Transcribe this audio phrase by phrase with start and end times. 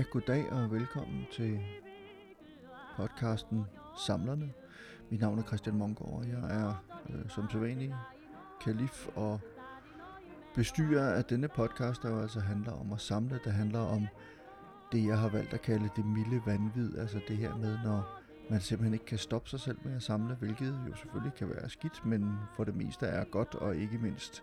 [0.00, 1.60] Ja, goddag og velkommen til
[2.96, 3.64] podcasten
[4.06, 4.52] Samlerne.
[5.10, 7.94] Mit navn er Christian Mongård, og jeg er øh, som sædvanlig
[8.64, 9.40] kalif og
[10.54, 13.40] bestyrer af denne podcast, der jo altså handler om at samle.
[13.44, 14.06] Det handler om
[14.92, 18.60] det, jeg har valgt at kalde det milde vanvid, altså det her med, når man
[18.60, 22.06] simpelthen ikke kan stoppe sig selv med at samle, hvilket jo selvfølgelig kan være skidt,
[22.06, 24.42] men for det meste er godt, og ikke mindst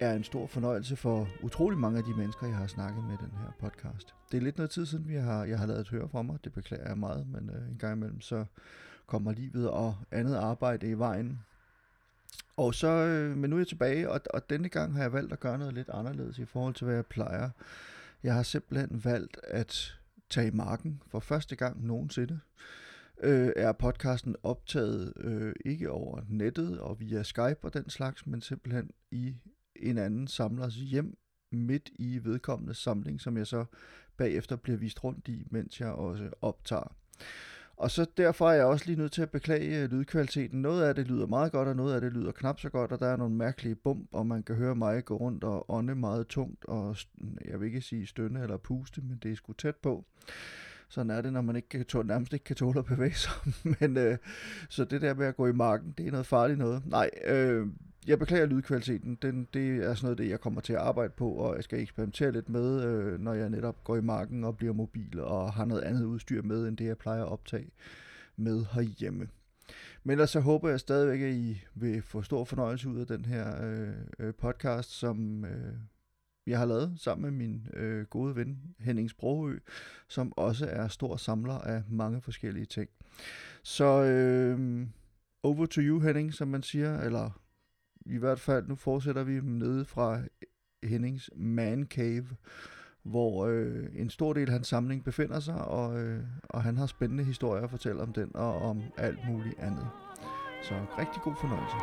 [0.00, 3.24] er en stor fornøjelse for utrolig mange af de mennesker, jeg har snakket med i
[3.24, 4.17] den her podcast.
[4.30, 6.38] Det er lidt noget tid siden, vi har, jeg har lavet høre fra mig.
[6.44, 8.44] Det beklager jeg meget, men øh, en gang imellem så
[9.06, 11.38] kommer livet og andet arbejde i vejen.
[12.56, 15.32] Og så, øh, men nu er jeg tilbage, og, og denne gang har jeg valgt
[15.32, 17.50] at gøre noget lidt anderledes i forhold til, hvad jeg plejer.
[18.22, 19.98] Jeg har simpelthen valgt at
[20.30, 22.40] tage i marken for første gang nogensinde.
[23.20, 28.40] Øh, er podcasten optaget øh, ikke over nettet og via Skype og den slags, men
[28.40, 29.36] simpelthen i
[29.76, 31.18] en anden samlers hjem
[31.52, 33.64] midt i vedkommende samling, som jeg så
[34.18, 36.96] bagefter bliver vist rundt i, mens jeg også optager.
[37.78, 40.62] Og så derfor er jeg også lige nødt til at beklage øh, lydkvaliteten.
[40.62, 43.00] Noget af det lyder meget godt, og noget af det lyder knap så godt, og
[43.00, 46.26] der er nogle mærkelige bump, og man kan høre mig gå rundt og ånde meget
[46.26, 46.96] tungt, og
[47.44, 50.04] jeg vil ikke sige stønne eller puste, men det er sgu tæt på.
[50.88, 53.32] Sådan er det, når man ikke kan tåle, nærmest ikke kan tåle at bevæge sig.
[53.80, 54.18] men, øh,
[54.68, 56.82] så det der med at gå i marken, det er noget farligt noget.
[56.86, 57.66] Nej, øh,
[58.08, 59.18] jeg beklager lydkvaliteten.
[59.22, 61.80] Den, det er sådan noget, det jeg kommer til at arbejde på, og jeg skal
[61.80, 65.64] eksperimentere lidt med, øh, når jeg netop går i marken og bliver mobil og har
[65.64, 67.70] noget andet udstyr med, end det jeg plejer at optage
[68.36, 69.28] med herhjemme.
[70.04, 73.24] Men ellers så håber jeg stadigvæk, at I vil få stor fornøjelse ud af den
[73.24, 75.74] her øh, øh podcast, som øh,
[76.46, 79.58] jeg har lavet sammen med min øh, gode ven Henning Sprogø,
[80.08, 82.90] som også er stor samler af mange forskellige ting.
[83.62, 84.86] Så øh,
[85.42, 87.40] over to you, Henning, som man siger, eller
[88.08, 90.20] i hvert fald, nu fortsætter vi nede fra
[90.82, 92.26] Hennings Man Cave,
[93.02, 96.86] hvor øh, en stor del af hans samling befinder sig, og, øh, og han har
[96.86, 99.88] spændende historier at fortælle om den og om alt muligt andet.
[100.62, 101.76] Så rigtig god fornøjelse.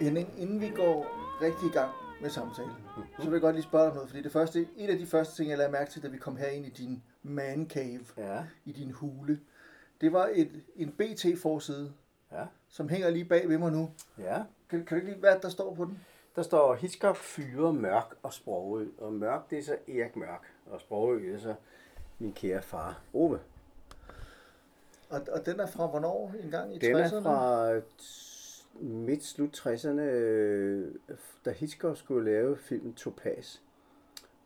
[0.00, 1.06] Henning, inden vi går
[1.42, 1.90] rigtig i gang
[2.20, 2.72] med samtalen,
[3.18, 5.36] så vil jeg godt lige spørge dig noget, fordi det første, et af de første
[5.36, 8.44] ting, jeg lagde mærke til, da vi kom her ind i din man cave, Ja,
[8.64, 9.40] i din hule,
[10.00, 11.92] det var et, en BT-forside,
[12.32, 13.90] ja, som hænger lige bag ved mig nu.
[14.18, 14.42] ja.
[14.70, 15.98] Kan, kan du ikke lige, hvad der står på den?
[16.36, 18.86] Der står Hitchcock, Fyre, Mørk og Sprogø.
[18.98, 20.42] Og Mørk, det er så Erik Mørk.
[20.66, 21.54] Og Sprogø, det er så
[22.18, 23.40] min kære far, Ove.
[25.10, 26.32] Og, og den er fra hvornår?
[26.44, 27.16] En gang i Den 60'erne?
[27.16, 27.68] er fra
[28.80, 30.94] midt slut 60'erne, øh,
[31.44, 33.58] da Hitchcock skulle lave filmen Topaz.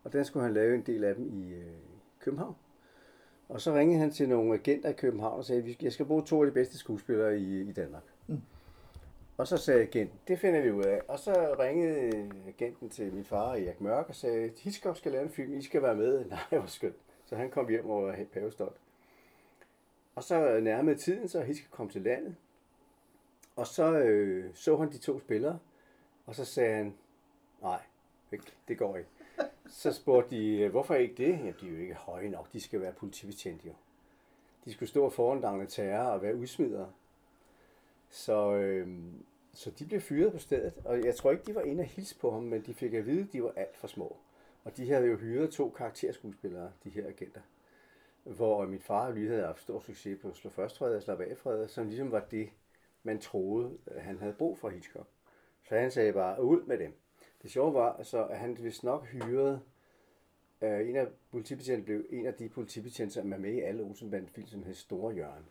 [0.04, 1.64] Og den skulle han lave en del af dem i øh,
[2.20, 2.54] København.
[3.48, 6.22] Og så ringede han til nogle agenter i København og sagde, at jeg skal bruge
[6.22, 8.02] to af de bedste skuespillere i, i Danmark.
[8.26, 8.40] Mm.
[9.36, 11.00] Og så sagde agenten, det finder vi ud af.
[11.08, 15.30] Og så ringede agenten til min far, Erik Mørk, og sagde, Hitchcock skal lave en
[15.30, 16.24] film, I skal være med.
[16.30, 16.96] Nej, hvor skønt.
[17.24, 18.76] Så han kom hjem og var pavestolt.
[20.14, 22.34] Og så nærmede tiden, så Hitchcock kom til landet.
[23.56, 25.58] Og så øh, så han de to spillere,
[26.26, 26.94] og så sagde han,
[27.62, 27.80] nej,
[28.68, 29.08] det- går ikke.
[29.66, 31.28] Så spurgte de, øh, hvorfor ikke det?
[31.38, 33.72] Jamen, de er jo ikke høje nok, de skal være politibetjente jo.
[34.64, 36.92] De skulle stå foran D'Angleterre og være udsmidere.
[38.10, 38.88] Så, øh,
[39.52, 42.18] så de blev fyret på stedet, og jeg tror ikke, de var inde og hilse
[42.18, 44.16] på ham, men de fik at vide, at de var alt for små.
[44.64, 47.40] Og de havde jo hyret to karakterskuespillere, de her agenter.
[48.24, 51.20] Hvor øh, min far lige havde haft stor succes på Slå Først Fred og Slap
[51.20, 52.48] Af Fred, som ligesom var det,
[53.02, 55.06] man troede, han havde brug for Hitchcock.
[55.68, 56.92] Så han sagde bare, ud med dem.
[57.42, 59.60] Det sjove var, så, at han vist nok hyrede,
[60.62, 64.46] øh, en af politibetjentene blev en af de politibetjente, som er med i alle Olsenband-film,
[64.46, 65.44] som hed Store Jørgen.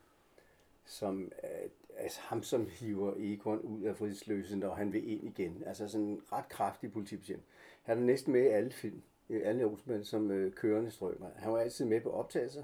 [0.85, 5.63] Som, øh, altså ham, som hiver Egon ud af fridsløse, når han vil ind igen.
[5.65, 7.43] Altså sådan en ret kraftig politibetjent.
[7.83, 11.29] Han er næsten med i alle film, i alle Olsenband, som øh, kørende strømmer.
[11.35, 12.63] Han var altid med på optagelser.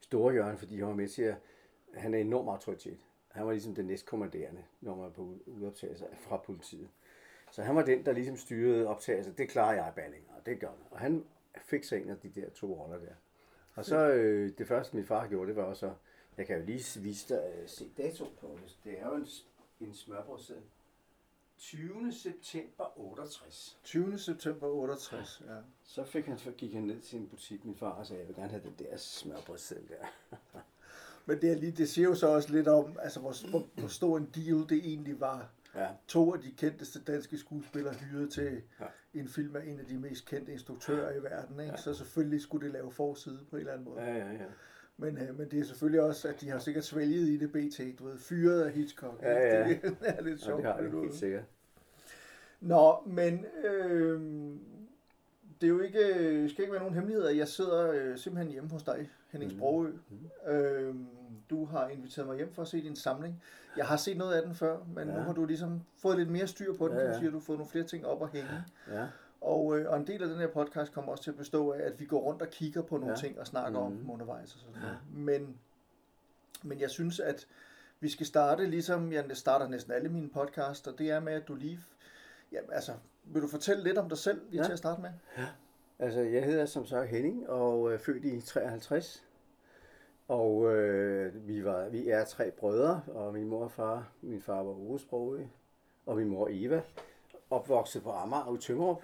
[0.00, 1.34] Store Jørgen, fordi han var med til at,
[1.94, 2.98] han er en enorm autoritet.
[3.32, 6.88] Han var ligesom den næstkommanderende, når man var på udoptagelser fra politiet.
[7.50, 9.32] Så han var den, der ligesom styrede optagelser.
[9.32, 10.78] Det klarer jeg, Balling, og det gør han.
[10.90, 11.24] Og han
[11.62, 13.14] fik sig en af de der to roller der.
[13.74, 15.94] Og så øh, det første, min far gjorde, det var også,
[16.36, 18.78] jeg kan jo lige vise dig, øh, se dato på det.
[18.84, 19.26] Det er jo en,
[19.80, 20.64] en smørbrødseddel.
[21.58, 22.12] 20.
[22.12, 23.78] september 68.
[23.84, 24.18] 20.
[24.18, 25.56] september 68, ja.
[25.84, 28.36] Så, fik han, gik han ned til en butik, min far, og sagde, jeg vil
[28.36, 30.06] gerne have den der smørbrødseddel der.
[31.26, 33.88] Men det, er lige, det siger jo så også lidt om, altså, hvor, hvor, hvor
[33.88, 35.50] stor en deal det egentlig var.
[35.74, 38.84] Ja, To af de kendteste danske skuespillere hyret til Ja.
[39.14, 41.60] en film af en af de mest kendte instruktører i verden.
[41.60, 41.70] Ikke?
[41.72, 41.76] Ja.
[41.76, 44.00] Så selvfølgelig skulle det lave forside på en eller anden måde.
[44.00, 44.32] ja, ja.
[44.32, 44.44] ja.
[44.96, 47.98] Men, øh, men det er selvfølgelig også, at de har sikkert svælget i det BT,
[47.98, 49.22] du ved, fyret af Hitchcock.
[49.22, 49.68] Ja, ja.
[49.68, 50.62] Det, det er lidt Ja, sjovt.
[50.64, 51.02] det har du.
[51.02, 51.42] helt sikkert.
[52.60, 54.20] Nå, men øh,
[55.62, 57.30] det er jo ikke, øh, skal ikke være nogen hemmeligheder.
[57.30, 59.58] Jeg sidder øh, simpelthen hjemme hos dig, Henning Mhm.
[59.60, 59.92] Sprogø.
[60.46, 60.94] Øh,
[61.50, 63.42] du har inviteret mig hjem for at se din samling.
[63.76, 65.14] Jeg har set noget af den før, men ja.
[65.14, 65.24] nu Ja.
[65.26, 66.96] har du ligesom fået lidt mere styr på den.
[66.96, 67.18] Ja, Du ja.
[67.18, 68.48] siger, du har fået nogle flere ting op at hænge.
[68.90, 69.06] Ja,
[69.40, 71.80] Og, øh, og en del af den her podcast kommer også til at bestå af,
[71.82, 73.12] at vi går rundt og kigger på nogle ja.
[73.12, 73.16] Ja.
[73.26, 73.86] ting og snakker mm.
[73.86, 74.96] om dem undervejs og sådan noget.
[75.12, 75.56] Men,
[76.62, 77.46] men jeg synes, at
[78.00, 81.48] vi skal starte, ligesom jeg starter næsten alle mine podcasts, og det er med, at
[81.48, 81.78] du lige...
[82.52, 82.92] Ja, altså,
[83.24, 84.62] vil du fortælle lidt om dig selv lige ja.
[84.62, 84.64] Ja.
[84.64, 85.10] til at starte med?
[85.98, 89.26] altså jeg hedder som sagt Henning og er født i 53.
[90.28, 94.62] Og øh, vi, var, vi er tre brødre, og min mor og far, min far
[94.62, 95.44] var Ove Sprogø,
[96.06, 96.82] og min mor Eva,
[97.50, 99.02] opvokset på Amager i Tømmerup.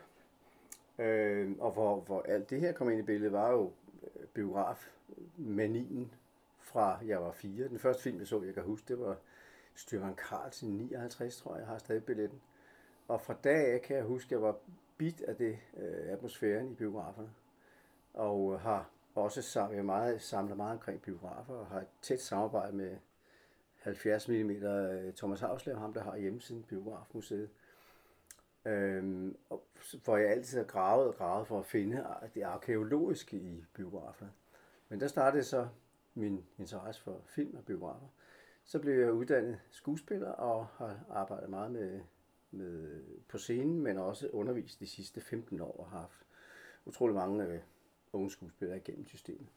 [0.99, 3.73] Øh, og hvor, hvor alt det her kom ind i billedet, var jo
[4.03, 6.13] øh, biografmanien
[6.61, 7.69] fra jeg var fire.
[7.69, 9.17] Den første film, jeg så, jeg kan huske, det var
[9.75, 12.41] Styrman Carlsen 59, tror jeg, jeg har stadig billetten.
[13.09, 14.57] Og fra dag af kan jeg huske, at jeg var
[14.99, 17.31] bit af det øh, atmosfæren i biograferne.
[18.15, 22.21] Og øh, har også sam- jeg meget, samlet meget omkring biografer, og har et tæt
[22.21, 22.97] samarbejde med
[23.79, 27.51] 70 mm øh, Thomas Havslev, ham der har hjemmesiden Biografmuseet.
[28.65, 29.65] Øhm, og,
[30.05, 34.33] hvor jeg altid har gravet og gravet for at finde det arkeologiske i biograferne.
[34.89, 35.69] Men der startede så
[36.15, 38.07] min interesse for film og biografer.
[38.65, 42.01] Så blev jeg uddannet skuespiller og har arbejdet meget med,
[42.51, 46.27] med på scenen, men også undervist de sidste 15 år og har haft
[46.85, 47.61] utrolig mange øh,
[48.13, 49.49] unge skuespillere igennem systemet.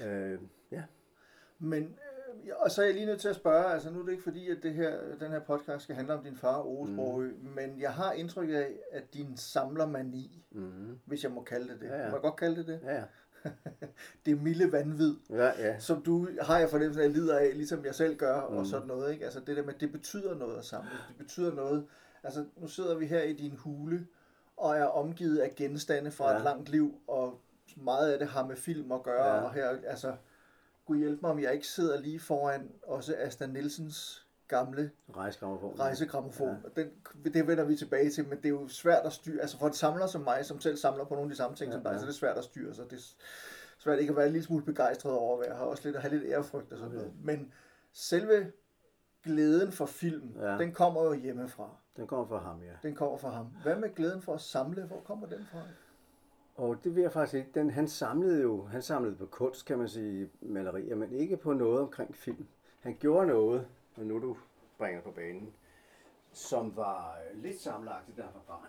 [0.00, 0.38] Øh,
[0.70, 0.82] ja.
[1.58, 4.12] Men, øh, og så er jeg lige nødt til at spørge, altså nu er det
[4.12, 7.30] ikke fordi, at det her, den her podcast skal handle om din far, Ove Sprogø,
[7.30, 7.48] mm.
[7.48, 10.98] men jeg har indtryk af, at din samlermani, Mm-hmm.
[11.04, 12.08] hvis jeg må kalde det det, Ja, ja.
[12.08, 13.04] må jeg godt kalde det det, Ja, ja.
[14.26, 15.78] Det milde vanvid, Ja, ja.
[15.78, 18.56] som du har jeg fornemmelsen af, lider af, ligesom jeg selv gør, mm.
[18.56, 19.24] og sådan noget, ikke?
[19.24, 21.86] Altså det der med, det betyder noget at samle, det betyder noget,
[22.22, 24.06] altså nu sidder vi her i din hule,
[24.56, 26.36] og er omgivet af genstande fra ja.
[26.36, 27.40] Et langt liv, og
[27.76, 29.34] meget af det har med film at gøre, ja.
[29.34, 29.40] Ja.
[29.40, 30.16] og her, altså,
[30.86, 35.80] Gud hjælp mig, om jeg ikke sidder lige foran også Asta Nielsens gamle Rejsgrammofon.
[35.80, 36.56] rejsegrammofon.
[36.76, 36.82] Ja.
[36.82, 36.90] Den,
[37.34, 39.72] det vender vi tilbage til, men det er jo svært at styre, altså for en
[39.72, 41.90] samler som mig, som selv samler på nogle af de samme ting ja, som dig,
[41.92, 41.98] Ja.
[41.98, 43.02] så er det svært at styre, så det er
[43.78, 46.02] svært ikke at være en lille smule begejstret over, at jeg har også lidt at
[46.02, 46.98] have lidt ærefrygt og sådan Okay.
[46.98, 47.12] noget.
[47.24, 47.52] Men
[47.92, 48.52] selve
[49.22, 50.58] glæden for film, ja.
[50.58, 51.68] Den kommer jo hjemmefra.
[51.96, 52.88] Den kommer fra ham, ja.
[52.88, 53.46] Den kommer fra ham.
[53.62, 54.82] Hvad med glæden for at samle?
[54.84, 55.58] Hvor kommer den fra?
[56.56, 57.50] Og det vil jeg faktisk ikke.
[57.54, 61.52] Den, han samlede jo, han samlede på kunst, kan man sige, malerier, men ikke på
[61.52, 62.46] noget omkring film.
[62.80, 64.36] Han gjorde noget, og nu du
[64.78, 65.54] bringer på banen,
[66.32, 68.68] som var øh, lidt sammenlagtigt, da han var barn.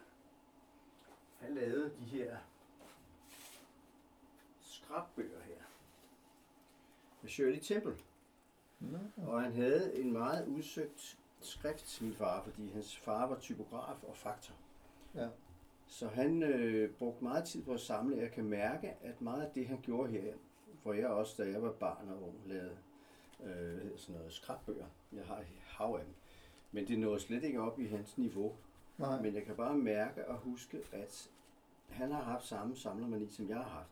[1.40, 2.38] Han lavede de her
[4.62, 5.62] skrabbøger her.
[7.22, 7.98] Med Shirley Temple.
[8.80, 8.98] Nå.
[9.18, 14.18] Og han havde en meget udsøgt skrift, min far, fordi hans far var typograf og
[14.18, 14.54] faktor.
[15.16, 15.28] Ja.
[15.88, 18.18] Så han øh, brugte meget tid på at samle.
[18.18, 20.34] Jeg kan mærke, at meget af det, han gjorde her,
[20.84, 22.78] hvor jeg også, da jeg var barn og ung, lavede
[23.44, 24.86] øh, sådan noget skrabbøger.
[25.18, 26.14] Jeg har et hav af dem.
[26.72, 28.54] Men det nåede slet ikke op i hans niveau.
[28.98, 29.22] Nej.
[29.22, 31.30] Men jeg kan bare mærke og huske, at
[31.90, 33.90] han har haft samme samlermani, som jeg har haft.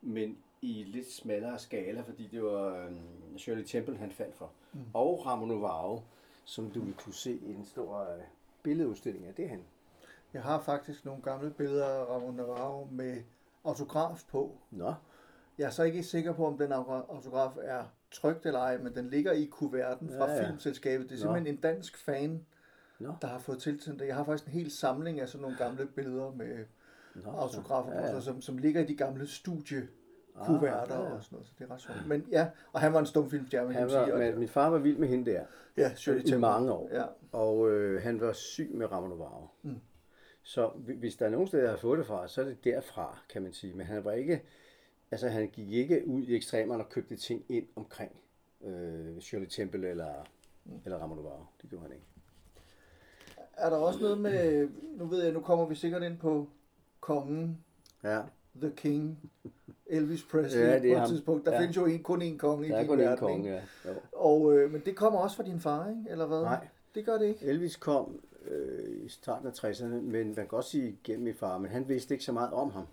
[0.00, 2.92] Men i lidt smallere skala, fordi det var øh,
[3.36, 4.50] Shirley Temple, han faldt for.
[4.72, 4.80] Mm.
[4.94, 6.02] Og Ramon Novaro,
[6.44, 8.22] som du vil kunne se i en stor øh,
[8.62, 9.64] billedudstilling af det han.
[10.32, 13.22] Jeg har faktisk nogle gamle billeder af Ramon Navarro med
[13.64, 14.56] autograf på.
[14.70, 14.94] Nå,
[15.58, 19.08] Jeg er så ikke sikker på, om den autograf er trygt eller ej, men den
[19.10, 21.10] ligger i kuverten fra ja, Ja, filmselskabet.
[21.10, 21.20] Det er Nå.
[21.20, 22.46] simpelthen en dansk fan,
[22.98, 23.12] Nå.
[23.22, 24.06] der har fået tilsendt det.
[24.06, 26.64] Jeg har faktisk en hel samling af sådan nogle gamle billeder med
[27.14, 28.20] Nå autografer, ja, ja.
[28.20, 31.74] Som, som ligger i de gamle studiekuverter Ah, ja, og sådan noget, så det er
[31.74, 32.06] ret sjovt.
[32.06, 34.00] Men ja, og han var en stumfilmstjerne, Han sige.
[34.00, 35.44] var, og- men min far var vild med hende der.
[35.76, 36.88] ja, Shirley i mange år.
[36.92, 37.04] Ja.
[37.32, 39.46] Og øh, han var syg med Ramon Novaro.
[39.62, 39.76] Mm.
[40.42, 42.64] Så hvi- hvis der er nogen steder, jeg har fået det fra, så er det
[42.64, 43.74] derfra, kan man sige.
[43.74, 44.42] Men han var ikke,
[45.10, 48.12] altså han gik ikke ud i ekstremerne og købte ting ind omkring
[48.64, 50.12] øh, Shirley Temple eller,
[50.64, 50.72] mm.
[50.84, 51.42] eller Ramon Novaro.
[51.62, 52.04] Det gjorde han ikke.
[53.56, 56.48] Er der også noget med, nu ved jeg, nu kommer vi sikkert ind på
[57.00, 57.58] kongen,
[58.04, 58.20] Ja,
[58.60, 59.30] The King,
[59.86, 61.46] Elvis Presley Ja, det er på et tidspunkt.
[61.46, 61.60] Der Ja.
[61.60, 63.60] findes jo en, kun én konge i der er din verden, konge, ja.
[63.86, 63.94] Jo.
[64.12, 66.04] Og, øh, men det kommer også fra din far, ikke?
[66.10, 66.40] Eller hvad?
[66.42, 66.66] Nej.
[66.94, 67.46] Det gør det ikke.
[67.46, 71.58] Elvis kom øh, i starten af 60'erne, men man kan godt sige gennem min far,
[71.58, 72.84] men han vidste ikke så meget om ham.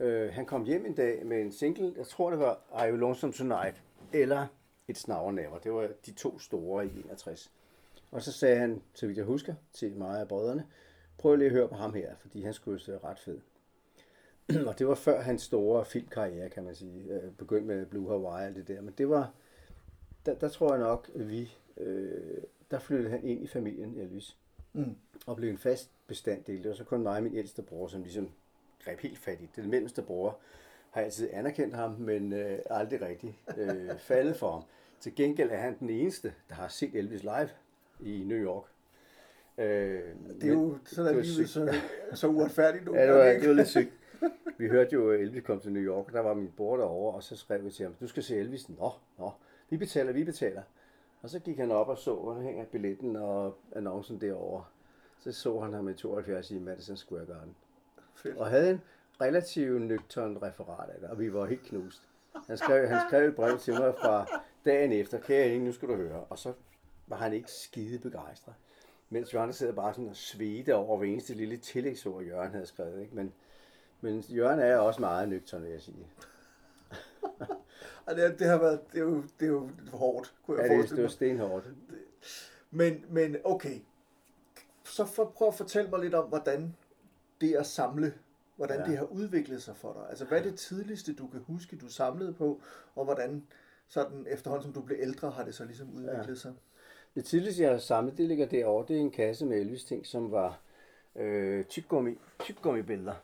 [0.00, 2.96] Øh, han kom hjem en dag med en single, jeg tror det var Are You
[2.96, 4.46] Lonesome Tonight, eller
[4.88, 5.58] Et Snavernæver.
[5.58, 7.52] Det var de to store i 61.
[8.10, 10.66] Og så sagde han, så vidt jeg husker, til mig og brødrene,
[11.18, 13.38] prøv lige at høre på ham her, fordi han skulle se ret fed.
[14.68, 17.04] og det var før hans store filmkarriere, kan man sige.
[17.10, 18.80] Øh, Begyndte med Blue Hawaii og det der.
[18.80, 19.32] Men det var,
[20.26, 24.36] der, der tror jeg nok, at vi, øh, der flyttede han ind i familien Elvis.
[24.72, 24.96] Mm.
[25.26, 26.62] Og blev en fast bestanddel.
[26.62, 28.30] Det var så kun mig og min ældste bror, som ligesom
[28.84, 29.56] greb helt fat i det.
[29.56, 30.38] Den mellemste bror
[30.90, 34.62] har altid anerkendt ham, men øh, aldrig rigtig øh, faldet for ham.
[35.00, 37.48] Til gengæld er han den eneste, der har set Elvis live
[38.00, 38.64] i New York.
[39.58, 39.64] Øh,
[40.40, 41.74] Det er jo sådan, at livet så,
[42.14, 42.94] så uretfærdigt nu.
[42.96, 43.92] Ja, det var, det var lidt sygt.
[44.58, 47.14] Vi hørte jo, at Elvis kom til New York, og der var min bror derovre,
[47.14, 48.68] og så skrev vi til ham, du skal se Elvis.
[48.68, 49.30] Nå, nå,
[49.70, 50.62] vi betaler, vi betaler.
[51.22, 54.64] Og så gik han op og så, der hænger billetten og annoncen derovre.
[55.18, 57.54] Så så han ham i 72 i Madison Square Garden.
[58.14, 58.36] Fedt.
[58.36, 58.80] Og havde en
[59.20, 62.08] relativt nøgtern referat af det, og vi var helt knust.
[62.46, 65.88] Han skrev, han skrev et brev til mig fra dagen efter, kære Inge, nu skal
[65.88, 66.24] du høre.
[66.24, 66.52] Og så
[67.06, 68.54] var han ikke skide begejstret.
[69.10, 73.00] Mens andre sidder bare sådan og svedte over hver eneste lille tillægsord, Jørgen havde skrevet.
[73.02, 73.14] Ikke?
[73.14, 73.32] Men,
[74.00, 76.06] men Jørgen er også meget nøgtern, vil jeg sige.
[78.06, 80.70] Og det, det, har været, det, er jo, det er jo hårdt, kunne Ja, jeg
[80.70, 81.12] det, forestille det var mig.
[81.12, 81.68] stenhårdt.
[82.70, 83.80] Men, men okay,
[84.84, 86.76] så for, prøv at fortælle mig lidt om, hvordan
[87.40, 88.14] det at samle,
[88.56, 88.86] hvordan Ja.
[88.86, 90.02] det har udviklet sig for dig.
[90.10, 92.60] Altså, hvad er det tidligste, du kan huske, du samlede på,
[92.94, 93.46] og hvordan
[93.88, 96.34] sådan efterhånden, som du blev ældre, har det så ligesom udviklet Ja.
[96.34, 96.52] sig?
[97.14, 98.84] Det tidligste, jeg har samlet, det ligger derovre.
[98.88, 100.60] Det er en kasse med Elvis ting, som var
[101.16, 103.14] øh, tyggegummi, tykgummibilleder.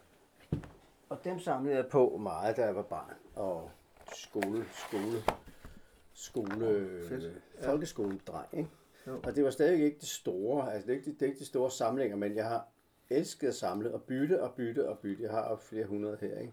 [1.09, 3.13] Og dem samlede jeg på meget, da jeg var barn.
[3.35, 3.71] Og
[4.15, 5.23] skole, skole,
[6.15, 7.25] skole, fedt.
[7.25, 8.71] øh, folkeskoledreng, ikke?
[9.07, 9.21] Jo.
[9.25, 11.45] Og det var stadig ikke det store, altså det er ikke, det er ikke de
[11.45, 12.69] store samlinger, men jeg har
[13.11, 15.23] elsket at samle og bytte og bytte og bytte.
[15.23, 16.53] Jeg har jo flere hundrede her, ikke?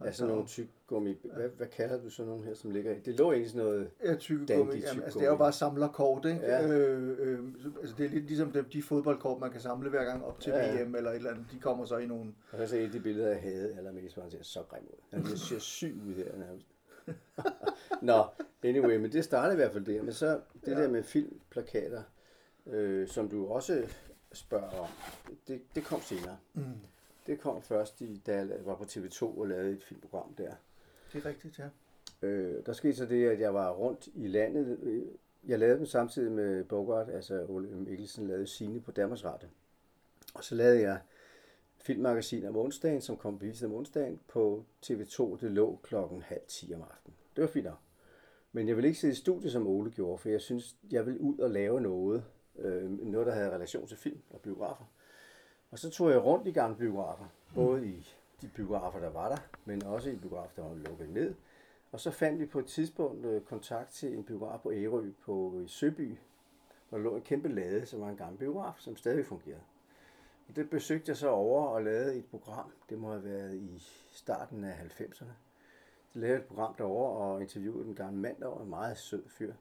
[0.00, 2.98] Altså da nogle tyggegummi, hvad, hvad kalder du sådan nogle her, som ligger i?
[2.98, 4.48] Det lå egentlig sådan noget, Ja, tykkegummi.
[4.48, 5.20] Dandy Jamen, altså, tyggegummi.
[5.20, 6.40] det er jo bare samlerkort, ikke?
[6.40, 6.68] Ja.
[6.72, 7.38] Øh, øh,
[7.80, 10.52] altså, det er lidt ligesom de, de fodboldkort, man kan samle hver gang op til
[10.52, 10.84] Ja.
[10.84, 11.46] VM eller et eller andet.
[11.52, 12.34] De kommer så i nogle...
[12.52, 14.98] Og så ser jeg de billeder, jeg havde allermest, hvor han ser så grim ud.
[15.12, 16.66] Han ser syg ud her nærmest.
[18.02, 18.24] Nå,
[18.62, 20.02] anyway, men det startede i hvert fald der.
[20.02, 20.82] Men så det Ja.
[20.82, 22.02] der med filmplakater,
[22.66, 23.82] øh, som du også
[24.32, 24.88] spørger om,
[25.48, 26.36] det, det kom senere.
[26.54, 26.62] Mm,
[27.26, 30.52] Det kom først, i, da jeg var på TV2 og lavede et filmprogram der.
[31.12, 31.68] det er rigtigt, ja.
[32.22, 34.78] Øh, der skete så det, at jeg var rundt i landet.
[34.82, 35.02] Øh,
[35.48, 39.48] Jeg lavede dem samtidig med Bogart, altså Ole Mikkelsen lavede sine på Danmarks Radio.
[40.34, 41.00] Og så lavede jeg
[41.76, 45.40] filmmagasin om onsdagen, som kom bevist om onsdagen på TV2.
[45.40, 47.16] Det lå klokken halv 10 om aftenen.
[47.36, 47.78] Det var fint nok.
[48.52, 51.20] Men jeg ville ikke sidde i studiet, som Ole gjorde, for jeg synes, jeg ville
[51.20, 52.24] ud og lave noget.
[52.58, 54.84] Øh, noget, der havde relation til film og biografer.
[55.70, 57.24] Og så tog jeg rundt i gamle biografer.
[57.54, 58.08] Både i
[58.42, 61.34] de biografer, der var der, men også i biografer, der var lukket ned.
[61.92, 65.60] Og så fandt vi på et tidspunkt øh, kontakt til en biograf på Ærø på
[65.64, 66.18] i Søby,
[66.88, 69.62] hvor der lå en kæmpe lade, som var en gammel biograf, som stadig fungerede.
[70.48, 72.72] Og det besøgte jeg så over og lavede et program.
[72.90, 73.78] Det må have været i
[74.12, 75.32] starten af 90'erne.
[76.12, 79.28] Så lavede jeg et program derover og interviewede den gamle mand derovre, en meget sød
[79.28, 79.52] fyr.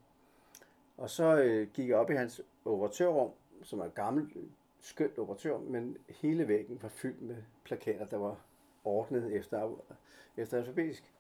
[0.98, 3.32] Og så øh, gik jeg op i hans operatørrum,
[3.64, 4.38] som er et gammelt,
[4.82, 8.42] skønt operatør, men hele væggen var fyldt med plakater, der var
[8.84, 9.76] ordnet efter,
[10.38, 11.14] efter alfabetisk.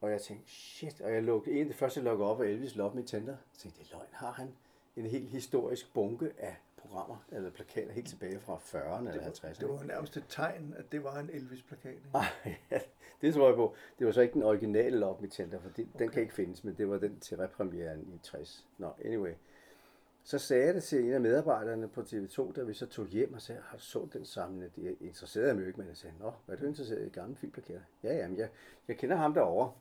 [0.00, 2.44] Og jeg tænkte, shit, og jeg lukkede, en af det første, jeg lukkede op, var
[2.44, 3.32] Elvis Love Me Tender.
[3.32, 4.54] Jeg tænkte, det er løgn, har han
[4.96, 9.60] en helt historisk bunke af programmer, eller plakater, helt tilbage fra 40'erne eller 50'erne.
[9.60, 11.90] Det var nærmest et tegn, at det var en Elvis-plakat.
[11.90, 12.08] ikke?
[12.14, 12.26] Ej,
[12.70, 12.80] ja,
[13.20, 13.74] det tror jeg på.
[13.98, 16.64] Det var så ikke den originale Love Me Tender, for det, den kan ikke findes,
[16.64, 18.66] men det var den til repremieren i 60.
[18.78, 19.32] Nå, anyway.
[20.24, 23.34] Så sagde jeg det til en af medarbejderne på TV2, da vi så tog hjem
[23.34, 24.70] og sagde, har så den samlende?
[24.76, 27.36] Det interesserede mig jo ikke, men jeg sagde, nå, hvad er du interesseret i gamle
[27.36, 27.80] filmplakater?
[28.02, 28.48] Ja, jamen, jeg,
[28.88, 29.72] jeg kender ham derovre.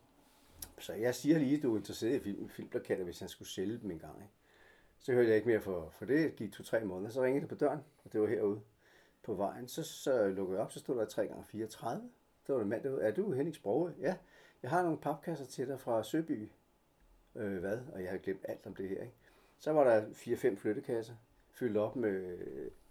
[0.80, 3.78] Så jeg siger lige, at du er interesseret i film, filmplakater, hvis han skulle sælge
[3.78, 4.16] dem en gang.
[4.22, 4.34] Ikke?
[5.06, 6.24] Så hørte jeg ikke mere for, for det.
[6.24, 7.12] Det gik to-tre måneder.
[7.12, 8.62] Så ringede det på døren, og det var herude
[9.24, 9.68] på vejen.
[9.68, 12.10] Så, så lukkede jeg op, så stod der 3 gange 34
[12.48, 13.02] Det var en mand derude.
[13.02, 13.94] Er du Henning Sproge?
[14.00, 14.16] Ja,
[14.64, 16.50] jeg har nogle papkasser til dig fra Søby.
[17.36, 17.80] Øh, hvad?
[17.94, 19.02] Og jeg havde glemt alt om det her.
[19.02, 19.14] Ikke?
[19.60, 21.14] Så var der 4-5 flyttekasser,
[21.52, 22.38] fyldt op med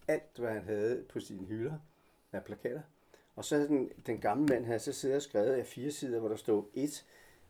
[0.09, 1.79] alt, hvad han havde på sine hylder
[2.33, 2.83] af plakater.
[3.37, 6.29] Og så den, den gamle mand havde så siddet og skrevet af fire sider, hvor
[6.29, 7.07] der stod et,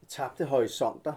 [0.08, 1.14] tabte horisonter,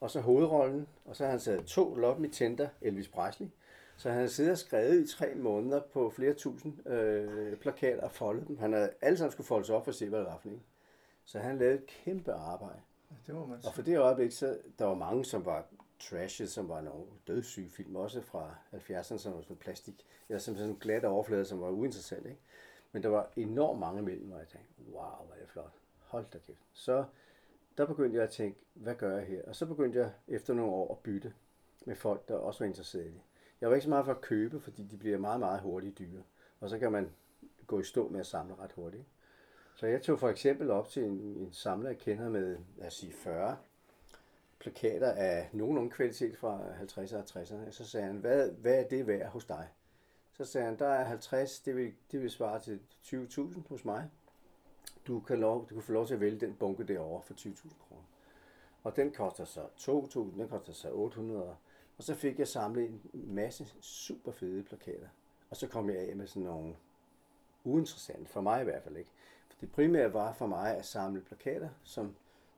[0.00, 3.48] og så hovedrollen, og så har han sat to Love Me Tender, Elvis Presley.
[3.96, 8.12] Så han har siddet og skrevet i tre måneder på flere tusind øh, plakater og
[8.12, 8.58] foldet dem.
[8.58, 10.62] Han havde alle sammen skulle foldes op for at se, hvad det var for en.
[11.24, 12.80] Så han lavede et kæmpe arbejde.
[13.26, 13.72] Det må man Og sige.
[13.72, 15.64] for det øjeblik, så der var mange, som var
[15.98, 20.54] trashes, som var nogle dødssyge film, også fra 70'erne, som var sådan plastik, eller som
[20.56, 22.40] sådan en glat overflade, som var uinteressant, ikke?
[22.92, 25.72] Men der var enormt mange imellem, og jeg tænkte, wow, hvor er det flot.
[25.98, 26.62] Hold da kæft.
[26.72, 27.04] Så
[27.80, 29.42] der begyndte jeg at tænke, hvad gør jeg her?
[29.46, 31.32] Og så begyndte jeg efter nogle år at bytte
[31.86, 33.20] med folk, der også var interesseret i det.
[33.60, 36.22] Jeg var ikke så meget for at købe, fordi de bliver meget, meget hurtigt dyre.
[36.60, 37.10] Og så kan man
[37.66, 39.04] gå i stå med at samle ret hurtigt.
[39.74, 42.94] Så jeg tog for eksempel op til en, en samler, jeg kender med, lad os
[42.94, 43.56] sige, 40
[44.58, 47.70] plakater af nogenlunde kvalitet fra 50'erne og 60'erne.
[47.70, 49.68] Så sagde han, hvad, hvad er det værd hos dig?
[50.32, 54.10] Så sagde han, der er 50, det vil, det vil svare til 20.000 hos mig.
[55.06, 57.68] Du kan, lov, du kan få lov til at vælge den bunke derovre for 20.000
[57.88, 58.02] kroner.
[58.82, 61.56] Og den koster så 2.000, den koster så 800.
[61.98, 65.08] Og så fik jeg samlet en masse super fede plakater.
[65.50, 66.76] Og så kom jeg af med sådan nogle
[67.64, 69.10] uinteressante, for mig i hvert fald ikke.
[69.48, 72.14] For det primære var for mig at samle plakater, som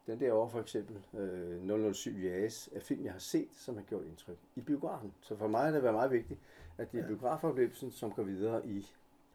[0.06, 3.82] den der over for eksempel øh, 007 Jazz, er film, jeg har set, som har
[3.82, 5.14] gjort indtryk i biografen.
[5.20, 6.40] Så for mig har det været meget vigtigt,
[6.78, 8.86] at det er biografoplevelsen, som går videre i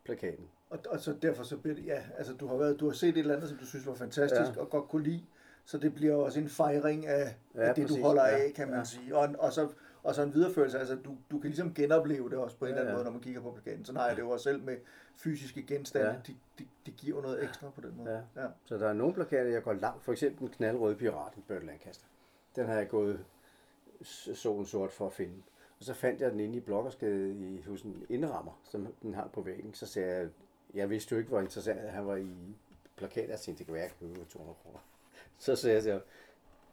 [0.04, 0.50] plakaten.
[0.70, 3.10] Og, og så derfor så bliver det, ja, altså du har, været, du har set
[3.10, 4.62] et eller andet, som du synes var fantastisk Ja.
[4.62, 5.24] og godt kunne lide,
[5.66, 7.98] så det bliver også en fejring af, Ja, af det, præcis.
[7.98, 8.84] du holder Ja, af, kan man ja.
[8.84, 9.16] sige.
[9.18, 9.70] Og, og, så,
[10.04, 12.76] og så en videreførelse, altså du, du kan ligesom genopleve det også på en Ja,
[12.76, 12.96] eller anden ja.
[12.98, 13.86] måde, når man kigger på plakaten.
[13.86, 14.78] Sådan har jeg det jo også selv med
[15.16, 16.16] fysiske genstande, Ja.
[16.28, 18.24] de, de, de giver noget ekstra på den måde.
[18.36, 18.42] Ja.
[18.42, 18.48] Ja.
[18.66, 20.04] Så der er nogle plakater, jeg går langt.
[20.04, 22.06] For eksempel den knaldrøde pirat, en Burt Lancaster.
[22.56, 23.20] Den har jeg gået
[24.34, 25.34] solen sort for at finde.
[25.80, 29.30] Og så fandt jeg den inde i Blokkersgade i, hos en indrammer, som den har
[29.34, 29.74] på væggen.
[29.74, 30.30] Så sagde jeg,
[30.74, 32.56] jeg vidste jo ikke, hvor interessant at han var i
[32.96, 33.30] plakater.
[33.30, 34.80] Jeg tænkte, det kan være, jeg kan købe for 200 kroner.
[35.38, 36.02] Så sagde jeg til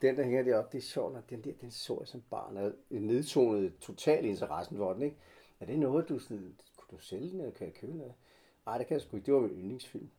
[0.03, 1.31] den der hænger deroppe, det er sjovt, nok.
[1.31, 5.17] den der, den så jeg som barn, og nedtonede total interessen for den, ikke?
[5.61, 8.13] Er det noget, du sådan, kunne du sælge den, eller kan jeg købe den?
[8.67, 10.11] Nej, det kan jeg sgu ikke, det var min yndlingsfilm.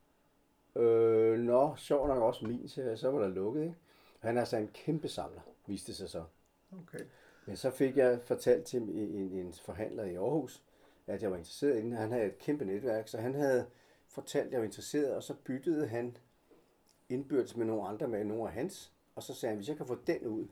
[0.76, 3.74] Øh, nå, sjov nok også min, så, så var der lukket, ikke?
[4.20, 6.24] Han er altså en kæmpe samler, viste det sig så.
[6.72, 7.04] Okay.
[7.46, 10.62] Men så fik jeg fortalt til en, en, en forhandler i Aarhus,
[11.06, 11.92] at jeg var interesseret i den.
[11.92, 13.66] Han havde et kæmpe netværk, så han havde
[14.08, 16.16] fortalt, at jeg var interesseret, og så byttede han
[17.08, 18.92] indbyrdes med nogle andre med nogle af hans.
[19.14, 20.46] Og så sagde han, hvis jeg kan få den ud,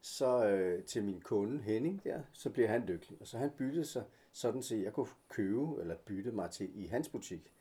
[0.00, 3.20] så øh, til min kunde Henning der, så bliver han lykkelig.
[3.20, 6.86] Og så han byttede sig sådan, så jeg kunne købe eller bytte mig til i
[6.86, 7.52] hans butik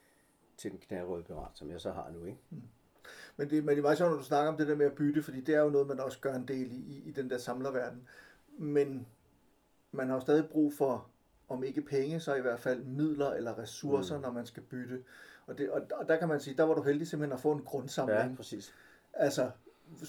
[0.58, 2.40] til den knaldrøde pirat, som jeg så har nu, ikke?
[2.50, 2.62] Mm.
[3.38, 4.96] Men det, men det er meget sjovt, når du snakker om det der med at
[4.96, 7.30] bytte, fordi det er jo noget, man også gør en del i, i, i den
[7.30, 8.08] der samlerverden.
[8.58, 9.08] Men
[9.92, 11.11] man har jo stadig brug for,
[11.52, 14.22] om ikke penge, så i hvert fald midler eller ressourcer, mm.
[14.22, 15.04] når man skal bytte.
[15.48, 17.52] Og, det, og, og der kan man sige, der var du heldig simpelthen at få
[17.52, 18.30] en grundsamling.
[18.30, 18.74] Ja, præcis.
[19.14, 19.50] Altså,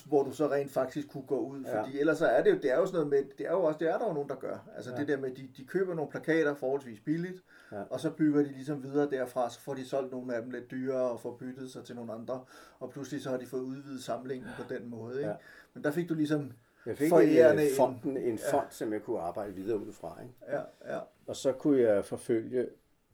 [0.07, 1.81] hvor du så rent faktisk kunne gå ud, Ja.
[1.83, 3.63] fordi ellers så er det jo, det er jo sådan noget med, det er jo
[3.63, 4.59] også, det er der jo nogen, der gør.
[4.77, 4.97] Altså Ja.
[4.97, 7.83] det der med, de, de køber nogle plakater forholdsvis billigt, Ja.
[7.91, 10.71] og så bygger de ligesom videre derfra, så får de solgt nogle af dem lidt
[10.71, 12.45] dyrere og får byttet sig til nogle andre,
[12.81, 15.31] og pludselig så har de fået udvidet samlingen på den måde, ikke?
[15.31, 15.37] Ja.
[15.75, 16.53] Men der fik du ligesom,
[16.87, 18.53] Jeg fik Forærende en, en- fonden, en ja.
[18.59, 20.19] fond, som jeg kunne arbejde videre ud fra.
[20.23, 20.35] Ikke?
[20.49, 22.69] ja, ja, Og så kunne jeg forfølge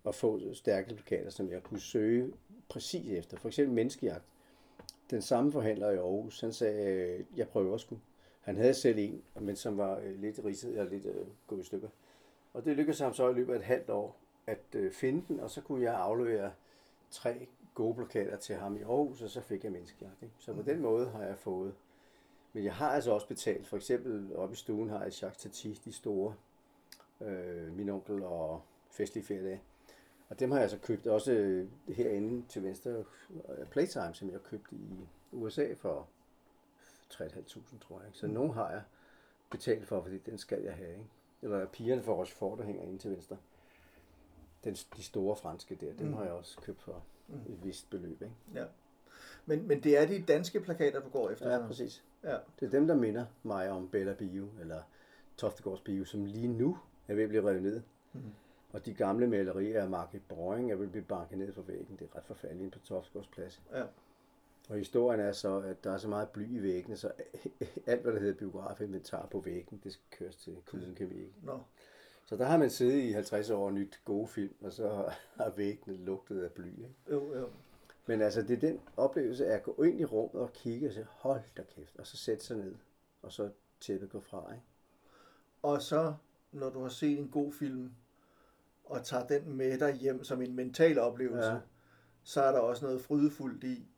[0.05, 2.33] og få stærke plakater, som jeg kunne søge
[2.69, 3.37] præcis efter.
[3.37, 4.25] For eksempel menneskejagt.
[5.11, 7.99] Den samme forhandler i Aarhus, han sagde, øh, jeg prøver sgu.
[8.41, 11.65] Han havde selv en, men som var øh, lidt ridset og lidt øh, gået i
[11.65, 11.89] stykker.
[12.55, 15.41] Og det lykkedes ham så i løbet af et halvt år at øh, finde den,
[15.41, 16.51] og så kunne jeg aflevere
[17.11, 20.23] tre gode plakater til ham i Aarhus, og så fik jeg menneskejagt.
[20.23, 20.35] Ikke?
[20.39, 21.75] Så på den måde har jeg fået.
[22.53, 23.67] Men jeg har altså også betalt.
[23.67, 26.35] For eksempel oppe i stuen har jeg Jacques Tati, de store,
[27.21, 29.63] øh, min onkel og festlige feriedage.
[30.29, 34.43] Og dem har jeg så købt også øh, herinde til venstre øh, Playtime, som jeg
[34.43, 36.07] købte i USA for
[37.11, 38.11] 3.500, tror jeg.
[38.13, 38.33] Så Mm.
[38.33, 38.83] nogle har jeg
[39.51, 40.91] betalt for, fordi den skal jeg have.
[40.91, 41.05] Ikke?
[41.43, 43.37] Eller pigerne for Rochefort, der hænger inde til venstre.
[44.65, 46.13] Den, de store franske der, dem Mm.
[46.15, 47.35] har jeg også købt for Mm.
[47.53, 48.23] et vist beløb.
[48.23, 48.35] Ikke?
[48.55, 48.65] ja.
[49.47, 51.53] Men, men det er de danske plakater, du går efter?
[51.59, 52.05] Ja, præcis.
[52.25, 54.83] Ja, Det er dem, der minder mig om Bella Bio, eller
[55.37, 56.79] Toftegårds Bio, som lige nu
[57.09, 57.83] er ved at blive revet ned.
[58.13, 58.33] Mhm.
[58.73, 61.97] Og de gamle malerier af Margit Brøring er ved at blive banket ned fra væggen.
[61.99, 63.63] Det er ret forfærdeligt på Toftegårds plads.
[63.73, 63.85] ja.
[64.69, 67.13] Og historien er så, at der er så meget bly i væggene, så
[67.87, 71.33] alt, hvad der hedder biografinventar på væggen, det skal køres til kommunen Kemi.
[71.43, 71.61] Nå,
[72.25, 75.51] Så der har man siddet i 50 år og nyt gode film, og så har
[75.57, 76.67] væggene lugtet af bly.
[76.67, 76.95] Ikke?
[77.11, 77.49] jo, jo.
[78.09, 80.93] Men altså, det er den oplevelse af at gå ind i rummet og kigge og
[80.93, 82.75] sige, hold da kæft, og så sætte sig ned,
[83.23, 84.53] og så tæppet gå fra.
[84.53, 84.65] Ikke?
[85.63, 86.15] Og så,
[86.53, 87.91] når du har set en god film,
[88.85, 91.59] og tager den med dig hjem som en mental oplevelse, Ja.
[92.23, 93.89] så er der også noget frydefuldt i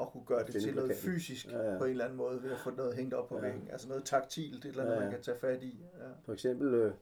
[0.00, 1.78] at kunne gøre det til noget fysisk Ja, ja.
[1.78, 3.40] på en eller anden måde, ved at få noget hængt op på Ja.
[3.42, 3.68] væggen.
[3.70, 5.04] Altså noget taktilt, et eller andet, Ja, ja.
[5.06, 5.84] man kan tage fat i.
[5.98, 6.04] Ja.
[6.24, 6.94] For eksempel øh,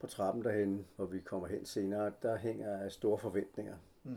[0.00, 3.76] på trappen derhen, hvor vi kommer hen senere, der hænger store forventninger.
[4.04, 4.14] Mm.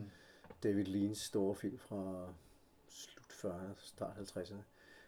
[0.63, 2.33] David Leans store film fra
[2.87, 4.61] slut 40'erne, start 50'erne.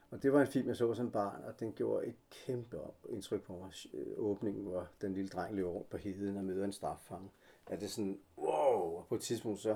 [0.10, 2.78] Og det var en film, jeg så som barn, og den gjorde et kæmpe
[3.10, 3.72] indtryk på mig.
[3.94, 7.30] Øh, Åbningen, hvor den lille dreng løber rundt på heden og møder en straffange.
[7.68, 8.98] Er det sådan, wow!
[8.98, 9.76] Og på et tidspunkt så,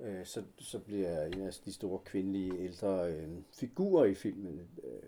[0.00, 5.02] øh, så, så bliver en af de store kvindelige ældre øh, figurer i filmen øh,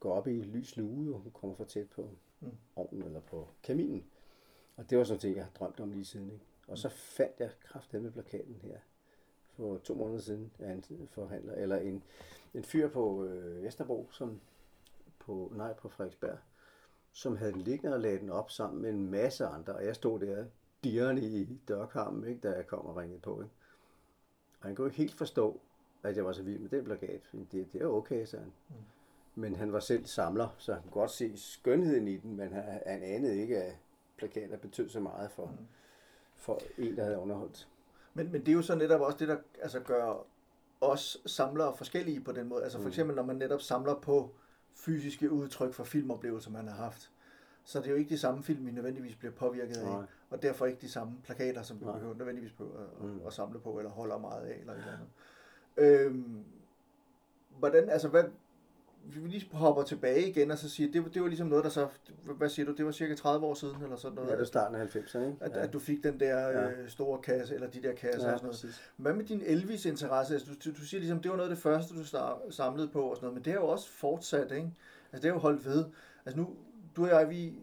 [0.00, 2.08] går op i lys lue, og hun kommer for tæt på
[2.40, 2.50] Mm.
[2.76, 4.04] ovnen eller på kaminen.
[4.76, 6.30] Og det var sådan noget, jeg har drømt om lige siden.
[6.32, 6.44] Ikke?
[6.68, 8.78] Og så fandt jeg kraften med plakaten her
[9.56, 12.02] for to måneder siden, er en forhandler, eller en,
[12.54, 14.40] en fyr på øh, Vesterbro, som
[15.18, 16.38] på, nej, på Frederiksberg,
[17.12, 19.96] som havde den liggende og lagde den op sammen med en masse andre, og jeg
[19.96, 20.44] stod der
[20.84, 23.42] dirrende i dørkarmen, ikke, da jeg kom og ringede på.
[23.42, 23.54] Ikke?
[24.60, 25.60] Og han kunne ikke helt forstå,
[26.02, 27.20] at jeg var så vild med den plakat.
[27.32, 28.52] Det, det er okay, sagde han.
[28.68, 28.74] Mm.
[29.34, 32.62] Men han var selv samler, så han kunne godt se skønheden i den, men han,
[32.86, 33.76] han anede ikke, at
[34.16, 35.66] plakater betød så meget for, mm.
[36.36, 37.68] for en, der havde underholdt.
[38.14, 40.26] Men, men det er jo så netop også det, der altså, gør
[40.80, 42.62] os samlere forskellige på den måde.
[42.62, 42.88] Altså for mm.
[42.88, 44.34] eksempel, når man netop samler på
[44.74, 47.10] fysiske udtryk for filmoplevelser, man har haft,
[47.64, 50.04] så det er jo ikke de samme film, vi nødvendigvis bliver påvirket af, Nej.
[50.30, 51.94] og derfor ikke de samme plakater, som vi Nej.
[51.94, 53.20] behøver nødvendigvis på at, mm.
[53.26, 56.06] at samle på, eller holder meget af, eller et eller andet.
[56.06, 56.44] Øhm,
[57.58, 58.24] hvordan, altså hvad,
[59.04, 61.88] vi lige hopper tilbage igen og så siger, det, det var ligesom noget, der så,
[62.22, 64.28] hvad siger du, det var cirka 30 år siden eller sådan noget?
[64.28, 65.36] Ja, det var starten af 90'erne, ikke?
[65.40, 65.62] At, ja.
[65.62, 66.70] at du fik den der ja.
[66.70, 68.60] øh, store kasse, eller de der kasser ja, og sådan noget.
[68.60, 68.82] Præcis.
[68.96, 70.34] Hvad med din Elvis-interesse?
[70.34, 72.04] Altså, du, du siger ligesom, det var noget af det første, du
[72.50, 74.70] samlede på og sådan noget, men det er jo også fortsat, ikke?
[75.12, 75.84] Altså det er jo holdt ved.
[76.26, 76.50] Altså nu,
[76.96, 77.54] du og jeg, vi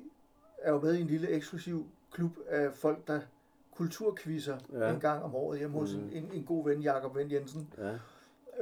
[0.62, 3.20] er jo med i en lille eksklusiv klub af folk, der
[3.76, 4.90] kulturquizzer ja.
[4.90, 6.10] en gang om året hjemme hos mm.
[6.12, 7.74] en, en god ven, Jakob Ven Jensen.
[7.78, 7.94] Ja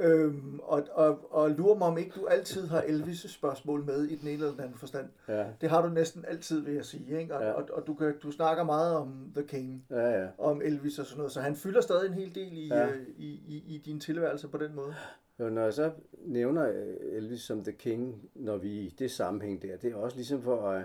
[0.00, 4.16] Øhm, og, og, og lurer mig om ikke du altid har Elvis spørgsmål med i
[4.16, 5.08] den ene eller den anden forstand.
[5.28, 5.46] Ja.
[5.60, 7.20] Det har du næsten altid, vil jeg sige.
[7.20, 7.36] Ikke?
[7.36, 7.52] Og, ja.
[7.52, 10.28] og, og du, kan, du snakker meget om The King, ja, ja.
[10.38, 12.88] om Elvis og sådan noget, så han fylder stadig en hel del i, ja.
[12.88, 14.94] øh, i, i, i din tilværelse på den måde.
[15.40, 15.90] Jo, når jeg så
[16.24, 20.16] nævner øh, Elvis som The King, når vi i det sammenhæng der, det er også
[20.16, 20.84] ligesom for at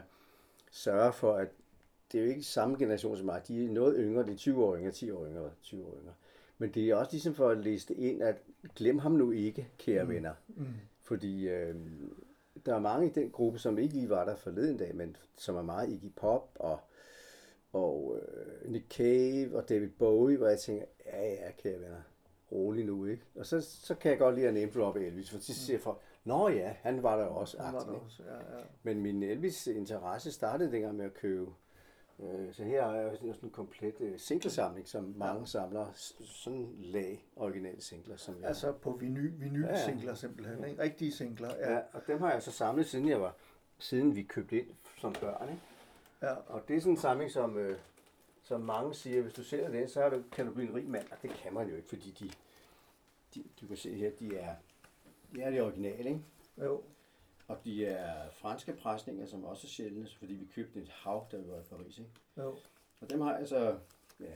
[0.71, 1.47] sørge for, at
[2.11, 3.41] det er jo ikke samme generation som mig.
[3.47, 6.13] De er noget yngre, de er 20 år yngre, 10 år yngre, 20 år yngre.
[6.57, 8.35] Men det er også ligesom for at læse det ind, at
[8.75, 10.09] glem ham nu ikke, kære mm.
[10.09, 10.33] venner.
[10.47, 10.65] Mm.
[11.01, 11.75] Fordi øh,
[12.65, 15.55] der er mange i den gruppe, som ikke lige var der forleden dag, men som
[15.55, 16.79] er meget Iggy Pop og,
[17.73, 22.01] og øh, Nick Cave og David Bowie, hvor jeg tænker, ja ja, kære venner,
[22.51, 23.23] rolig nu, ikke?
[23.35, 25.99] Og så, så kan jeg godt lide at name drop Elvis, for så siger folk,
[26.23, 27.61] Nå ja, han var der også.
[27.61, 28.63] Han var der også ja, ja.
[28.83, 31.51] Men min Elvis interesse startede dengang med at købe
[32.51, 35.45] så her har jeg sådan en komplet øh, singlesamling, som mange ja.
[35.45, 35.87] samler
[36.21, 38.17] sådan lag originale singler.
[38.17, 38.47] Som jeg...
[38.47, 40.81] Altså på vinyl, vinyl ja, simpelthen, ikke?
[40.81, 41.55] Rigtige singler.
[41.55, 41.73] Ja.
[41.73, 41.79] ja.
[41.93, 43.35] og dem har jeg så samlet, siden jeg var,
[43.79, 45.61] siden vi købte ind som børn, ikke?
[46.21, 46.33] Ja.
[46.33, 47.77] Og det er sådan en samling, som, øh,
[48.43, 51.05] som mange siger, hvis du sælger den, så du, kan du blive en rig mand.
[51.11, 52.31] Og det kan man jo ikke, fordi de,
[53.35, 54.55] de du kan se her, de er,
[55.35, 56.21] de er det originale, ikke?
[56.57, 56.81] Jo.
[57.53, 61.37] Og de er franske presninger, som også er sjældne, fordi vi købte et hav, da
[61.37, 61.97] vi var i Paris.
[61.97, 62.09] Ikke?
[62.37, 62.57] Jo.
[63.01, 63.75] Og dem har jeg så
[64.19, 64.33] ja,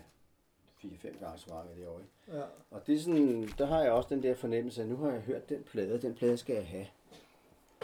[0.84, 2.00] 4-5 gange så mange af de år.
[2.00, 2.40] Ikke?
[2.40, 2.46] Ja.
[2.72, 5.22] Og det er sådan, der har jeg også den der fornemmelse, at nu har jeg
[5.22, 6.88] hørt den plade, den plade skal jeg have.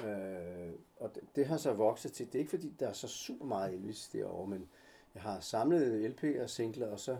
[0.03, 3.07] Øh, og det, det, har så vokset til, det er ikke fordi, der er så
[3.07, 4.69] super meget Elvis derovre, men
[5.13, 7.17] jeg har samlet LP og singler, og så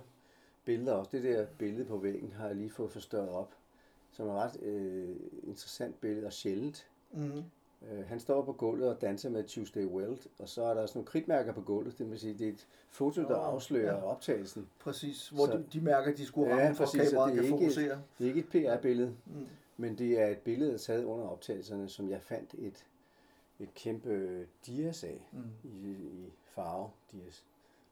[0.66, 1.12] billeder også.
[1.12, 3.54] Det der billede på væggen har jeg lige fået forstørret op,
[4.12, 6.88] som er ret øh, interessant billede og sjældent.
[7.12, 7.44] Mm.
[7.92, 10.98] Øh, han står på gulvet og danser med Tuesday Weld, og så er der sådan
[10.98, 14.04] nogle kridtmærker på gulvet, det vil sige, det er et foto, der oh, afslører ja.
[14.04, 14.70] optagelsen.
[14.80, 17.94] Præcis, hvor så, de, de mærker, de skulle ramme ja, for, at kameraet kan fokusere.
[17.94, 19.48] Et, det er ikke et PR-billede, mm.
[19.78, 22.86] men det er et billede, der taget under optagelserne, som jeg fandt et,
[23.60, 25.40] et kæmpe dias af mm.
[25.64, 27.44] i, i farve dias.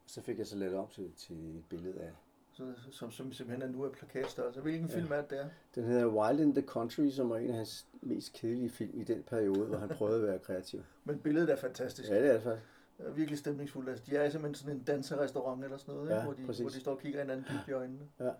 [0.06, 2.12] Så fik jeg så lavet op til, til et billede af
[2.52, 4.60] så, som, som simpelthen er nu er plakatstørrelse.
[4.60, 4.96] Hvilken ja.
[4.96, 5.46] film er det der?
[5.74, 9.04] Den hedder Wild in the Country, som er en af hans mest kedelige film i
[9.04, 10.82] den periode, hvor han prøvede at være kreativ.
[11.04, 12.08] Men billedet er fantastisk.
[12.10, 12.66] Ja, det er det faktisk.
[12.98, 13.88] Er virkelig stemningsfuldt.
[13.88, 16.80] Altså, de er simpelthen sådan en danserestaurant eller sådan noget, ja, hvor, de, hvor de
[16.80, 18.08] står og kigger hinanden dybt i øjnene.
[18.20, 18.30] Ja.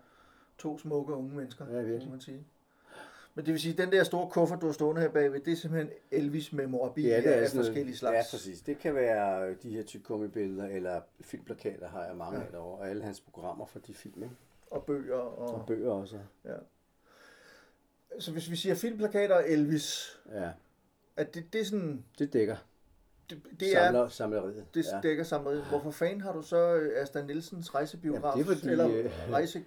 [0.57, 2.11] To smukke unge mennesker, ja, virkelig.
[2.11, 2.45] man sige.
[3.35, 5.51] Men det vil sige, at den der store kuffert, du har stående her bagved, det
[5.51, 8.15] er simpelthen Elvis memorabilia ja, det er af forskellige slags.
[8.15, 8.61] Ja, præcis.
[8.61, 12.45] Det kan være de her tyggegummi-billeder, eller filmplakater har jeg mange ja.
[12.45, 14.35] af derovre, og alle hans programmer for de film, ikke?
[14.71, 15.15] Og bøger.
[15.15, 16.19] Og, og bøger også.
[16.45, 16.53] Ja.
[18.19, 20.49] Så hvis vi siger filmplakater og Elvis, ja.
[21.17, 22.05] at det, det er sådan...
[22.19, 22.55] Det dækker.
[23.29, 24.65] Det, det Samler, er, samleriet.
[24.73, 24.99] Det ja.
[25.03, 25.63] dækker samleriet.
[25.63, 28.37] Hvorfor fanden har du så øh, Asta Nielsens rejsebiograf?
[28.37, 29.65] Ja, det er fordi, eller øh, rejse...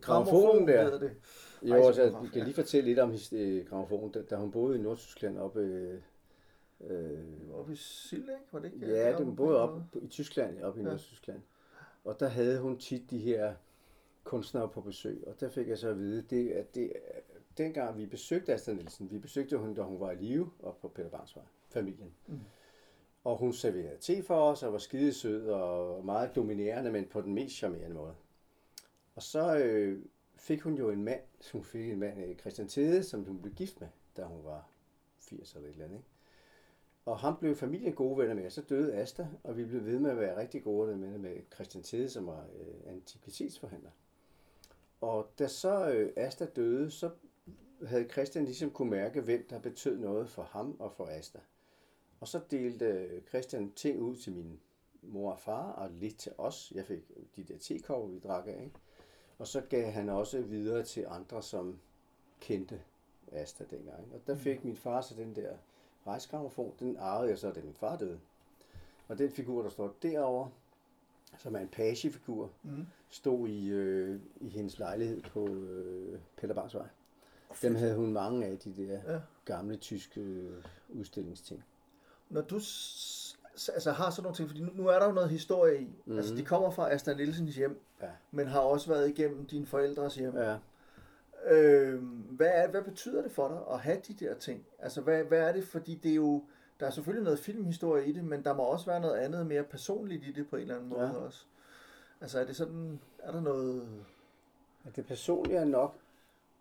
[0.00, 0.98] Gramofonen der.
[0.98, 1.10] Det.
[1.62, 4.82] Jo, altså, jeg kan lige fortælle lidt om øh, gramofonen, da, da hun boede i
[4.82, 5.60] Nordtyskland oppe...
[5.60, 6.00] Øh,
[6.80, 7.18] øh,
[7.54, 8.52] oppe i Sild, ikke?
[8.52, 8.86] Var det ikke?
[8.86, 10.88] Ja, det boede op i Tyskland, oppe i ja.
[10.88, 11.40] Nordtyskland.
[12.04, 13.54] Og der havde hun tit de her
[14.24, 16.92] kunstnere på besøg, og der fik jeg så at vide, det, at det,
[17.58, 20.88] dengang vi besøgte Astrid Nielsen, vi besøgte hun, da hun var i live, og på
[20.88, 22.14] Peter Bangsvej, familien.
[22.26, 22.40] Mm.
[23.24, 27.34] Og hun serverede te for os, og var skidesød og meget dominerende, men på den
[27.34, 28.14] mest charmerende måde.
[29.14, 30.02] Og så øh,
[30.36, 31.20] fik hun jo en mand,
[31.52, 34.68] hun fik en mand, øh, Christian Tede, som hun blev gift med, da hun var
[35.18, 35.96] 80 eller et eller andet.
[35.96, 36.08] Ikke?
[37.04, 39.98] Og ham blev familien gode venner med, og så døde Asta, og vi blev ved
[39.98, 43.90] med at være rigtig gode venner med Christian Tede, som var øh, antikvitetsforhandler.
[45.00, 47.10] Og da så øh, Asta døde, så
[47.86, 51.38] havde Christian ligesom kunne mærke, hvem der betød noget for ham og for Asta.
[52.20, 54.60] Og så delte øh, Christian ting ud til min
[55.02, 56.72] mor og far, og lidt til os.
[56.74, 58.60] Jeg fik de der tekopper, vi drak af.
[58.64, 58.76] Ikke?
[59.38, 61.78] Og så gav han også videre til andre, som
[62.40, 62.80] kendte
[63.32, 64.12] Asta dengang.
[64.14, 65.56] Og der fik min far så den der
[66.06, 68.20] rejsgramofon, den arvede jeg så, da min far døde.
[69.08, 70.50] Og den figur, der står derovre,
[71.38, 72.86] som er en pagefigur, mm.
[73.08, 76.86] stod i, øh, i hendes lejlighed på øh, Peter.
[77.62, 79.20] Dem havde hun mange af, de der ja.
[79.44, 81.64] gamle tyske øh, udstillingsting.
[82.28, 82.60] Når du
[83.74, 85.94] altså, har sådan nogle ting, fordi nu, nu er der jo noget historie i.
[86.06, 86.16] Mm.
[86.16, 88.08] Altså, de kommer fra Asta Nielsens hjem, Ja.
[88.30, 90.36] men har også været igennem dine forældres hjem.
[90.36, 90.56] Ja.
[91.50, 94.66] Øh, hvad, er, hvad betyder det for dig at have de der ting?
[94.78, 95.64] Altså, hvad, hvad er det?
[95.64, 96.42] Fordi det er jo,
[96.80, 99.62] der er selvfølgelig noget filmhistorie i det, men der må også være noget andet mere
[99.62, 101.12] personligt i det på en eller anden måde Ja.
[101.12, 101.44] også.
[102.20, 103.88] Altså, er det sådan, er der noget...
[104.96, 105.94] Det personlige er nok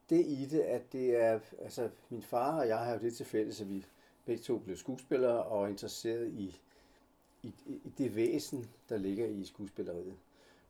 [0.10, 3.26] det i det, at det er, altså min far og jeg har jo det til
[3.26, 3.86] fælles, at vi
[4.26, 6.62] begge to blev skuespillere og interesseret i,
[7.46, 10.16] i, i det væsen, der ligger i skuespilleriet.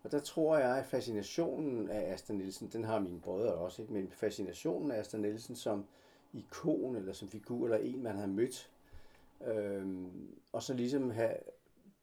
[0.03, 3.93] Og der tror jeg, at fascinationen af Asta Nielsen, den har mine brødre også, ikke?
[3.93, 5.85] men fascinationen af Asta Nielsen som
[6.33, 8.71] ikon eller som figur, eller en, man har mødt,
[9.47, 11.35] øhm, og så ligesom have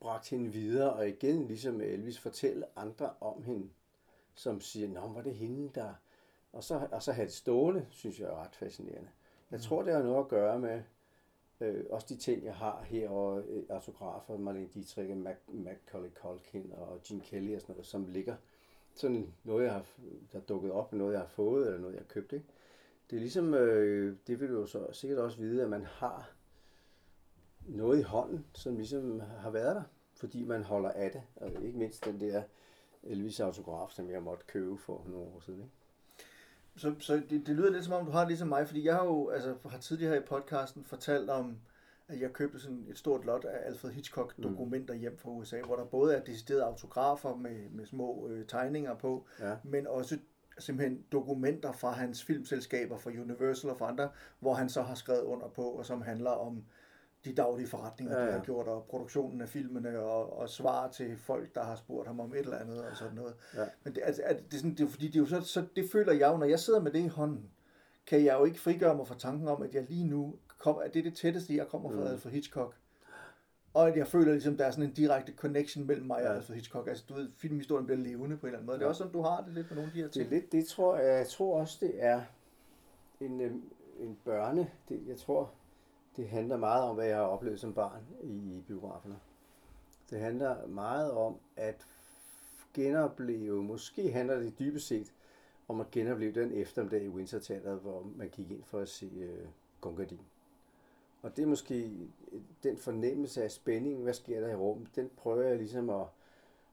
[0.00, 3.68] bragt hende videre, og igen ligesom Elvis fortælle andre om hende,
[4.34, 5.94] som siger, nå, var det hende, der...
[6.52, 9.08] Og så, og så have det stående, synes jeg er ret fascinerende.
[9.50, 10.82] Jeg tror, det har noget at gøre med
[11.62, 16.10] øh, også de ting, jeg har her, og øh, autografer, Marlene Dietrich, og Mac, Macaulay
[16.14, 18.36] Culkin og Gene Kelly og sådan noget, som ligger
[18.94, 19.84] sådan noget, jeg har,
[20.32, 22.32] der er dukket op, noget, jeg har fået, eller noget, jeg har købt.
[22.32, 22.46] Ikke?
[23.10, 26.30] Det er ligesom, øh, det vil du jo så sikkert også vide, at man har
[27.60, 29.82] noget i hånden, som ligesom har været der,
[30.14, 31.22] fordi man holder af det.
[31.36, 32.42] Og ikke mindst den der
[33.02, 35.60] Elvis autograf, som jeg måtte købe for nogle år siden.
[35.60, 35.72] Ikke?
[36.76, 38.94] Så, så det, det lyder lidt som om, du har det ligesom mig, fordi jeg
[38.94, 41.56] har jo altså, har tidligere her i podcasten fortalt om,
[42.08, 45.76] at jeg købte sådan et stort lot af Alfred Hitchcock dokumenter hjem fra USA, hvor
[45.76, 49.54] der både er deciderede autografer med, med små øh, tegninger på, Ja.
[49.64, 50.18] men også
[50.58, 54.08] simpelthen dokumenter fra hans filmselskaber, fra Universal og fra andre,
[54.40, 56.64] hvor han så har skrevet under på, og som handler om
[57.24, 60.88] de daglige forretninger, ja, Ja, de har gjort, og produktionen af filmene, og, og svar
[60.88, 63.34] til folk, der har spurgt ham om et eller andet, og sådan noget.
[63.54, 63.64] Ja.
[63.84, 65.90] Men det, altså, er det, sådan, det er fordi, det er jo så, så, det
[65.92, 67.50] føler jeg jo, når jeg sidder med det i hånden,
[68.06, 70.94] kan jeg jo ikke frigøre mig fra tanken om, at jeg lige nu, kom, at
[70.94, 72.06] det er det tætteste, jeg kommer fra Mm.
[72.06, 72.76] Alfred Hitchcock.
[73.74, 76.34] Og at jeg føler ligesom, der er sådan en direkte connection mellem mig og.
[76.36, 76.88] Alfred Hitchcock.
[76.88, 78.78] Altså, du ved, filmhistorien bliver levende på en eller anden måde.
[78.78, 80.20] Det er også sådan, du har det lidt med nogle af de her Det er
[80.24, 80.30] ting.
[80.30, 82.22] lidt, det tror jeg, jeg tror også, det er
[83.20, 83.62] en, øhm,
[84.00, 85.50] en børne, det, jeg tror,
[86.16, 89.18] det handler meget om, hvad jeg har oplevet som barn i biograferne.
[90.10, 91.86] Det handler meget om at
[92.74, 95.12] genopleve, måske handler det dybest set
[95.68, 99.46] om at genopleve den eftermiddag i Winter hvor man gik ind for at se øh,
[99.80, 100.20] Gungadin.
[101.22, 101.90] Og det er måske
[102.62, 106.06] den fornemmelse af spænding, hvad sker der i rummet, den prøver jeg ligesom at,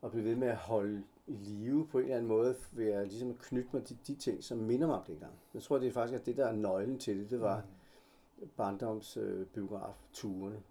[0.04, 3.08] at blive ved med at holde i live på en eller anden måde, ved at
[3.08, 5.34] ligesom knytte mig til de ting, som minder mig om dengang.
[5.54, 7.79] Jeg tror, det er faktisk at det, der er nøglen til det, det var mm
[8.58, 9.46] barndoms øh,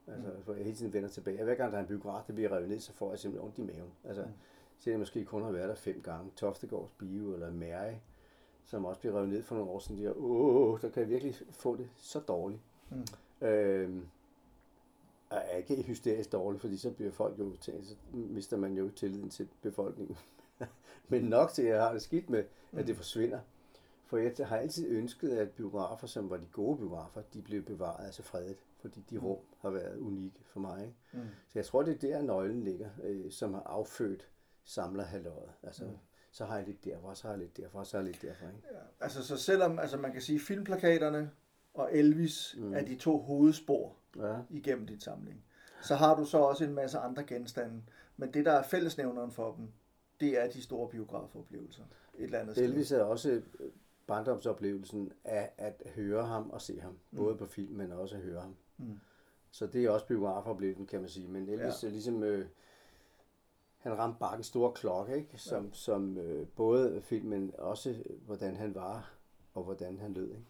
[0.06, 1.38] altså hvor jeg hele tiden vender tilbage.
[1.38, 3.46] Og hver gang der er en biograf, der bliver revet ned, så får jeg simpelthen
[3.46, 3.92] ondt i maven.
[4.04, 4.28] Altså, mm.
[4.78, 6.30] selvom jeg måske kun har været der fem gange.
[6.36, 7.94] Toftegårds Bio eller Mary,
[8.64, 10.04] som også blev revet ned for nogle år siden.
[10.04, 12.60] Der, åh, der kan jeg virkelig få det så dårligt.
[12.90, 13.46] Mm.
[13.46, 14.06] Øhm,
[15.30, 18.90] og er ikke hysterisk dårligt, fordi så bliver folk jo, til, så mister man jo
[18.90, 20.16] tilliden til befolkningen.
[21.08, 23.40] Men nok til, at jeg har det skidt med, at det forsvinder.
[24.08, 28.06] For jeg har altid ønsket, at biografer, som var de gode biografer, de blev bevaret,
[28.06, 28.56] altså fredet.
[28.80, 30.82] Fordi de rum har været unikke for mig.
[30.82, 30.96] Ikke?
[31.12, 31.20] Mm.
[31.48, 34.28] Så jeg tror, det er der, nøglen ligger, øh, som har affødt
[34.64, 35.50] samlerhalvøjet.
[35.62, 35.90] Altså, mm.
[36.30, 38.46] så har jeg lidt derfra, så har jeg lidt derfra, så har jeg lidt derfra.
[38.46, 38.68] Ikke?
[38.72, 41.30] Ja, altså så selvom altså man kan sige, filmplakaterne
[41.74, 42.64] og Elvis mm.
[42.64, 42.74] Mm.
[42.74, 44.36] er de to hovedspor Ja.
[44.50, 45.44] igennem din samling,
[45.82, 47.82] så har du så også en masse andre genstande.
[48.16, 49.68] Men det, der er fællesnævneren for dem,
[50.20, 51.82] det er de store biografoplevelser
[52.14, 52.98] et eller andet Elvis sted.
[52.98, 53.42] er også øh,
[54.08, 56.98] barndomsoplevelsen af at høre ham og se ham.
[57.16, 58.56] Både på film, men også at høre ham.
[58.78, 58.98] Mm.
[59.50, 61.28] Så det er også biografoplevelsen, kan man sige.
[61.28, 61.88] Men Elvis Ja.
[61.88, 62.22] er ligesom...
[62.22, 62.46] Øh,
[63.78, 65.38] han ramte bare en stor klokke, ikke?
[65.38, 65.70] Som, ja.
[65.72, 69.14] som øh, både filmen, også øh, hvordan han var,
[69.54, 70.28] og hvordan han lød.
[70.30, 70.44] Ikke?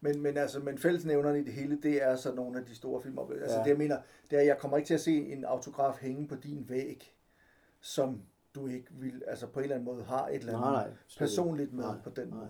[0.00, 3.02] Men, men, altså, men fællesnævneren i det hele, det er så nogle af de store
[3.02, 3.44] filmoplevelser.
[3.44, 3.64] Altså Ja.
[3.64, 6.28] det jeg mener, det er, at jeg kommer ikke til at se en autograf hænge
[6.28, 7.14] på din væg,
[7.80, 8.22] som
[8.58, 10.90] du ikke vil, altså på en eller anden måde har et eller andet Nej, nej,
[11.18, 12.36] personligt med Nej, på den nej.
[12.38, 12.48] måde.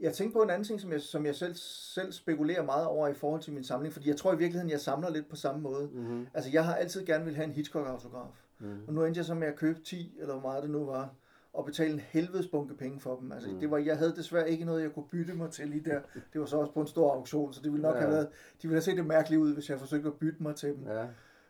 [0.00, 1.54] Jeg tænker på en anden ting, som jeg, som jeg selv,
[1.94, 4.80] selv spekulerer meget over i forhold til min samling, fordi jeg tror i virkeligheden, jeg
[4.80, 5.88] samler lidt på samme måde.
[5.92, 6.26] Mm-hmm.
[6.34, 8.44] Altså, jeg har altid gerne vil have en Hitchcock-autograf.
[8.58, 8.80] Mm.
[8.86, 11.10] Og nu endte jeg så med at købe 10, eller hvor meget det nu var.
[11.54, 13.32] og betale en helvedes bunke penge for dem.
[13.32, 13.60] Altså, Mm.
[13.60, 16.00] det var, jeg havde desværre ikke noget, jeg kunne bytte mig til lige der.
[16.32, 18.00] Det var så også på en stor auktion, så det ville nok ja.
[18.00, 18.28] have været,
[18.62, 20.86] de ville have set det mærkeligt ud, hvis jeg forsøgte at bytte mig til dem.
[20.86, 21.06] Ja.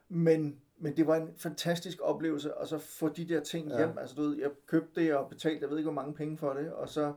[0.08, 3.76] Men, men det var en fantastisk oplevelse, og så få de der ting Ja.
[3.76, 3.98] hjem.
[4.00, 6.52] Altså, du ved, jeg købte det og betalte, jeg ved ikke, hvor mange penge for
[6.52, 7.12] det, og så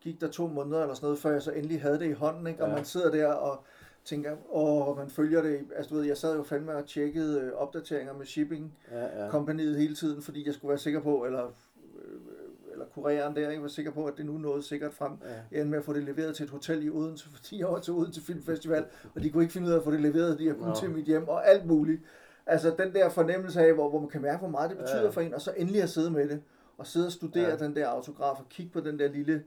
[0.00, 2.46] gik der to måneder eller sådan noget, før jeg så endelig havde det i hånden,
[2.46, 2.62] ikke?
[2.62, 2.74] Og Ja.
[2.74, 3.64] man sidder der og
[4.04, 5.60] tænker, åh, man følger det.
[5.76, 9.30] Altså, du ved, jeg sad jo fandme og tjekkede øh, opdateringer med shipping Ja, ja.
[9.30, 13.62] kompaniet hele tiden, fordi jeg skulle være sikker på, eller, øh, eller kureren der, ikke
[13.62, 15.12] var sikker på, at det nu nåede sikkert frem.
[15.22, 15.28] ja.
[15.28, 17.78] Jeg endte med at få det leveret til et hotel i Odense, fordi jeg var
[17.78, 20.46] til Odense Filmfestival, og de kunne ikke finde ud af at få det leveret, de
[20.46, 20.74] har kun Nå.
[20.74, 22.02] til mit hjem, og alt muligt.
[22.50, 25.08] Altså den der fornemmelse af, hvor, hvor man kan mærke, hvor meget det betyder Ja.
[25.10, 26.42] for en, og så endelig at sidde med det,
[26.78, 27.56] og sidde og studere Ja.
[27.56, 29.44] den der autograf, og kigge på den der lille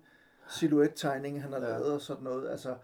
[0.49, 1.69] silhouette-tegning, han har Ja.
[1.69, 2.49] lavet og sådan noget.
[2.49, 2.75] Altså,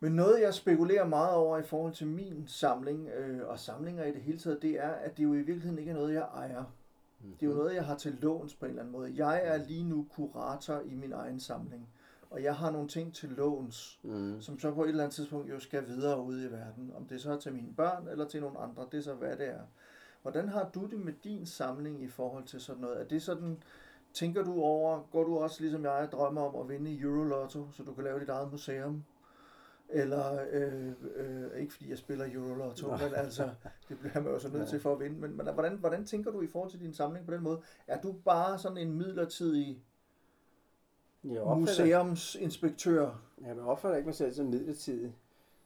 [0.00, 4.12] men noget, jeg spekulerer meget over i forhold til min samling, øh, og samlinger i
[4.12, 6.64] det hele taget, det er, at det jo i virkeligheden ikke er noget, jeg ejer.
[7.40, 9.12] Det er jo noget, jeg har til låns på en eller anden måde.
[9.16, 11.88] Jeg er lige nu kurator i min egen samling,
[12.30, 14.40] og jeg har nogle ting til låns, Mm.
[14.40, 16.92] som så på et eller andet tidspunkt jo skal videre ud i verden.
[16.96, 19.36] Om det så er til mine børn eller til nogle andre, det er så hvad
[19.36, 19.60] det er.
[20.22, 23.00] Hvordan har du det med din samling i forhold til sådan noget?
[23.00, 23.62] Er det sådan,
[24.12, 27.94] tænker du over, går du også ligesom jeg drømmer om at vinde Eurolotto, så du
[27.94, 29.04] kan lave dit eget museum?
[29.90, 33.48] Eller, øh, øh, ikke fordi jeg spiller Eurolotto, men altså,
[33.88, 34.66] det bliver man jo så nødt Ja.
[34.68, 35.20] til for at vinde.
[35.20, 37.60] Men, men hvordan, hvordan tænker du i forhold til din samling på den måde?
[37.86, 39.82] Er du bare sådan en midlertidig
[41.32, 43.10] Jeg opfatter, museumsinspektør?
[43.46, 45.14] jeg opfatter ikke mig selv som midlertidig.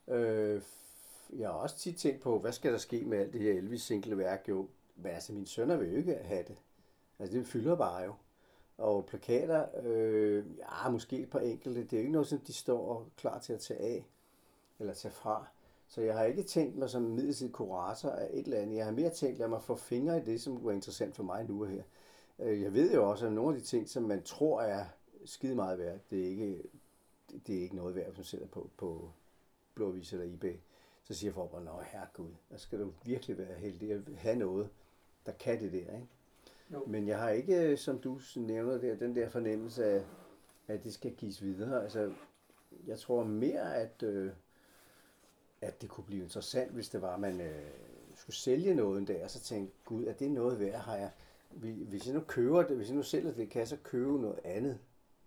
[0.08, 3.40] Øh, f- jeg har også tit tænkt på, hvad skal der ske med alt det
[3.40, 4.68] her Elvis single værk jo.
[4.96, 6.56] Men altså, mine sønner vil jo ikke have det.
[7.18, 8.14] Altså, det fylder bare jo.
[8.78, 11.80] Og plakater, øh, ja, måske et par enkelte.
[11.84, 14.06] Det er jo ikke noget, som de står klar til at tage af
[14.80, 15.46] eller tage fra.
[15.88, 18.76] Så jeg har ikke tænkt mig som midlertidig kurator af et eller andet.
[18.76, 21.44] Jeg har mere tænkt, lad mig få fingre i det, som var interessant for mig
[21.48, 21.82] nu og her.
[22.38, 24.84] Øh, Jeg ved jo også, at nogle af de ting, som man tror er
[25.24, 26.62] skide meget værd, det er ikke,
[27.46, 29.10] det er ikke noget værd, hvis man sætter på, på
[29.74, 30.54] Blåvis eller eBay.
[31.04, 34.68] Så siger folk bare, nå herregud, der skal du virkelig være heldig at have noget,
[35.26, 35.78] der kan det der.
[35.78, 36.06] Ikke?
[36.72, 36.84] Jo.
[36.86, 40.04] Men jeg har ikke, som du nævner der, den der fornemmelse af,
[40.68, 41.82] at det skal gives videre.
[41.82, 42.12] Altså,
[42.86, 44.32] jeg tror mere, at, øh,
[45.60, 47.70] at det kunne blive interessant, hvis det var, at man øh,
[48.16, 51.10] skulle sælge noget en dag, og så tænkte, gud, er det noget værd, har jeg?
[51.50, 54.20] Vi- Hvis jeg nu køber det, hvis jeg nu sælger det, kan jeg så købe
[54.20, 54.78] noget andet?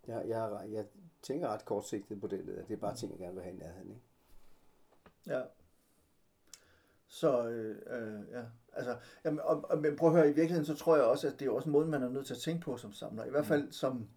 [0.08, 0.86] Jeg, jeg, jeg
[1.22, 3.60] tænker ret kortsigtet på det, at det er bare ting, jeg gerne vil have i
[3.60, 3.90] nærheden.
[3.90, 4.02] Ikke?
[5.28, 5.42] Ja.
[7.08, 8.44] Så, øh, øh, ja.
[8.74, 11.40] Altså, jamen, og, og, men prøv at høre, i virkeligheden, så tror jeg også, at
[11.40, 13.26] det er også en måde, man er nødt til at tænke på som samler.
[13.26, 14.08] I hvert fald som,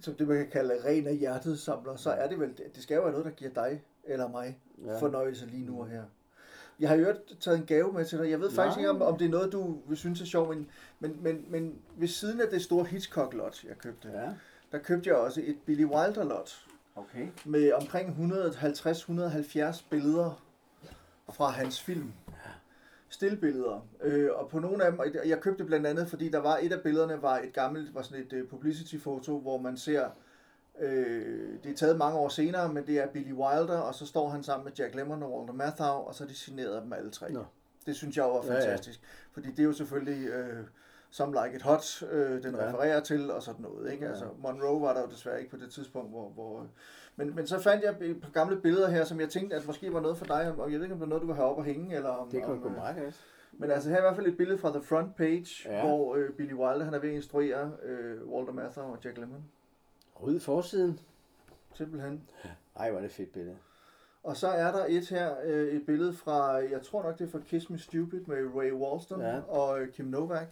[0.00, 2.94] som det, man kan kalde ren af hjertet samler, så er det vel, det skal
[2.94, 4.92] jo være noget, der giver dig eller mig Ja.
[4.92, 4.98] ja.
[5.00, 6.04] fornøjelse lige nu og her.
[6.80, 8.30] Jeg har jo øvrigt taget en gave med til dig.
[8.30, 8.80] Jeg ved faktisk Nej.
[8.80, 10.66] ikke, om, om det er noget, du vil synes er sjovt, men,
[11.00, 14.20] men, men, men ved siden af det store Hitchcock-lot, jeg købte, ja.
[14.20, 14.30] Ja,
[14.72, 16.66] der købte jeg også et Billy Wilder-lot
[16.96, 17.28] okay.
[17.44, 18.32] med omkring
[19.72, 20.42] 150-170 billeder
[21.30, 22.12] fra hans film.
[23.08, 23.86] Stillbilleder.
[24.02, 26.82] Øh, og på nogle af dem, jeg købte blandt andet, fordi der var et af
[26.82, 30.08] billederne, var et gammelt, var sådan et uh, publicity-foto, hvor man ser,
[30.80, 34.28] øh, det er taget mange år senere, men det er Billy Wilder, og så står
[34.28, 37.10] han sammen med Jack Lemmon og Walter Matthau, og så er de signeret dem alle
[37.10, 37.32] tre.
[37.32, 37.44] Nå.
[37.86, 38.60] Det synes jeg var Ja, ja.
[38.60, 39.00] fantastisk.
[39.32, 40.64] Fordi det er jo selvfølgelig øh,
[41.10, 42.66] Some Like It Hot, øh, den Ja.
[42.68, 43.92] refererer til, og sådan noget.
[43.92, 44.04] Ikke?
[44.04, 44.10] Ja.
[44.10, 46.28] Altså, Monroe var der jo desværre ikke på det tidspunkt, hvor...
[46.28, 46.66] hvor
[47.16, 49.92] men, men så fandt jeg et par gamle billeder her, som jeg tænkte, at måske
[49.92, 51.48] var noget for dig, og jeg ved ikke, om det er noget, du vil have
[51.48, 52.30] op og hænge, eller om...
[52.30, 53.24] Det kan om, gå øh, meget godt.
[53.52, 55.76] Men altså her er i hvert fald et billede fra The Front Page, Ja.
[55.76, 55.86] ja.
[55.86, 59.44] hvor øh, Billy Wilder, han er ved at instruere øh, Walter Matthau og Jack Lemmon.
[60.22, 61.00] Ryd forsiden.
[61.74, 62.28] Simpelthen.
[62.76, 63.56] Ej, hvor er det et fedt billede.
[64.22, 67.30] Og så er der et her, øh, et billede fra, jeg tror nok det er
[67.30, 69.40] fra Kiss Me Stupid med Ray Walston Ja.
[69.40, 70.48] og øh, Kim Novak.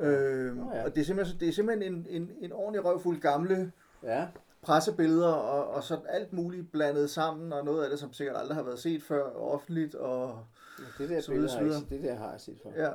[0.00, 0.84] Øh, Nå ja.
[0.84, 4.28] Og det er simpelthen, det er simpelthen en, en, en ordentlig røvfuld gamle Ja,
[4.62, 8.56] pressebilleder og, og så alt muligt blandet sammen, og noget af det, som sikkert aldrig
[8.56, 9.94] har været set før offentligt.
[9.94, 10.44] Og,
[10.98, 12.70] det der Så billede videre, har jeg, det der har jeg set før.
[12.84, 12.90] ja,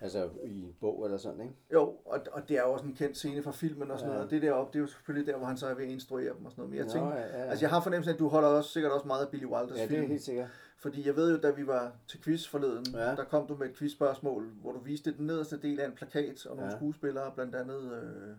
[0.00, 1.54] Altså i bog eller sådan, ikke?
[1.72, 4.14] jo, og, og det er jo også en kendt scene fra filmen og sådan Ja.
[4.14, 4.24] noget.
[4.26, 6.34] Og det deroppe, det er jo selvfølgelig der, hvor han så er ved at instruere
[6.36, 6.70] dem og sådan noget.
[6.70, 7.44] Men jeg Nå, tænker, ja, ja.
[7.50, 9.76] altså jeg har fornemmelsen af, at du holder også sikkert også meget af Billy Wilders
[9.76, 10.02] Ja, det film.
[10.02, 10.48] er helt sikkert.
[10.78, 13.08] Fordi jeg ved jo, da vi var til quiz forleden, Ja.
[13.10, 13.16] ja.
[13.16, 16.46] der kom du med et quizspørgsmål, hvor du viste den nederste del af en plakat
[16.46, 16.70] og nogle Ja.
[16.72, 16.76] ja.
[16.78, 18.36] skuespillere, blandt andet øh,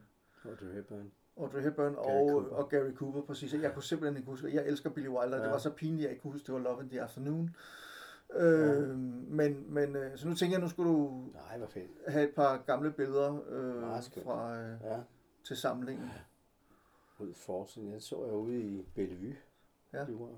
[0.51, 1.11] Audrey Hepburn.
[1.37, 2.55] Audrey Hepburn Gary og, Cooper.
[2.55, 3.53] og Gary Cooper, præcis.
[3.53, 5.37] Jeg kunne simpelthen ikke huske, jeg elsker Billy Wilder, ja.
[5.37, 5.43] Ja.
[5.43, 7.55] det var så pinligt, at jeg ikke kunne huske, det var Love in the Afternoon.
[8.33, 8.97] Øh,
[9.29, 11.91] men, men øh, så nu tænker jeg, nu skulle du Nej, hvor fedt.
[12.07, 13.81] have et par gamle billeder øh,
[14.23, 14.99] fra, øh, Ja,
[15.43, 16.09] til samlingen.
[17.19, 17.91] ud forsiden.
[17.91, 19.35] Jeg så jeg ude i Bellevue.
[19.93, 19.99] Ja.
[20.05, 20.29] Det var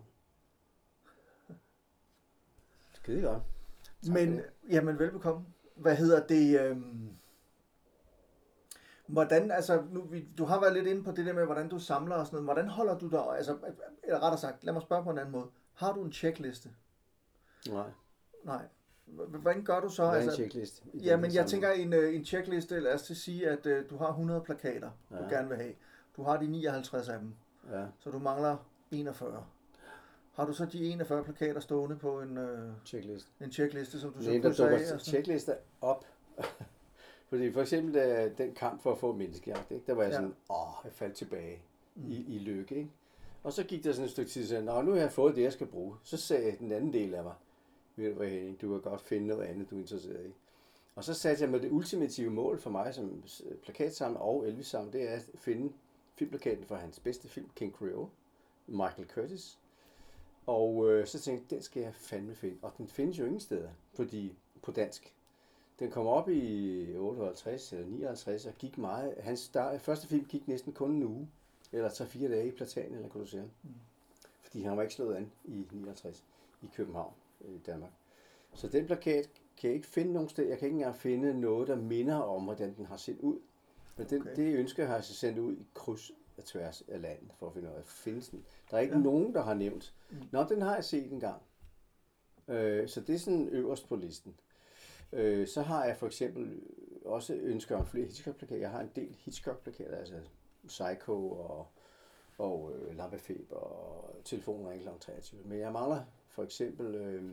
[2.94, 3.44] Skide godt.
[4.06, 5.46] Tak Men, jamen velbekomme.
[5.76, 7.10] hvad hedder det, øhm,
[9.08, 11.80] hvordan, altså, nu, vi, du har været lidt inde på det der med, hvordan du
[11.80, 12.46] samler og sådan noget.
[12.46, 13.58] Hvordan holder du dig, altså,
[14.04, 15.48] eller rettere sagt, lad mig spørge på en anden måde.
[15.74, 16.70] Har du en checkliste?
[17.68, 17.89] Nej.
[18.43, 18.62] Nej.
[19.05, 20.01] Hvordan gør du så?
[20.03, 20.84] Hvad er en altså, checklist?
[20.93, 23.89] i Ja, men jeg tænker en, øh, en checkliste, lad os til sige, at øh,
[23.89, 25.30] du har 100 plakater, du Ja.
[25.30, 25.74] gerne vil have.
[26.18, 27.34] Du har de 59 af dem,
[27.72, 28.57] Ja, så du mangler
[28.91, 29.45] 41.
[30.34, 33.28] Har du så de 41 plakater stående på en, øh, checklist.
[33.41, 35.01] en checkliste, som du så krydser af?
[35.01, 36.05] checklister op.
[37.30, 39.84] Fordi for eksempel da, den kamp for at få menneskejagt, ikke?
[39.88, 40.16] der var jeg Ja.
[40.16, 41.62] sådan, åh, jeg faldt tilbage
[41.95, 42.76] i, i lykke.
[42.76, 42.89] Ikke?
[43.43, 45.41] Og så gik der sådan et stykke tid, så jeg, nu har jeg fået det,
[45.43, 45.95] jeg skal bruge.
[46.03, 47.34] Så sagde den anden del af mig,
[48.08, 50.34] hvad Henning, du kan godt finde noget andet, du er interesseret i.
[50.95, 53.24] Og så satte jeg mig det ultimative mål for mig som
[53.64, 55.74] plakatsamler og Elvis samler, det er at finde
[56.16, 58.08] filmplakaten for hans bedste film, King Creole,
[58.68, 59.60] Michael Curtis.
[60.45, 62.58] Og øh, så tænkte jeg, den skal jeg fandme finde.
[62.62, 65.14] Og den findes jo ingen steder, fordi på dansk.
[65.80, 69.14] Den kom op i 58 eller 59 og gik meget.
[69.20, 71.30] Hans start, første film gik næsten kun en uge,
[71.72, 73.52] eller 3-4 dage i platanen, eller sige.
[73.64, 73.70] Mm.
[74.41, 76.24] Fordi han var ikke slået an i 59
[76.62, 77.92] i København, øh, i Danmark.
[78.54, 80.48] Så den plakat kan jeg ikke finde nogen sted.
[80.48, 83.40] Jeg kan ikke engang finde noget, der minder om, hvordan den har set ud.
[83.98, 84.36] Men den, Okay.
[84.36, 87.54] det ønsker har jeg så sendt ud i kryds og tværs af landet, for at
[87.54, 88.46] finde ud af, findes den.
[88.72, 89.02] Der er ikke Ja.
[89.04, 89.94] nogen, der har nævnt.
[90.32, 91.42] Nå, den har jeg set en gang.
[92.48, 94.36] Øh, så det er sådan øverst på listen.
[95.14, 96.62] Øh, så har jeg for eksempel
[97.06, 98.60] også ønsker om flere Hitchcock-plakater.
[98.62, 100.16] Jeg har en del Hitchcock-plakater, altså
[100.68, 101.68] Psycho og,
[102.38, 104.88] og øh, Lampefeber og Telefonen er kl.
[105.00, 105.42] 23.
[105.46, 107.23] Men jeg mangler for eksempel, øh,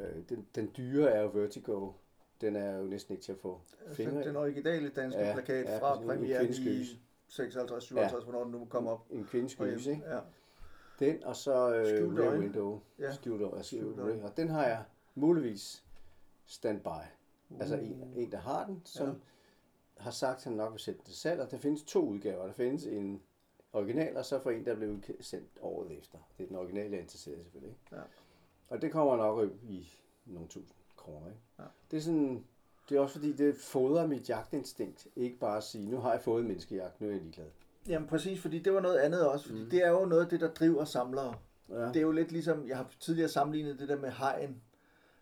[0.00, 1.92] øh, den, den dyre er jo Vertigo.
[2.40, 3.60] Den er jo næsten ikke til at få
[3.92, 6.96] fingre Den, originale danske Ja, plakat ja, fra premieren i gys.
[7.28, 9.06] 56, 57, hvornår den nu kom op.
[9.10, 10.02] En kvindes gys, ikke?
[10.10, 10.20] Ja.
[10.98, 12.38] Den, og så øh, Skjult Rear.
[12.38, 12.80] Window.
[12.98, 13.12] Ja.
[13.12, 14.22] Skjult øje.
[14.22, 14.84] Og den har jeg
[15.14, 15.84] muligvis
[16.46, 16.88] standby.
[17.60, 19.12] Altså en, en, der har den, som Ja.
[19.12, 19.18] ja.
[19.96, 21.40] har sagt, at han nok vil sætte den til salg.
[21.40, 22.46] Og der findes to udgaver.
[22.46, 23.22] Der findes en
[23.72, 26.18] original, og så for en, der blev sendt året efter.
[26.38, 27.70] Det er den originale, jeg er interesseret selvfølgelig.
[27.70, 27.96] Ikke?
[27.96, 28.02] Ja.
[28.68, 29.88] Og det kommer nok op i
[30.26, 31.26] nogle tusind kroner.
[31.26, 31.40] Ikke?
[31.58, 31.64] Ja.
[31.90, 32.44] Det er sådan,
[32.88, 35.06] det er også fordi, det fodrer mit jagtinstinkt.
[35.16, 37.46] Ikke bare at sige, nu har jeg fået en menneskejagt, nu er jeg ligeglad.
[37.88, 39.70] Jamen præcis, fordi det var noget andet også, fordi mm.
[39.70, 41.34] det er jo noget af det, der driver samlere.
[41.68, 41.74] Ja.
[41.74, 44.62] Det er jo lidt ligesom, jeg har tidligere sammenlignet det der med hajen.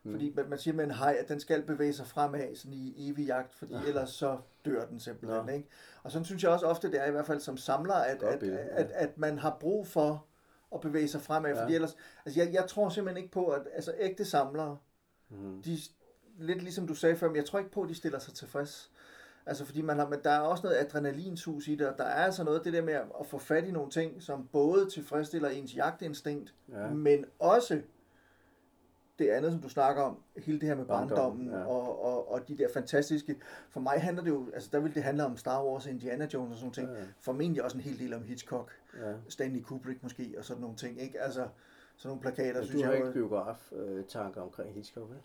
[0.08, 0.14] Mm.
[0.14, 3.10] Fordi man, man siger med en haj, at den skal bevæge sig fremad sådan i
[3.10, 5.46] evig jagt, fordi ellers så dør den simpelthen.
[5.46, 5.52] Nå.
[5.52, 5.68] Ikke?
[6.02, 8.42] Og sådan synes jeg også ofte, det er i hvert fald som samler, at, at,
[8.42, 8.56] ja.
[8.70, 10.24] at, at man har brug for
[10.74, 11.50] at bevæge sig fremad.
[11.54, 11.62] Ja.
[11.62, 11.96] Fordi ellers,
[12.26, 14.76] altså jeg, jeg tror simpelthen ikke på, at altså ægte samlere,
[15.30, 15.62] Mm.
[15.62, 15.78] de,
[16.38, 18.90] lidt ligesom du sagde før, men jeg tror ikke på, at de stiller sig tilfreds.
[19.46, 22.24] Altså fordi man har, men der er også noget adrenalinsus i det, og der er
[22.24, 25.48] altså noget det der med at at få fat i nogle ting, som både tilfredsstiller
[25.48, 26.88] ens jagtinstinkt, Ja.
[26.90, 27.80] men også
[29.18, 31.64] det andet, som du snakker om, hele det her med Barndommen, barndommen, ja.
[31.66, 33.36] og, og, og de der fantastiske,
[33.70, 36.52] for mig handler det jo, altså der vil det handle om Star Wars, Indiana Jones
[36.52, 37.04] og sådan ting, Ja, ja.
[37.20, 39.12] formentlig også en hel del om Hitchcock, Ja.
[39.28, 41.20] Stanley Kubrick måske, og sådan nogle ting, ikke?
[41.20, 41.48] Altså,
[41.96, 45.18] sådan nogle plakater, synes du har jeg ikke biograf-tanker omkring Hitchcock, vel?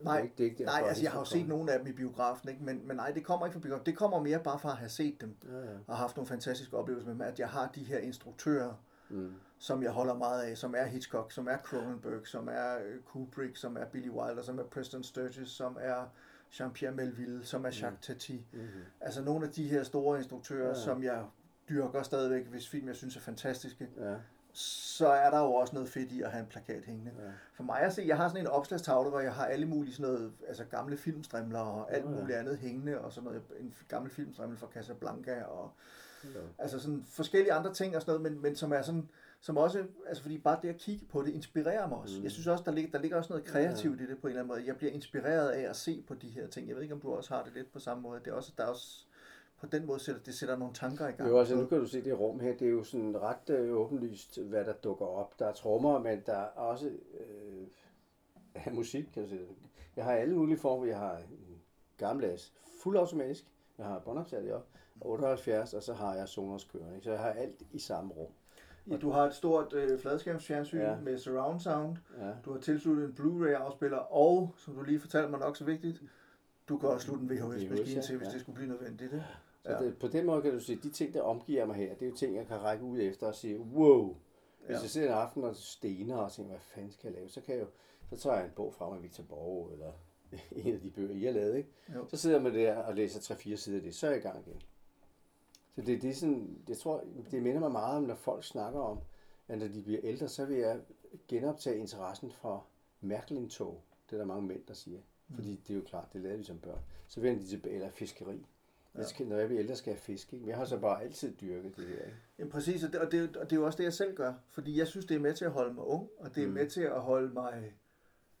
[0.00, 2.48] Nej, det er ikke, Nej, altså jeg har jo set nogle af dem i biografen,
[2.48, 2.64] ikke?
[2.64, 3.86] Men, men nej, det kommer ikke fra biografen.
[3.86, 5.34] Det kommer mere bare fra at have set dem.
[5.52, 5.64] Ja, ja.
[5.86, 8.72] og haft nogle fantastiske oplevelser med dem, at jeg har de her instruktører,
[9.12, 9.32] Mm.
[9.62, 13.56] Som jeg holder meget af, som er Hitchcock, som er Cronenberg, som er øh, Kubrick,
[13.56, 16.04] som er Billy Wilder, som er Preston Sturges, som er
[16.52, 18.46] Jean-Pierre Melville, som er Jacques Tati.
[18.52, 18.68] Mm-hmm.
[19.00, 20.74] Altså nogle af de her store instruktører, Ja.
[20.74, 21.24] som jeg
[21.68, 24.14] dyrker stadigvæk, hvis film jeg synes er fantastiske, Ja,
[24.52, 27.12] så er der jo også noget fedt i at have en plakat hængende.
[27.18, 27.30] ja.
[27.54, 30.12] For mig at se, jeg har sådan en opslagstavle, hvor jeg har alle mulige sådan
[30.12, 32.10] noget, altså gamle filmstrimler og alt ja.
[32.10, 35.72] muligt andet hængende, og sådan noget, en gammel filmstrimmel fra Casablanca, og
[36.24, 36.28] Ja.
[36.58, 39.08] altså sådan forskellige andre ting og sådan noget, men, men som er sådan,
[39.40, 42.18] som også, altså fordi bare det at kigge på det, inspirerer mig også.
[42.18, 42.22] Mm.
[42.22, 44.42] Jeg synes også, der ligger, der ligger også noget kreativt i det på en eller
[44.42, 44.66] anden måde.
[44.66, 46.68] Jeg bliver inspireret af at se på de her ting.
[46.68, 48.20] Jeg ved ikke, om du også har det lidt på samme måde.
[48.20, 49.04] Det er også, der er også,
[49.60, 51.30] på den måde sætter det sætter nogle tanker i gang.
[51.30, 53.76] Jo, altså nu kan du se det rum her, det er jo sådan ret øh,
[53.76, 55.38] åbenlyst, hvad der dukker op.
[55.38, 57.66] Der er trommer, men der er også øh,
[58.66, 59.46] ja, musik, kan sige.
[59.96, 60.86] Jeg har alle mulige former.
[60.86, 61.22] Jeg har
[61.96, 63.46] gammeldags fuldautomatisk,
[63.78, 64.66] jeg har båndoptaget op,
[65.00, 67.02] 78, og så har jeg Sonos kørende.
[67.02, 68.32] Så jeg har alt i samme rum.
[68.90, 70.96] Ja, du har et stort øh, fladskærmsfjernsyn ja.
[71.00, 71.96] Med surround sound.
[72.18, 72.30] Ja.
[72.44, 76.02] Du har tilsluttet en Blu-ray afspiller, og, som du lige fortalte mig nok så vigtigt,
[76.68, 78.32] du kan også slutte en VHS-maskine VHS, til, hvis ja.
[78.32, 79.12] det skulle blive nødvendigt.
[79.12, 79.24] Ikke?
[79.64, 79.78] Så Ja.
[79.78, 82.10] det, på den måde kan du sige, de ting, der omgiver mig her, det er
[82.10, 84.16] jo ting, jeg kan række ud efter og sige, wow.
[84.66, 84.80] Hvis Ja.
[84.80, 87.54] jeg sidder en aften og stener og tænker, hvad fanden skal jeg lave, så kan
[87.54, 87.68] jeg jo,
[88.10, 89.92] så tager jeg en bog frem af Victor Borg, eller
[90.66, 91.70] en af de bøger, I har lavet, ikke?
[91.94, 92.06] Jo.
[92.08, 94.46] Så sidder det der og læser 3-4 sider af det, så er jeg i gang
[94.46, 94.60] igen.
[95.74, 98.80] Så det, det er sådan, jeg tror, det minder mig meget om, når folk snakker
[98.80, 98.98] om,
[99.48, 100.80] at når de bliver ældre, så vil jeg
[101.28, 102.66] genoptage interessen for
[103.00, 103.82] Mærkelin-tog.
[104.10, 105.00] Det er der mange mænd, der siger.
[105.34, 106.80] Fordi det er jo klart, det lavede vi som børn.
[107.08, 108.46] Så vender de tilbage, eller fiskeri.
[108.94, 110.36] Jeg skal, når jeg bliver ældre, skal jeg fiske.
[110.36, 110.42] Ikke?
[110.42, 111.94] Men jeg har så bare altid dyrket det her.
[112.04, 112.16] Ikke?
[112.38, 114.34] Jamen præcis, og det, og, det, og det er jo også det, jeg selv gør.
[114.48, 116.52] Fordi jeg synes, det er med til at holde mig ung, og det er Mm.
[116.52, 117.74] med til at holde mig...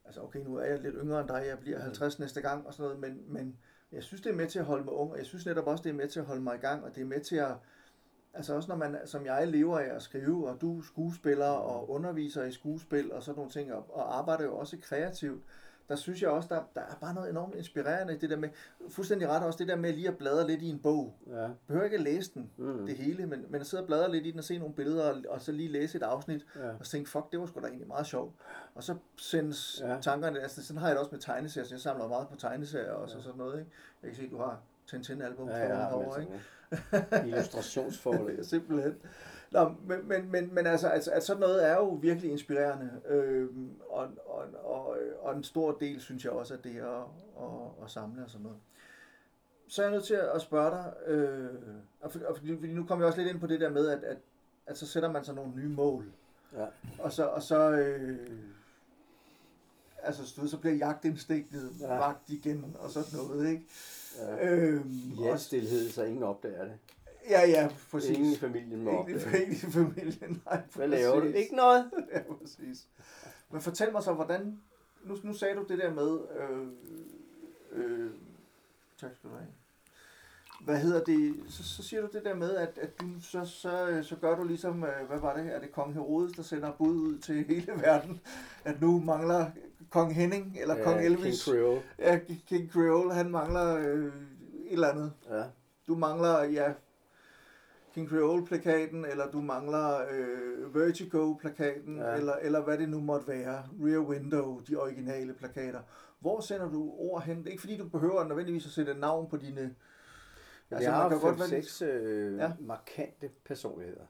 [0.04, 1.82] Altså okay, nu er jeg lidt yngre end dig, jeg bliver Mm.
[1.82, 3.58] 50 næste gang og sådan noget, men, men
[3.92, 5.82] jeg synes, det er med til at holde mig ung, og jeg synes netop også,
[5.82, 7.52] det er med til at holde mig i gang, og det er med til at...
[8.34, 12.44] Altså også når man, som jeg lever af at skrive, og du skuespiller og underviser
[12.44, 15.42] i skuespil og sådan nogle ting, og, og arbejder jo også kreativt,
[15.90, 18.48] der synes jeg også, der, der er bare noget enormt inspirerende i det der med,
[18.88, 21.14] fuldstændig ret også, det der med lige at bladre lidt i en bog.
[21.30, 21.48] Ja.
[21.66, 22.86] behøver ikke at læse den, Mm.
[22.86, 25.10] det hele, men, men at sidde og bladre lidt i den og se nogle billeder,
[25.12, 26.68] og, og så lige læse et afsnit, ja.
[26.68, 28.34] og så tænke, fuck, det var sgu da egentlig meget sjovt.
[28.74, 29.92] Og så sendes Ja.
[29.94, 30.00] ja.
[30.00, 32.92] tankerne, altså sådan har jeg det også med tegneserier, så jeg samler meget på tegneserier
[32.92, 33.18] også, Ja.
[33.18, 33.70] og sådan noget, ikke?
[34.02, 36.32] Jeg kan se, du har Tintin-album Ja, har herovre, ikke?
[37.28, 38.44] illustrationsforlæg.
[38.52, 38.94] Simpelthen.
[39.50, 43.70] Nå, men, men, men, men altså, altså, at sådan noget er jo virkelig inspirerende, øhm,
[43.90, 47.06] og, og, og, og en stor del, synes jeg også, at det er at,
[47.40, 48.58] at, at samle og sådan noget.
[49.68, 51.48] Så er jeg nødt til at spørge dig, øh,
[52.00, 53.88] og, for, og fordi, fordi nu kommer vi også lidt ind på det der med,
[53.88, 54.16] at, at,
[54.66, 56.12] at så sætter man sig nogle nye mål,
[56.56, 56.66] Ja.
[56.98, 58.18] og så, og så øh,
[60.02, 61.92] altså, du så bliver jagtinstinktet Ja.
[61.92, 61.98] ja.
[61.98, 63.66] vagt igen, og sådan noget, ikke?
[64.18, 64.48] Ja.
[64.50, 66.72] Øhm, også, stilhed, så ingen opdager det.
[67.30, 68.10] Ja, ja, præcis.
[68.10, 69.52] Ingen i familien må Ikke opdage i, det.
[69.52, 70.60] ikke i familien, nej.
[70.74, 71.20] Hvad laver du?
[71.20, 71.36] præcis.
[71.36, 71.90] Ikke noget.
[72.14, 72.86] Ja, præcis.
[73.50, 74.60] Men fortæl mig så, hvordan...
[75.04, 76.18] Nu, nu sagde du det der med...
[76.40, 76.66] Øh,
[77.72, 78.10] øh,
[79.00, 79.46] tak skal du have.
[80.64, 81.34] Hvad hedder det?
[81.48, 84.44] Så, så siger du det der med, at, at du, så, så, så gør du
[84.44, 84.84] ligesom...
[84.84, 85.54] Øh, hvad var det?
[85.54, 88.20] Er det kong Herodes, der sender bud ud til hele verden?
[88.64, 89.50] At nu mangler
[89.90, 91.44] kong Henning, eller Ja, kong Elvis...
[91.44, 91.82] King Creole.
[91.98, 94.12] Ja, King Creole, han mangler øh, et
[94.72, 95.12] eller andet.
[95.30, 95.42] Ja.
[95.86, 96.72] Du mangler, ja,
[97.94, 102.10] King Creole-plakaten, eller du mangler øh, Vertigo-plakaten, Ja.
[102.10, 102.16] ja.
[102.16, 103.64] eller, eller hvad det nu måtte være.
[103.80, 105.80] Rear Window, de originale plakater.
[106.20, 107.38] Hvor sender du ord hen?
[107.38, 109.60] Det er ikke fordi, du behøver nødvendigvis at sætte et navn på dine...
[109.60, 109.74] Altså,
[110.70, 112.42] Altså, jeg man har kan fem, godt være lidt- seks øh, ja.
[112.44, 112.52] Ja.
[112.60, 114.06] markante personligheder,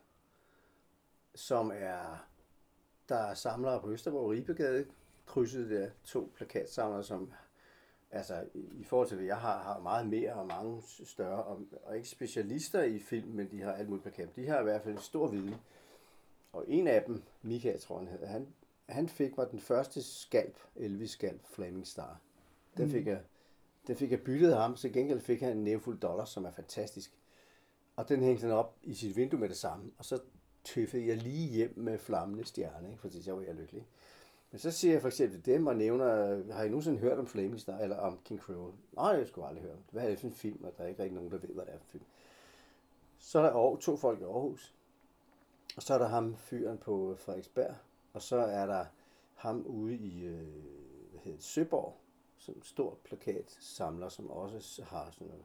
[1.35, 2.27] som er,
[3.09, 4.85] der er samlere på Østerborg Ribegade,
[5.27, 7.31] krydset der to plakatsamlere, som
[8.11, 11.97] altså i forhold til det, jeg har, har meget mere og mange større, og, og
[11.97, 14.37] ikke specialister i film, men de har alt muligt plakat.
[14.37, 15.55] De har i hvert fald en stor viden.
[16.53, 18.49] Og en af dem, Michael tror jeg, han hedder, han,
[18.89, 22.21] han fik mig den første skalp, Elvis skalp, Flaming Star.
[22.77, 22.91] Den Mm.
[22.91, 23.21] fik jeg
[23.87, 27.19] den fik jeg byttet ham, så gengæld fik han en nævfuld dollar, som er fantastisk.
[27.97, 30.19] Og den hængte han op i sit vindue med det samme, og så
[30.65, 33.01] tøffede jeg lige hjem med flammende stjerne, ikke?
[33.01, 33.87] fordi så var jeg lykkelig.
[34.51, 37.61] Men så siger jeg for eksempel dem og nævner, har I nogensinde hørt om Flaming
[37.61, 38.73] Star, eller om King Creole?
[38.93, 39.93] Nej, jeg skulle aldrig høre om det.
[39.93, 41.65] Hvad er det for en film, og der er ikke rigtig nogen, der ved, hvad
[41.65, 42.05] det er for en film.
[43.19, 44.75] Så er der Aar- to folk i Aarhus,
[45.77, 47.75] og så er der ham fyren på Frederiksberg,
[48.13, 48.85] og så er der
[49.35, 50.47] ham ude i øh,
[51.11, 51.97] hvad hedder det, Søborg,
[52.39, 55.45] som en stor plakatsamler, som også har sådan noget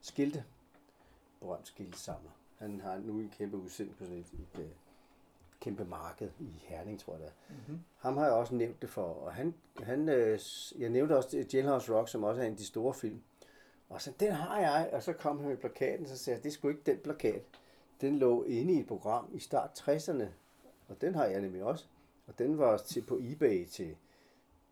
[0.00, 0.44] skilte,
[1.40, 2.30] berømt skiltesamler.
[2.58, 4.70] Han har nu en kæmpe udsendelse på sådan et, et, et
[5.62, 7.32] kæmpe marked i Herning, tror jeg det er.
[7.48, 7.80] Mm-hmm.
[7.96, 10.38] Ham har jeg også nævnt det for, og han, han øh,
[10.78, 13.22] jeg nævnte også Jailhouse Rock, som også er en af de store film.
[13.88, 16.52] Og så, den har jeg, og så kom han med plakaten, så sagde jeg, det
[16.52, 17.42] sgu ikke den plakat.
[18.00, 20.24] Den lå inde i et program i start 60'erne,
[20.88, 21.86] og den har jeg nemlig også.
[22.26, 23.96] Og den var til på eBay til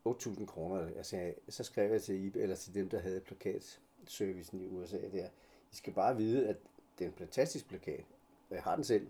[0.08, 0.86] 8.000 kroner.
[0.96, 5.28] Altså, så skrev jeg til eBay, eller til dem, der havde plakatservicen i USA der.
[5.72, 6.56] I skal bare vide, at
[6.98, 8.04] det er en fantastisk plakat.
[8.50, 9.06] Jeg har den selv.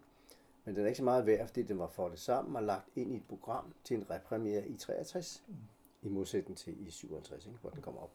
[0.64, 3.12] Men den er ikke så meget værd, fordi den var foldet sammen og lagt ind
[3.12, 5.42] i et program til en repremiere i 63.
[5.48, 5.54] Mm.
[6.02, 8.10] I modsætning til i 57, ikke, hvor den kom op.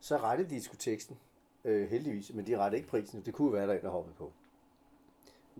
[0.00, 1.18] Så rettede de sgu teksten,
[1.64, 3.22] øh, heldigvis, men de rettede ikke prisen.
[3.24, 4.32] Det kunne være, der er en, der hoppede på.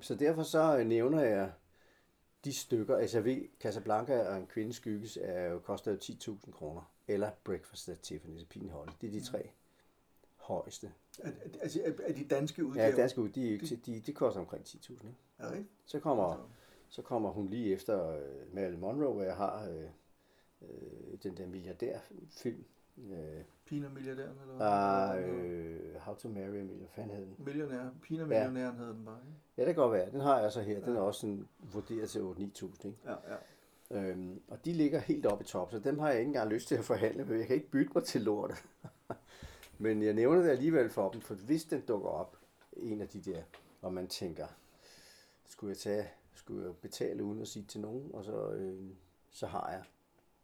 [0.01, 1.53] Så derfor så øh, nævner jeg
[2.45, 6.93] de stykker, altså ved, Casablanca og en kvinde skygges er jo, koster jo 10.000 kroner.
[7.09, 8.91] Eller Breakfast at Tiffany's Holly.
[9.01, 9.51] Det er de tre
[10.37, 10.93] højeste.
[11.19, 11.31] Er,
[11.61, 12.89] altså, er, de danske udgaver?
[12.89, 14.93] Ja, danske ud, de, til- de, de koster omkring 10.000.
[14.93, 15.07] Ikke?
[15.51, 15.71] Det ikke?
[15.85, 16.51] Så kommer,
[16.89, 19.85] så kommer hun lige efter øh, Marilyn Monroe, hvor jeg har øh,
[20.63, 22.65] øh, den der milliardærfilm.
[22.99, 24.67] Øh, Pina Milliardæren, eller hvad?
[24.67, 27.35] ah, øh, How to Marry a Millionaire, fanden hed den?
[27.39, 27.91] Millionær.
[28.03, 29.39] Pina Millionæren hed den bare, ikke?
[29.57, 30.11] Ja, det kan godt være.
[30.11, 30.81] Den har jeg så her.
[30.81, 32.87] Den er også sådan vurderet til 8-9.000.
[32.87, 32.99] Ikke?
[33.05, 33.37] Ja, ja.
[33.91, 36.69] Øhm, og de ligger helt oppe i top, så dem har jeg ikke engang lyst
[36.69, 37.37] til at forhandle med.
[37.37, 38.65] Jeg kan ikke bytte mig til lortet.
[39.79, 42.37] Men jeg nævner det alligevel for dem, for hvis den dukker op,
[42.77, 43.43] en af de der,
[43.83, 44.47] og man tænker,
[45.53, 48.91] skulle jeg tage, skulle jeg betale uden at sige til nogen, og så, øh,
[49.31, 49.83] så har jeg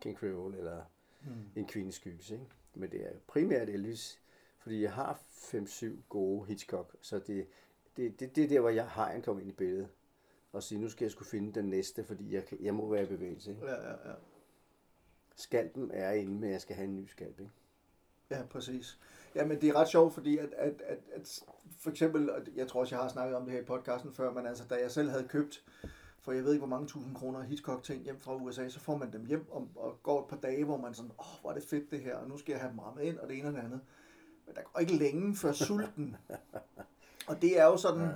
[0.01, 0.83] King Creole eller
[1.21, 1.51] Hmm.
[1.57, 2.47] en kvindeskygge, ikke?
[2.75, 4.21] Men det er primært Elvis,
[4.59, 7.47] fordi jeg har 5-7 gode Hitchcock, så det,
[7.97, 9.89] det, det, det er der, hvor jeg har en kommet ind i billedet.
[10.53, 13.07] Og sige, nu skal jeg skulle finde den næste, fordi jeg, jeg må være i
[13.07, 13.51] bevægelse.
[13.51, 13.67] Ikke?
[13.67, 14.15] Ja, ja, ja.
[15.37, 17.41] Skalpen er inde, men jeg skal have en ny skalp.
[17.41, 17.53] Ikke?
[18.31, 18.99] Ja, præcis.
[19.35, 21.43] Ja, men det er ret sjovt, fordi at, at, at, at
[21.81, 24.33] for eksempel, og jeg tror også, jeg har snakket om det her i podcasten før,
[24.33, 25.65] men altså, da jeg selv havde købt,
[26.21, 29.13] for jeg ved ikke, hvor mange tusind kroner Hitchcock-ting hjem fra USA, så får man
[29.13, 31.55] dem hjem og, og går et par dage, hvor man sådan, åh, oh, hvor er
[31.55, 33.49] det fedt det her, og nu skal jeg have dem rammet ind, og det ene
[33.49, 33.81] og det andet.
[34.47, 36.17] Men der går ikke længe før sulten.
[37.29, 38.13] og det er jo sådan, ja.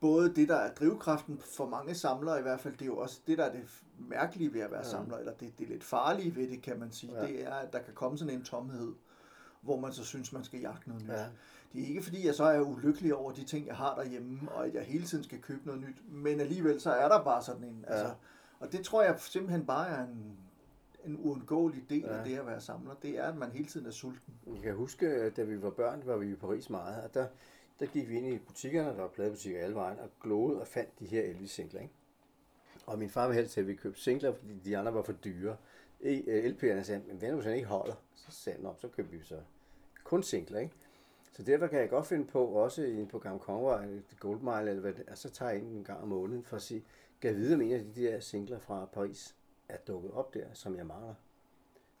[0.00, 3.20] både det, der er drivkraften for mange samlere i hvert fald, det er jo også
[3.26, 3.64] det, der er det
[3.98, 4.90] mærkelige ved at være ja.
[4.90, 7.12] samler, eller det, det er lidt farlige ved det, kan man sige.
[7.14, 7.26] Ja.
[7.26, 8.94] Det er, at der kan komme sådan en tomhed,
[9.60, 11.12] hvor man så synes, man skal jagte noget nyt.
[11.12, 11.26] Ja.
[11.72, 14.66] Det er ikke fordi, jeg så er ulykkelig over de ting, jeg har derhjemme, og
[14.66, 17.64] at jeg hele tiden skal købe noget nyt, men alligevel så er der bare sådan
[17.64, 17.84] en.
[17.88, 17.92] Ja.
[17.92, 18.14] Altså,
[18.60, 20.38] og det tror jeg simpelthen bare er en,
[21.04, 22.18] en uundgåelig del ja.
[22.18, 22.94] af det at være samler.
[23.02, 24.34] Det er, at man hele tiden er sulten.
[24.46, 27.26] Jeg kan huske, da vi var børn, var vi i Paris meget, og der,
[27.80, 30.98] der gik vi ind i butikkerne, der var pladebutikker alle vejen, og glåede og fandt
[30.98, 31.80] de her Elvis-singler.
[31.80, 31.94] Ikke?
[32.86, 35.12] Og min far ville helst til, at vi købte singler, fordi de andre var for
[35.12, 35.56] dyre.
[36.00, 37.94] E, øh, LP'erne sagde, men hvad nu, hvis han ikke holder?
[38.14, 39.40] Så sagde han, så køber vi så
[40.04, 40.74] kun singler, ikke?
[41.32, 44.70] Så derfor kan jeg godt finde på, også i på Gamle Kongevej, øh, Gold Mile,
[44.70, 46.84] eller hvad det er, så tager jeg ind en gang om måneden for at sige,
[47.20, 49.36] kan jeg vide, om en af de der singler fra Paris
[49.68, 51.14] er dukket op der, som jeg mangler.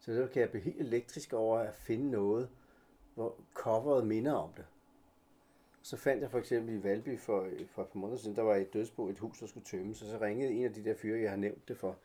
[0.00, 2.48] Så derfor kan jeg blive helt elektrisk over at finde noget,
[3.14, 4.64] hvor coveret minder om det.
[5.82, 8.42] Så fandt jeg for eksempel i Valby for, øh, for et par måneder siden, der
[8.42, 10.94] var et dødsbo, et hus, der skulle tømmes, og så ringede en af de der
[10.94, 11.96] fyre, jeg har nævnt det for.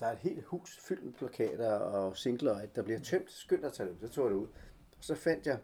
[0.00, 3.32] Der er et helt hus fyldt med plakater og singler, der bliver tømt.
[3.32, 3.96] Skynd at tage ud.
[4.00, 4.48] Så tog jeg det ud.
[4.98, 5.58] Og så fandt jeg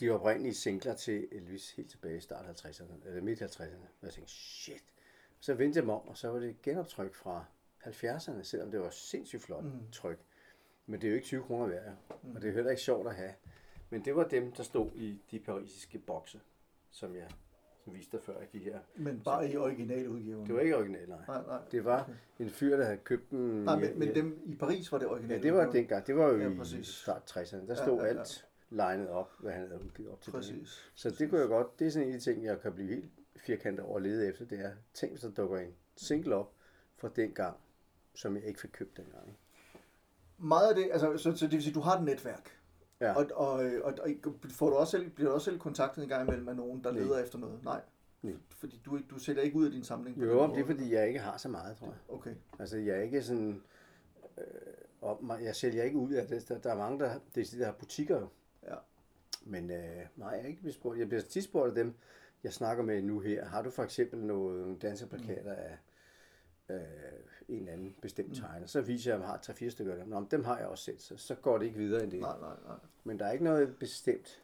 [0.00, 3.64] de oprindelige singler til Elvis helt tilbage i start 50'erne, eller midt 50'erne.
[4.00, 4.84] Og jeg tænkte, shit.
[5.40, 7.44] Så vendte jeg mig om, og så var det genoptryk fra
[7.80, 9.90] 70'erne, selvom det var sindssygt flot mm.
[9.92, 10.18] tryk.
[10.86, 12.36] Men det er jo ikke 20 kroner værd, mm.
[12.36, 13.34] og det er heller ikke sjovt at have.
[13.90, 16.40] Men det var dem, der stod i de parisiske bokse,
[16.90, 17.30] som jeg
[17.84, 18.78] som viste dig før i de her.
[18.96, 20.44] Men bare i originale udgaver?
[20.44, 21.18] Det var ikke original, nej.
[21.28, 21.60] nej, nej.
[21.70, 22.12] Det var okay.
[22.38, 23.64] en fyr, der havde købt den.
[23.64, 25.34] Nej, men, men dem i Paris var det originale?
[25.34, 26.06] Ja, det var dengang.
[26.06, 27.66] Det var jo ja, i start 60'erne.
[27.66, 28.18] Der stod ja, ja, ja.
[28.18, 30.54] alt legnet op, hvad han havde udgivet op til Præcis.
[30.54, 30.90] Det.
[30.94, 32.88] Så det kunne jeg godt, det er sådan en af de ting, jeg kan blive
[32.88, 36.52] helt firkantet over at lede efter, det er, tænk hvis der dukker en single op
[36.96, 37.56] fra den gang,
[38.14, 39.28] som jeg ikke fik købt dengang.
[39.28, 39.38] Ikke?
[40.38, 42.58] Meget af det, altså, så, så det vil sige, du har et netværk.
[43.02, 43.12] Ja.
[43.12, 46.28] Og, og, og, og, får du også selv, bliver du også selv kontaktet en gang
[46.28, 47.00] imellem af nogen, der Nej.
[47.00, 47.64] leder efter noget?
[47.64, 47.80] Nej.
[48.22, 48.34] Nej.
[48.50, 50.22] Fordi du, du sælger ikke ud af din samling?
[50.22, 51.96] Jo, det er fordi, jeg ikke har så meget, tror jeg.
[52.08, 52.34] Okay.
[52.58, 53.62] Altså, jeg er ikke sådan...
[54.38, 54.44] Øh,
[55.00, 56.48] og jeg sælger ikke ud af det.
[56.48, 58.26] Der, der er mange, der, det, der har butikker
[58.68, 58.74] Ja.
[59.44, 60.98] Men øh, nej, jeg er ikke blevet spurgt.
[60.98, 61.94] Jeg bliver tit spurgt af dem,
[62.44, 63.44] jeg snakker med nu her.
[63.44, 65.78] Har du for eksempel nogle danseplakater af
[66.68, 66.80] øh,
[67.48, 68.34] en eller anden bestemt mm.
[68.34, 68.66] tegner?
[68.66, 70.08] Så viser jeg, at jeg har tre-fire stykker af dem.
[70.08, 72.20] Nå, dem har jeg også set, så, så går det ikke videre end det.
[72.20, 72.76] Nej, nej, nej.
[73.04, 74.42] Men der er ikke noget bestemt.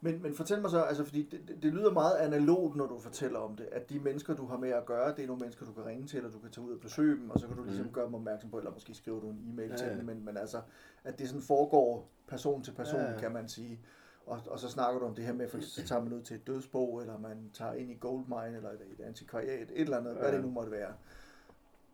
[0.00, 2.98] Men, men fortæl mig så, altså fordi det, det, det lyder meget analogt, når du
[2.98, 5.66] fortæller om det, at de mennesker, du har med at gøre, det er nogle mennesker,
[5.66, 7.56] du kan ringe til, eller du kan tage ud og besøge dem, og så kan
[7.56, 7.92] du ligesom mm.
[7.92, 10.36] gøre dem opmærksom på, eller måske skriver du en e-mail ja, til dem, men, men
[10.36, 10.60] altså,
[11.04, 13.18] at det sådan foregår person til person, ja.
[13.18, 13.80] kan man sige.
[14.26, 16.36] Og, og så snakker du om det her med, for så tager man ud til
[16.36, 20.14] et dødsbo, eller man tager ind i goldmine, eller et, et antikvariat, et eller andet,
[20.14, 20.18] ja.
[20.18, 20.92] hvad det nu måtte være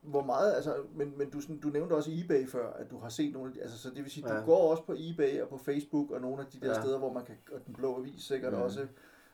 [0.05, 3.09] hvor meget, altså, men, men du, sådan, du nævnte også eBay før, at du har
[3.09, 4.41] set nogle af de, altså, så det vil sige, ja.
[4.41, 6.81] du går også på eBay og på Facebook og nogle af de der ja.
[6.81, 8.59] steder, hvor man kan, og den blå avis sikkert ja.
[8.59, 8.87] også,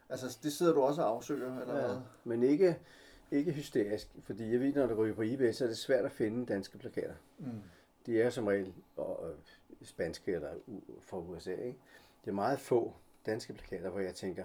[0.09, 1.87] altså det sidder du også og afsøger, eller ja.
[1.87, 1.97] hvad?
[2.25, 2.79] Men ikke,
[3.31, 6.13] ikke hysterisk, fordi jeg ved, når du ryger på eBay, så er det svært at
[6.13, 7.15] finde danske plakater.
[7.39, 7.47] Mm.
[8.07, 9.35] De er som regel og, og,
[9.83, 10.51] spanske eller
[11.01, 11.79] fra USA, ikke?
[12.25, 12.95] Det er meget få
[13.27, 14.45] danske plakater, hvor jeg tænker,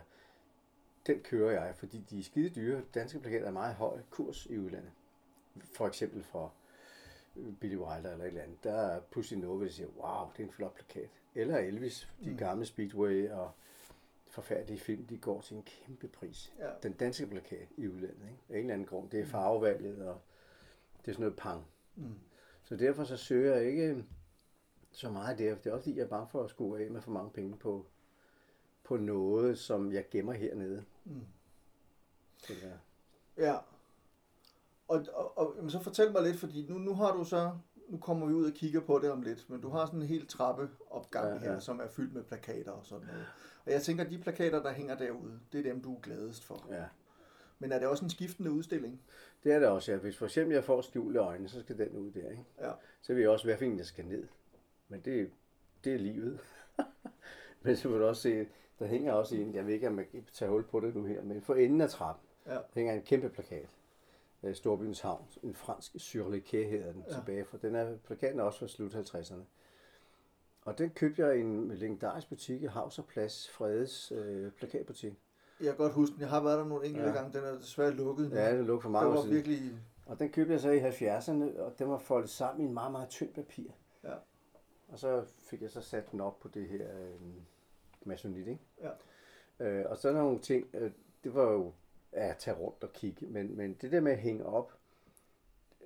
[1.08, 2.82] den kører jeg, fordi de er skide dyre.
[2.94, 4.92] Danske plakater er meget høj kurs i udlandet
[5.74, 6.54] for eksempel for
[7.36, 10.32] øh, Billy Wilder eller et eller andet, der er pludselig noget, hvor de siger, wow,
[10.38, 11.10] det er en flot plakat.
[11.36, 12.38] Eller Elvis, de mm.
[12.38, 13.52] gamle Speedway og
[14.28, 16.54] forfærdelige film, de går til en kæmpe pris.
[16.60, 16.70] Ja.
[16.84, 18.40] Den danske plakat i udlandet, ikke?
[18.50, 19.10] af en eller anden grund.
[19.10, 19.30] Det er mm.
[19.30, 20.22] farvevalget, og
[21.02, 21.66] det er sådan noget pang.
[21.96, 22.20] Mm.
[22.64, 24.06] Så derfor så søger jeg ikke
[24.92, 25.56] så meget der.
[25.56, 27.58] Det er også fordi, jeg er bange for at skue af med for mange penge
[27.58, 27.86] på,
[28.84, 30.86] på noget, som jeg gemmer hernede.
[31.06, 31.22] Mm.
[32.38, 32.72] Så, ja.
[33.46, 33.58] ja,
[34.88, 37.52] og, og, og så fortæl mig lidt, fordi nu, nu har du så,
[37.88, 40.08] nu kommer vi ud og kigger på det om lidt, men du har sådan en
[40.08, 41.40] helt trappeopgang ja, ja.
[41.40, 43.26] her, som er fyldt med plakater og sådan noget.
[43.66, 46.44] Og jeg tænker, at de plakater, der hænger derude, det er dem, du er gladest
[46.44, 46.66] for.
[46.70, 46.84] Ja.
[47.60, 49.02] Men er det også en skiftende udstilling?
[49.44, 49.98] Det er det også, ja.
[49.98, 52.46] Hvis for eksempel jeg får skjulte øjne, så skal den ud der, ikke?
[52.60, 52.72] Ja.
[53.02, 54.28] Så vil jeg også, hvad jeg skal ned.
[54.88, 55.32] Men det,
[55.84, 56.40] det er livet.
[57.64, 58.48] men så vil du også se,
[58.80, 61.04] der hænger også en, jeg ved ikke, om jeg kan tage hul på det nu
[61.04, 62.58] her, men for enden af trappen ja.
[62.74, 63.70] hænger en kæmpe plakat.
[64.44, 67.14] Øh, Storbyens Havn, en fransk surliqué hedder den ja.
[67.14, 69.44] tilbage, for den er, plakaten er også fra slut 50'erne.
[70.66, 75.14] Og den købte jeg i en legendarisk butik i Havserplads, Fredes øh, plakatbutik.
[75.60, 76.22] Jeg kan godt huske den.
[76.22, 77.16] Jeg har været der nogle enkelte ja.
[77.16, 77.40] gange.
[77.40, 78.36] Den er desværre lukket nu.
[78.36, 79.36] Ja, den er lukket for mange år siden.
[79.36, 79.72] Virkelig...
[80.06, 82.92] Og den købte jeg så i 70'erne, og den var foldet sammen i en meget,
[82.92, 83.70] meget tynd papir.
[84.04, 84.14] Ja.
[84.88, 87.20] Og så fik jeg så sat den op på det her øh,
[88.06, 88.62] masonit, ikke?
[88.82, 88.90] Ja.
[89.66, 90.92] Øh, og så nogle ting, øh,
[91.24, 91.74] det var jo
[92.16, 94.72] at tage rundt og kigge, men, men det der med at hænge op,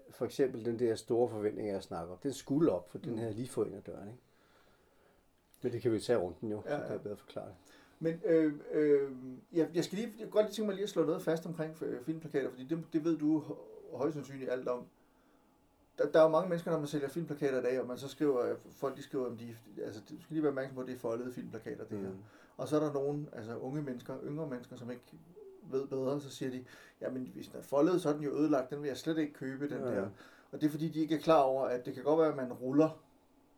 [0.10, 3.18] for eksempel den der store forventning, jeg snakker om, den skulle op, for den Mm.
[3.18, 4.20] havde lige fået ind ad døren, ikke?
[5.62, 6.92] Men det kan vi tage rundt den jo, Ja, så kan ja.
[6.92, 7.56] jeg bedre forklare det.
[8.00, 9.12] Men øh, øh,
[9.54, 11.84] jeg, jeg, skal lige, jeg godt lige tænke mig lige at slå noget fast omkring
[11.84, 13.54] øh, filmplakater, fordi det, det ved du hø-
[13.94, 14.86] højst sandsynligt alt om.
[15.98, 18.08] Der, der er jo mange mennesker, når man sælger filmplakater i dag, og man så
[18.08, 20.88] skriver, øh, folk de skriver, om de, altså, du skal lige være opmærksom på, at
[20.88, 22.10] det er foldede filmplakater, det her.
[22.10, 22.18] Mm.
[22.58, 25.04] Og så er der nogen, altså unge mennesker, yngre mennesker, som ikke
[25.72, 26.66] ved bedre, så siger de,
[27.02, 29.34] jamen hvis den er foldet, så er den jo ødelagt, den vil jeg slet ikke
[29.34, 29.96] købe, den Ja, ja.
[29.96, 30.10] der.
[30.52, 32.36] Og det er fordi, de ikke er klar over, at det kan godt være, at
[32.36, 33.02] man ruller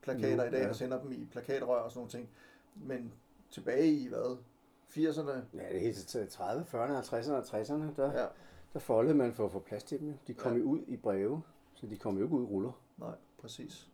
[0.01, 0.69] plakater Nu, i dag ja.
[0.69, 2.29] og sender dem i plakatrør og sådan nogle ting.
[2.75, 3.13] Men
[3.51, 4.37] tilbage i hvad?
[4.89, 5.57] 80'erne?
[5.57, 8.25] Ja, det er helt til 30, 40'erne, 50'erne og 60'erne, der, Ja,
[8.73, 10.13] der foldede man for at få plads til dem.
[10.27, 10.57] De kom Ja.
[10.59, 11.41] jo ud i breve,
[11.73, 12.71] så de kom jo ikke ud i ruller.
[12.97, 13.87] nej, præcis.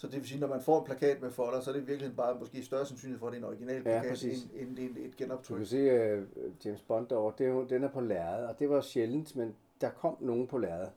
[0.00, 2.16] Så det vil sige, når man får en plakat med folder, så er det virkelig
[2.16, 4.42] bare måske større sandsynlighed for, at det er en original Ja, plakat, præcis.
[4.42, 5.56] end, end, end et Du genoptryk.
[5.56, 6.22] kan se uh,
[6.66, 9.90] James Bond derovre, det er den er på lærred, og det var sjældent, men der
[9.90, 10.88] kom nogen på lærred.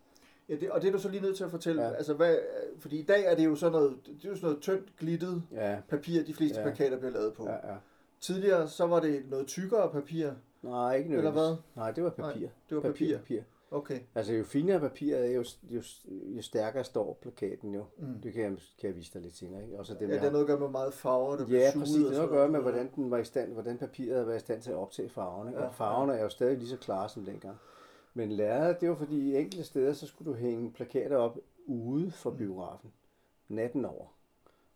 [0.50, 1.82] Ja, det, og det er du så lige nødt til at fortælle.
[1.82, 1.88] Ja.
[1.90, 1.94] Ja.
[1.96, 2.38] Altså, hvad,
[2.80, 5.44] fordi i dag er det jo sådan noget, det er jo sådan noget tyndt, glittet
[5.52, 6.68] Ja, papir, de fleste Ja.
[6.68, 6.74] ja.
[6.74, 7.46] plakater bliver lavet på.
[7.46, 7.52] Ja.
[7.52, 7.76] ja, ja.
[8.22, 10.30] Tidligere, så var det noget tykkere papir.
[10.62, 11.48] Nej, ikke Eller nødvendigvis.
[11.48, 11.84] hvad?
[11.84, 12.48] Nej, det var papir.
[12.70, 13.18] det var papir.
[13.18, 13.42] papir.
[13.72, 14.00] Okay.
[14.16, 15.82] Altså jo finere papiret er, jo, jo,
[16.36, 17.86] jo stærkere står plakaten jo.
[17.98, 18.22] Mm.
[18.22, 19.64] Det kan jeg, kan jeg vise dig lidt senere.
[19.64, 19.80] Ikke?
[19.80, 21.96] Også det Ja, det har noget at gøre med meget farver, der Ja, præcis.
[21.96, 24.40] Det har noget at gøre med, hvordan, den var i stand, hvordan papiret været i
[24.40, 25.52] stand til at optage farverne.
[25.52, 25.66] Ja.
[25.66, 27.58] Og farverne er jo stadig lige så klare som dengang.
[28.14, 32.12] Men lærredet, det var fordi i enkelte steder, så skulle du hænge plakater op ude
[32.12, 32.38] for Mm.
[32.38, 32.92] biografen.
[33.48, 34.06] Natten over.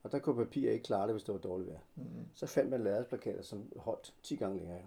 [0.04, 1.80] Og der kunne papir ikke klare det, hvis det var dårligt vejr.
[1.96, 2.04] Mm.
[2.36, 4.78] Så fandt man lærredsplakater, som holdt 10 gange længere.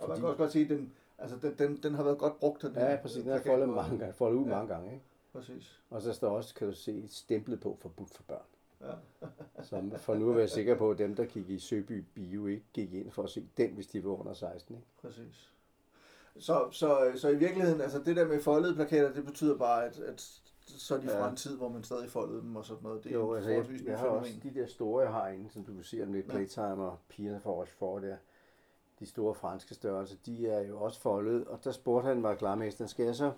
[0.00, 2.38] Og man kan også godt se, at den, altså, den, den, den har været godt
[2.40, 2.62] brugt.
[2.62, 3.16] Den her Ja, præcis.
[3.16, 4.50] Den plakat foldet mange gange, foldet ud Ja.
[4.50, 4.92] mange gange.
[4.92, 5.04] Ikke?
[5.32, 5.80] Præcis.
[5.90, 8.42] Og så står også, kan du se, stemplet på forbudt for børn.
[8.80, 8.92] Ja.
[9.62, 12.64] Så for nu at være sikker på, at dem, der gik i Søby Bio, ikke
[12.72, 14.74] gik ind for at se den, hvis de var under 16.
[14.76, 14.86] Ikke?
[15.02, 15.50] Præcis.
[16.38, 19.98] Så, så, så i virkeligheden, altså det der med foldede plakater, det betyder bare, at,
[19.98, 21.30] at så er de fra Ja.
[21.30, 23.04] en tid, hvor man stadig foldede dem og sådan noget.
[23.04, 25.64] Det er Jo, altså jeg, jeg har også de der store, jeg har inde, som
[25.64, 26.28] du kan se om lidt.
[26.28, 28.16] Playtime og pigerne for Rochefort der.
[29.04, 32.88] De store franske størrelser, de er jo også foldet, og der spurgte han mig klarmesteren,
[32.88, 33.32] skal jeg så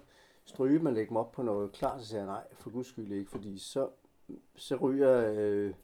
[0.45, 2.01] stryge dem og lægge dem op på noget klart?
[2.01, 3.89] Så siger jeg nej, for guds skyld ikke, fordi så,
[4.57, 5.75] så ryger øh,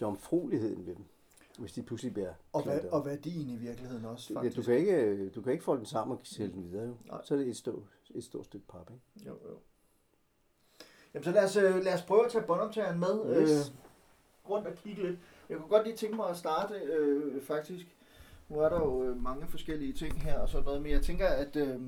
[0.00, 1.04] jomfrueligheden ved dem,
[1.58, 4.56] hvis de pludselig bliver Og, hvad, og værdien i virkeligheden også, Ja, faktisk.
[4.56, 6.94] du, kan ikke, du kan ikke folde den sammen og sælge den videre, jo.
[7.06, 7.20] Nej.
[7.24, 7.82] Så er det et stort,
[8.14, 9.28] et stort stykke pap, ikke?
[9.28, 9.56] Jo, jo.
[11.14, 13.50] Jamen så lad os, øh, lad os prøve at tage båndoptageren med Yes.
[13.50, 15.18] øh, rundt og kigge lidt.
[15.48, 17.86] Jeg kunne godt lige tænke mig at starte øh, faktisk.
[18.52, 21.28] Nu er der jo øh, mange forskellige ting her og sådan noget, men jeg tænker,
[21.28, 21.80] at øh,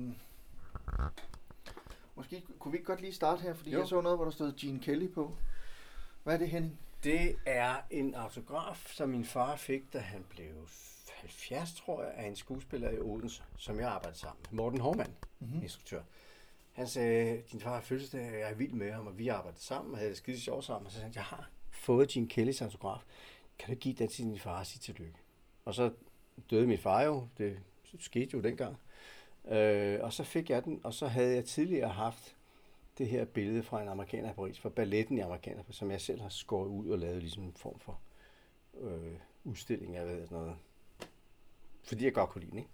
[2.15, 3.79] måske kunne vi ikke godt lige starte her, fordi Jo.
[3.79, 5.37] jeg så noget, hvor der stod Gene Kelly på.
[6.23, 6.79] Hvad er det, Henning?
[7.03, 10.47] Det er en autograf, som min far fik, da han blev
[11.13, 14.57] 70, tror jeg, af en skuespiller i Odense, som jeg arbejdede sammen med.
[14.57, 15.61] Morten Hormann, mm-hmm.
[15.61, 16.01] instruktør.
[16.71, 19.91] Han sagde, din far har fødselsdag, jeg er vild med ham, og vi arbejdede sammen
[19.91, 20.85] og havde det skide sjovt sammen.
[20.85, 23.03] Og så sagde han, jeg har fået Gene Kellys autograf.
[23.59, 25.19] Kan du give den til din far og sige tillykke?
[25.65, 25.91] Og så
[26.49, 27.59] døde min far jo, det
[27.99, 28.77] skete jo dengang.
[29.47, 32.35] Øh, og så fik jeg den, og så havde jeg tidligere haft
[32.97, 36.21] det her billede fra en amerikaner i Paris, fra balletten i amerikaner, som jeg selv
[36.21, 37.99] har skåret ud og lavet ligesom en form for
[38.81, 39.13] øh,
[39.43, 40.55] udstilling af, sådan noget.
[41.83, 42.69] Fordi jeg godt kunne lide den, ikke?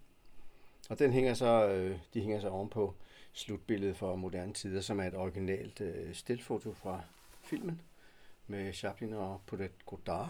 [0.89, 2.95] Og den hænger så, øh, de hænger så ovenpå
[3.33, 7.01] slutbilledet for moderne tider, som er et originalt øh, stilfoto fra
[7.43, 7.81] filmen
[8.47, 10.29] med Chaplin og Paulette Godard.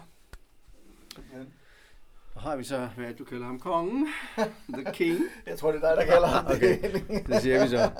[2.34, 4.08] Og har vi så, hvad du kalder ham, kongen?
[4.74, 5.18] The King.
[5.46, 6.82] Jeg tror, det er dig, der kalder ham Okay.
[6.82, 7.26] det.
[7.26, 7.90] Det siger vi så.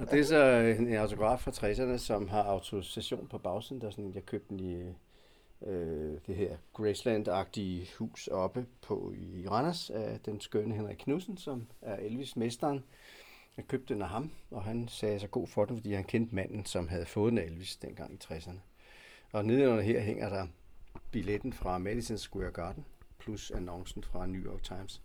[0.00, 0.44] Og det er så
[0.78, 3.80] en autograf fra 60'erne, som har autorisation på bagsiden.
[3.80, 4.74] Der er sådan, jeg købte den i
[5.66, 11.66] øh, det her Graceland-agtige hus oppe på i Randers af den skønne Henrik Knudsen, som
[11.82, 12.84] er Elvis-mesteren.
[13.56, 16.34] Jeg købte den af ham, og han sagde sig god for den, fordi han kendte
[16.34, 18.58] manden, som havde fået den af Elvis dengang i 60'erne.
[19.32, 20.46] Og nedenunder her hænger der
[21.10, 22.84] billetten fra Madison Square Garden,
[23.26, 25.02] plus annoncen fra New York Times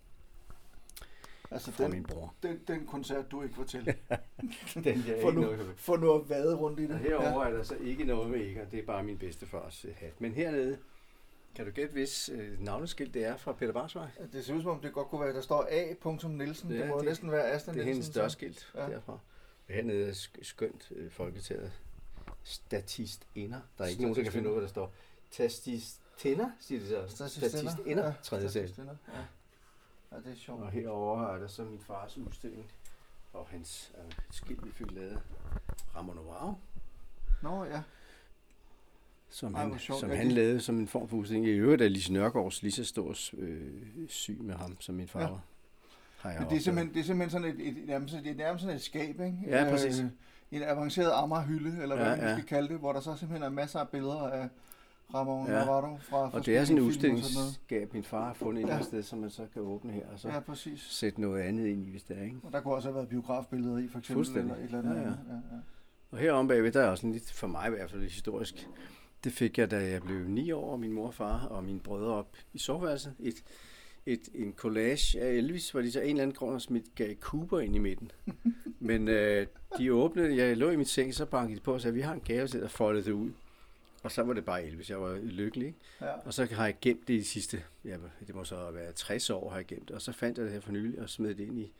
[1.50, 2.34] Altså fra min den, bror.
[2.42, 3.84] den, den koncert, du ikke var til.
[4.74, 6.90] Den jeg For ikke nu, noget for nu at vade rundt i det.
[6.90, 9.94] Og herover er der så ikke noget med Eger, det er bare min bedstefars øh,
[9.96, 10.20] hat.
[10.20, 10.78] Men hernede,
[11.56, 14.08] kan du gætte, hvis øh, navneskilt det er fra Peter Barsvej?
[14.20, 14.24] Ja.
[14.32, 15.94] Det ser ud som om, det godt kunne være, der står A.
[16.28, 16.70] Nielsen.
[16.72, 17.92] Ja, det må det- næsten være Asta Det er Nielsen.
[18.02, 18.84] hendes dørskilt Ja.
[18.84, 18.90] ja.
[18.90, 19.18] derfra.
[19.68, 21.72] Hernede er sk- skønt øh, folketaget.
[22.44, 23.60] Statist inder.
[23.78, 24.92] Der er ikke nogen, der kan finde ud af, hvad der står.
[26.22, 27.28] Tastistinder, siger de så.
[27.28, 28.72] Statist inder, Ja, tredje sal.
[28.78, 28.82] Ja.
[30.12, 30.62] ja, det er sjovt.
[30.62, 32.64] Og herover er der så min fars udstilling.
[33.32, 35.20] Og hans øh, skilt, vi fik lavet.
[35.96, 36.54] Ramon Novarro.
[37.42, 37.82] Nå ja.
[39.30, 40.00] som, Ej, han, sjovt.
[40.00, 41.46] som han det- lavede som en form for udstilling.
[41.46, 43.60] I øvrigt er Lise Nørgaards lige så stor øh,
[44.08, 45.26] syg med ham, som min far Ja.
[45.28, 45.40] var.
[46.40, 48.76] Men det er simpelthen, det er simpelthen sådan et, et, nærmest, det er nærmest sådan
[48.76, 49.38] et skab, ikke?
[49.46, 49.98] Ja, præcis.
[50.00, 50.06] Øh,
[50.50, 52.34] en avanceret Amager-hylde, eller hvad ja, man ja.
[52.34, 54.48] skal kalde det, hvor der så simpelthen er masser af billeder af
[55.14, 55.52] Ramon Ja.
[55.52, 55.64] ja.
[55.64, 58.86] Navarro fra Og det er sådan en udstillingsskab, min far har fundet et eller andet
[58.86, 60.80] sted, som man så kan åbne her, og så Ja, præcis.
[60.80, 62.36] sætte noget andet ind i, hvis det er, ikke?
[62.42, 64.38] Og der kunne også have været biografbilleder i, for eksempel.
[64.38, 64.90] Eller et eller andet.
[64.94, 65.06] Ja, ja.
[65.06, 65.58] ja, ja.
[66.10, 68.68] Og herom bagved, der er også lidt, for mig i hvert fald historisk,
[69.24, 71.80] det fik jeg, da jeg blev ni år, og min mor og far og mine
[71.80, 73.14] brødre op i soveværelset.
[73.20, 73.34] Et,
[74.06, 77.60] et, en collage af Elvis, hvor de så en eller anden grund smidt gav Cooper
[77.60, 78.10] ind i midten.
[78.80, 79.46] Men øh,
[79.78, 82.12] de åbnede, jeg lå i mit seng, så bankede de på og sagde, vi har
[82.14, 83.30] en gave til at folde det ud.
[84.02, 85.66] Og så var det bare Elvis, jeg var lykkelig.
[85.66, 85.78] Ikke?
[86.00, 86.12] Ja.
[86.12, 87.96] Og så har jeg gemt det i de sidste, ja,
[88.26, 89.90] det må så være 60 år, har jeg gemt.
[89.90, 91.72] Og så fandt jeg det her for nylig og smed det ind i,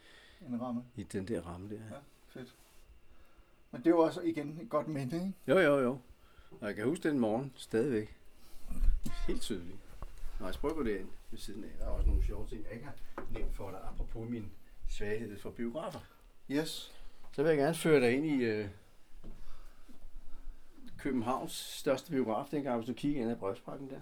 [0.49, 0.85] En ramme.
[0.97, 1.75] i den der ramme der.
[1.91, 1.97] Ja,
[2.29, 2.55] fedt.
[3.70, 5.33] Men det er jo også igen et godt minde, ikke?
[5.49, 5.99] Jo, jo, jo.
[6.61, 8.16] Og jeg kan huske den morgen stadigvæk.
[9.29, 9.77] Helt tydeligt.
[10.41, 12.73] Når jeg sprøjter det ind ved siden af, der er også nogle sjove ting, jeg
[12.73, 12.95] ikke har
[13.39, 14.51] nævnt for dig, apropos min
[14.91, 16.01] svaghed for biografer.
[16.51, 16.93] Yes.
[17.33, 18.68] Så vil jeg gerne føre dig ind i øh,
[21.03, 24.00] Københavns største biograf dengang, hvis du kigger ind ad Brødsparken der.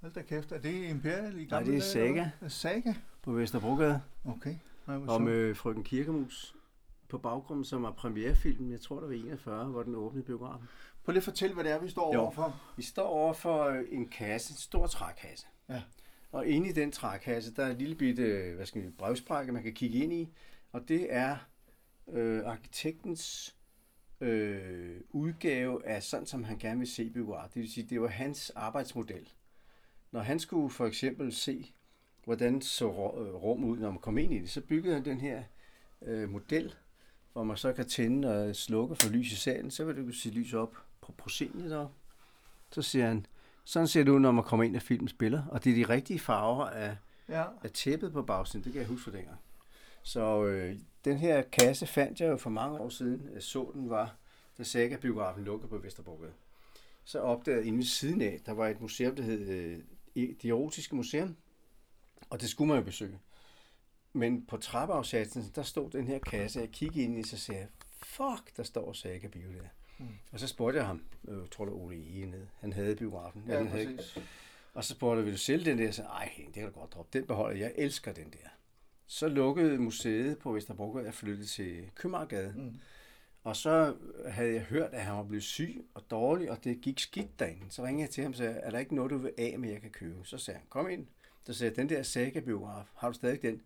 [0.00, 0.52] Hold da kæft.
[0.52, 2.30] Er det Imperial i Nej, gamle det er dage, Saga.
[2.38, 2.50] hvad?
[2.50, 2.94] Saga?
[3.22, 4.02] På Vesterbrogade.
[4.24, 4.54] Okay.
[4.86, 5.22] Nej, sjovt.
[5.22, 6.54] med Frøken Kirkemus
[7.08, 10.68] på baggrunden, som var premierefilmen, jeg tror, der var 41, hvor den åbnede biografen.
[11.04, 12.20] Prøv lige at fortælle, hvad det er, vi står Jo.
[12.20, 12.60] overfor.
[12.76, 15.46] Vi står over for øh, en kasse, en stor trækasse.
[15.68, 15.82] Ja.
[16.32, 19.52] Og inde i den trækasse, der er et lille bitte, øh, hvad skal vi, brevsprække,
[19.52, 20.28] man kan kigge ind i.
[20.72, 21.36] Og det er
[22.12, 23.54] øh, arkitektens
[24.20, 27.48] øh, udgave af sådan, som han gerne vil se biograf.
[27.54, 29.28] Det vil sige, det var hans arbejdsmodel.
[30.12, 31.72] Når han skulle for eksempel se,
[32.24, 35.20] hvordan så øh, rum ud, når man kom ind i det, så byggede han den
[35.20, 35.42] her
[36.02, 36.74] øh, model,
[37.32, 39.70] hvor man så kan tænde og slukke for lys i salen.
[39.70, 41.94] Så vil du kunne se lys op på prosceniet deroppe.
[42.70, 43.26] Så siger han,
[43.64, 45.42] sådan ser det ud, når man kommer ind og filmen spiller.
[45.46, 46.96] Og det er de rigtige farver af,
[47.28, 47.44] Ja.
[47.62, 48.64] af tæppet på bagsiden.
[48.64, 49.38] Det kan jeg huske fra dengang.
[50.06, 53.30] Så øh, den her kasse fandt jeg jo for mange år siden.
[53.34, 54.16] Jeg så den var,
[54.58, 56.32] da Saga-biografen lukkede på Vesterbrogade.
[57.04, 59.78] Så opdagede jeg inde ved siden af, der var et museum, der hed øh,
[60.42, 61.36] Det Erotiske Museum.
[62.30, 63.18] Og det skulle man jo besøge.
[64.12, 67.68] Men på trappeafsatsen, der stod den her kasse, jeg kiggede ind i, så sagde jeg,
[68.02, 69.68] fuck, der står Saga Bio der.
[69.98, 70.08] Mm.
[70.32, 72.96] Og så spurgte jeg ham, øh, jeg tror det var Ole Ege nede, han havde
[72.96, 73.44] biografen.
[73.48, 73.98] Ja, den havde,
[74.74, 75.90] og så spurgte jeg, vil du sælge den der?
[75.90, 77.18] Så ej, det kan du godt droppe.
[77.18, 77.64] Den beholder jeg.
[77.64, 78.48] Jeg elsker den der.
[79.06, 82.52] Så lukkede museet på Vesterbrogade og flyttede til Købmagergade.
[82.56, 82.74] Mm.
[83.44, 83.96] Og så
[84.28, 87.66] havde jeg hørt, at han var blevet syg og dårlig, og det gik skidt derinde.
[87.70, 89.70] Så ringede jeg til ham og sagde, er der ikke noget, du vil af med,
[89.70, 90.18] jeg kan købe?
[90.24, 91.06] Så sagde han, kom ind.
[91.44, 93.62] Så sagde jeg, den der Saga-biograf, har du stadig den?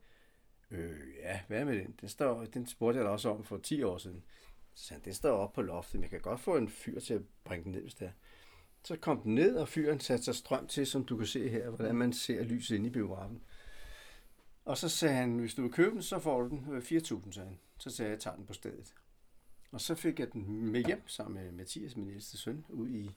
[0.71, 1.95] Øh, ja, hvad med den?
[2.01, 4.23] Den, står, den spurgte jeg da også om for 10 år siden.
[4.75, 7.01] Så sagde han, den står oppe på loftet, men jeg kan godt få en fyr
[7.01, 8.13] til at bringe den ned, hvis det er.
[8.85, 11.69] Så kom den ned, og fyren satte sig strøm til, som du kan se her,
[11.71, 13.43] hvordan man ser lyset inde i biografen.
[14.65, 17.33] Og så sagde han, hvis du vil købe den, så får du den øh, 4.000,
[17.33, 17.59] sagde han.
[17.79, 18.95] Så sagde jeg, jeg tager den på stedet.
[19.73, 23.11] Og så fik jeg den med hjem sammen med Mathias, min ældste søn, ud i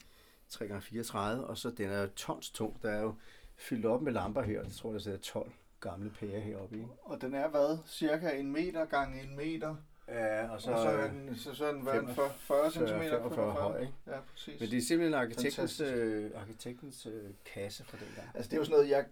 [0.53, 2.81] 3x34, og så den er jo tons tung.
[2.81, 3.15] Der er jo
[3.55, 6.83] fyldt op med lamper her, jeg tror, der sidder 12 gamle pærer heroppe i.
[7.03, 7.77] Og den er hvad?
[7.87, 9.75] Cirka en meter gange en meter.
[10.07, 12.29] Ja, og Så, og så er den, så, så er den, hvad er den 40,
[12.37, 12.83] 40 cm?
[12.83, 13.93] 45 høj, ikke?
[14.07, 14.59] Ja, præcis.
[14.59, 18.27] Men det er simpelthen arkitektens, øh, arkitektens øh, kasse fra dengang.
[18.33, 19.05] Altså det er jo sådan noget, jeg...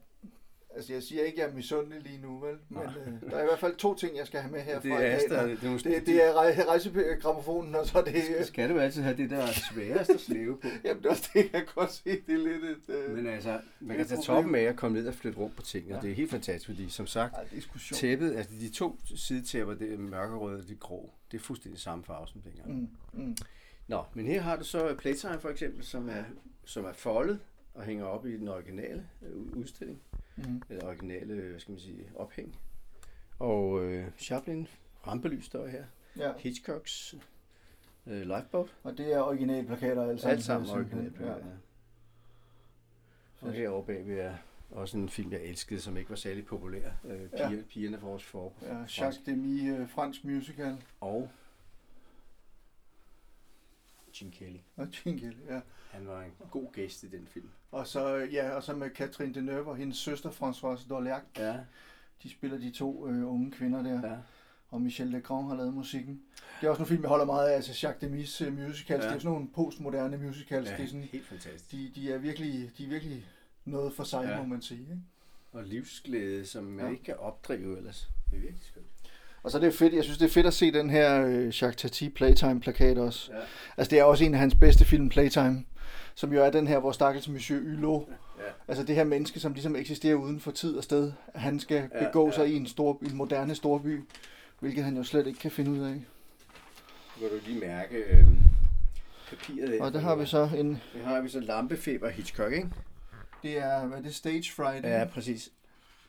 [0.76, 2.56] Altså jeg siger ikke, at jeg er misundelig lige nu, vel?
[2.70, 4.92] Men øh, der er i hvert fald to ting, jeg skal have med herfra Det
[5.08, 5.16] er.
[5.16, 8.14] Asta, det, er, Det, det er rej- rejsegrammofonen, og så er det...
[8.38, 10.68] det skal du altid have det der sværeste at slæve på.
[10.86, 12.04] Jamen det er også det, jeg kan godt se.
[12.10, 12.96] Det er lidt et...
[12.96, 15.62] Øh, Men altså, man kan tage toppen af og komme ned og flytte rundt på
[15.62, 15.94] tingene.
[15.94, 15.96] Ja.
[15.96, 16.02] Ja.
[16.02, 19.74] Det er helt fantastisk, fordi som sagt, ej, det er tæppet, altså de to sidetæpper,
[19.74, 21.14] det er mørkerøde og det grå.
[21.32, 22.70] Det er fuldstændig samme farve som dengang.
[22.82, 22.88] Mm.
[23.14, 23.36] Mm, mm.
[23.88, 26.24] Nå, men her har du så Playtime for eksempel, som er,
[26.66, 27.40] som er foldet
[27.74, 30.00] og hænger op i den originale øh, udstilling.
[30.46, 30.62] Mm.
[30.70, 32.60] Eller originale, hvad skal man sige, ophæng.
[33.40, 34.68] Og øh, Chaplin,
[35.08, 35.84] rampelys står her.
[36.18, 37.16] Ja, Hitchcocks
[38.08, 38.76] øh, Lifeboat.
[38.84, 40.36] og det er originale plakater alle sammen.
[40.36, 40.98] Alt sammen jeg sige.
[41.00, 41.20] originalt.
[41.22, 41.34] Ja.
[43.42, 44.36] Og herovre bagved er
[44.72, 46.92] også en film, jeg elskede, som ikke var særlig populær.
[47.06, 47.50] Øh, Ja.
[47.50, 48.54] piger, Pigerne for vores for.
[48.62, 50.78] Ja, Jacques Demy, øh, fransk musical.
[51.02, 51.30] Og
[54.14, 54.58] Gene Kelly.
[54.76, 55.60] Og Jingle, ja.
[55.92, 57.50] Han var en god gæst i den film.
[57.72, 61.22] Og så, ja, og så med Catherine Deneuve og hendes søster Françoise Dorleac.
[61.38, 61.58] Ja,
[62.24, 64.08] De spiller de to øh, unge kvinder der.
[64.12, 64.18] ja.
[64.70, 66.22] Og Michel Legrand har lavet musikken.
[66.62, 67.56] Det er også nogle film, jeg holder meget af.
[67.56, 69.04] Altså Jacques Demys uh, musicals.
[69.04, 69.10] Ja.
[69.10, 70.70] Det er sådan nogle postmoderne musicals.
[70.70, 71.72] ja Det er sådan, helt fantastisk.
[71.72, 73.26] de, de, er virkelig, de er virkelig
[73.66, 74.24] noget for sig.
[74.24, 74.38] Ja.
[74.38, 74.80] må man sige.
[74.82, 74.98] Ikke?
[75.52, 76.92] Og livsglæde, som man Ja.
[76.92, 78.10] ikke kan opdrive ellers.
[78.32, 78.86] Det er virkelig skønt.
[79.44, 81.46] Og så er det fedt, jeg synes, det er fedt at se den her øh,
[81.46, 83.32] Jacques Tati Playtime-plakat også.
[83.34, 83.38] Ja.
[83.78, 85.64] Altså, det er også en af hans bedste film, Playtime,
[86.16, 88.08] som jo er den her, hvor stakkels Monsieur Hulot,
[88.40, 88.44] Ja.
[88.68, 92.06] altså det her menneske, som ligesom eksisterer uden for tid og sted, han skal Ja,
[92.06, 92.32] begå ja.
[92.32, 94.02] sig i en, stor, i en moderne storby,
[94.60, 95.94] hvilket han jo slet ikke kan finde ud af.
[97.20, 98.28] Kan du lige mærke øh,
[99.30, 99.82] papiret.
[99.82, 102.68] Og der har vi så en, Det har vi så lampefeber Hitchcock, ikke?
[103.44, 104.86] det er, hvad er det, Stage Fright?
[104.86, 105.50] Ja, præcis.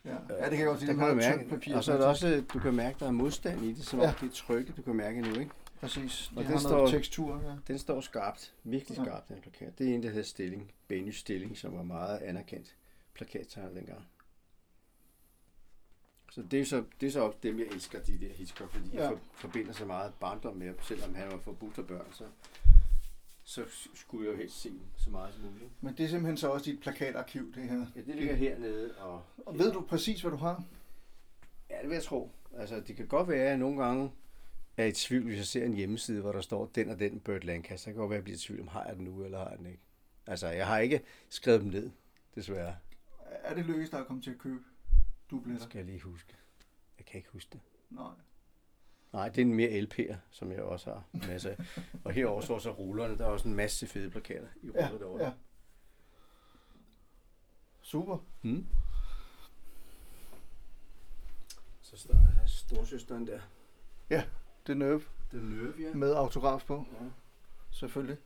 [0.05, 0.11] Ja.
[0.11, 1.76] ja, det kan jeg godt sige, der det er meget tyndt papir.
[1.76, 4.07] Og så er der også, du kan mærke, der er modstand i det, som Ja.
[4.07, 4.14] ja.
[4.20, 5.50] det er trykket, du kan mærke nu, ikke?
[5.80, 7.55] Præcis, Og det den har står- tekstur, ja.
[7.68, 9.05] Den står skarpt, virkelig Ja.
[9.05, 9.78] skarpt, den plakat.
[9.78, 12.76] Det er en, der hedder Stilling, Benny Stilling, som var meget anerkendt
[13.14, 14.07] plakattegner dengang.
[16.30, 18.88] Så det er så, det er så også dem, jeg elsker, de der Hitchcock, fordi
[18.92, 19.00] ja.
[19.03, 22.24] Jeg for, forbinder så meget barndom med, selvom han var forbudt af børn, så,
[23.53, 25.70] så skulle jeg jo helst se dem så meget som muligt.
[25.80, 27.86] Men det er simpelthen så også dit plakatarkiv, det her.
[27.96, 30.64] Ja, det ligger hernede, og, Og ved du præcis, hvad du har?
[31.70, 32.30] Ja, det vil jeg tro.
[32.57, 34.12] Altså, det kan godt være, at jeg nogle gange
[34.76, 37.44] er i tvivl, hvis jeg ser en hjemmeside, hvor der står den og den Burt
[37.44, 37.76] Lancaster.
[37.76, 39.24] Så kan det godt være, at jeg bliver i tvivl om, har jeg den nu,
[39.24, 39.80] eller har jeg den ikke.
[40.26, 41.90] Altså, jeg har ikke skrevet dem ned,
[42.34, 42.76] desværre.
[43.30, 45.64] Er det lykkes, der er kommet til at købe Det dubletter?
[45.64, 46.34] skal jeg lige huske.
[46.98, 47.61] Jeg kan ikke huske det.
[47.90, 48.11] Nej.
[49.12, 51.56] Nej, det er en mere LP'er, som jeg også har en masse af.
[52.04, 53.18] Og herover står så rullerne.
[53.18, 55.24] Der er også en masse fede plakater i ruller Ja, derovre.
[55.24, 55.32] ja.
[57.82, 58.18] Super.
[58.42, 58.66] Hmm?
[61.82, 63.40] Så står der storsøsteren der.
[64.66, 65.02] Det er Nerve
[65.32, 65.94] Det er Nerve, ja.
[65.94, 67.06] med autograf på, ja.
[67.70, 68.16] selvfølgelig.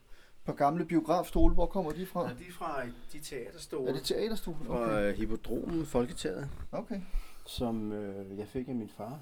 [0.45, 2.21] På gamle biografstole, hvor kommer de fra?
[2.23, 2.83] Og de er fra
[3.13, 3.89] de teaterstole.
[3.89, 4.57] Er det teaterstole?
[4.65, 4.93] Fra Okay.
[4.93, 5.15] okay.
[5.15, 6.49] Hippodromen Folketeateret.
[6.73, 7.01] okay.
[7.47, 9.21] som øh, jeg fik af min far.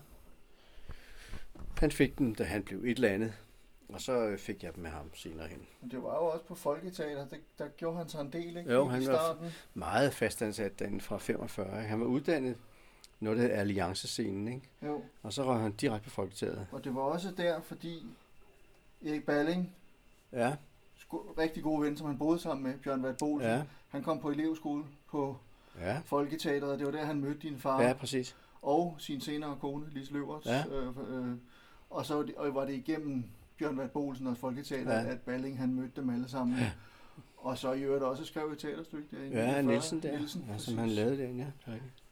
[1.80, 3.32] Han fik den, da han blev et eller andet,
[3.88, 5.66] og så øh, fik jeg dem med ham senere hen.
[5.80, 8.72] Men det var jo også på Folketeater, det, der gjorde han sig en del, ikke?
[8.72, 9.50] Jo, I han var- starten.
[9.74, 11.66] Meget fastansat den fra 45.
[11.66, 11.88] ikke?
[11.88, 12.56] Han var uddannet
[13.20, 14.68] noget, der hedder Alliancescenen, ikke?
[14.82, 16.66] Jo, og så røg han direkte på Folketeateret.
[16.72, 18.06] og det var også der, fordi
[19.06, 19.74] Erik Balling,
[20.32, 20.56] Ja,
[20.98, 24.20] sko- rigtig god ven, som han boede sammen med, Bjørn Vald Bolsen, ja, han kom
[24.20, 25.36] på elevskole på
[25.80, 27.82] ja, Folketeateret, og det var der, han mødte din far.
[27.82, 28.36] ja, præcis.
[28.62, 30.46] og sin senere kone, Lis Løvers.
[30.46, 30.64] Ja.
[30.70, 31.36] Øh, øh,
[31.90, 33.24] og så var det, og var det igennem
[33.58, 35.06] Bjørn Vald Bolsen og Folketeater, Ja.
[35.10, 36.58] at Balling han mødte dem alle sammen.
[36.58, 36.72] Ja.
[37.36, 39.22] Og så i øvrigt også skrev et teaterstykke der.
[39.22, 39.62] i Ja, 49.
[39.62, 41.46] Nielsen der, Nielsen, ja, som han lavede den, ja.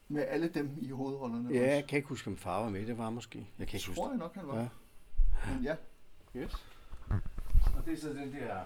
[0.09, 1.55] Med alle dem i hovedrollerne.
[1.55, 2.87] Ja, jeg kan ikke huske, om far var med.
[2.87, 3.39] Det var måske.
[3.59, 4.57] Jeg kan ikke huske tror jeg nok, han var.
[4.59, 4.69] Ja.
[5.55, 5.75] Men ja,
[6.33, 6.43] det.
[6.43, 6.67] Yes.
[7.79, 8.57] Og det er så den der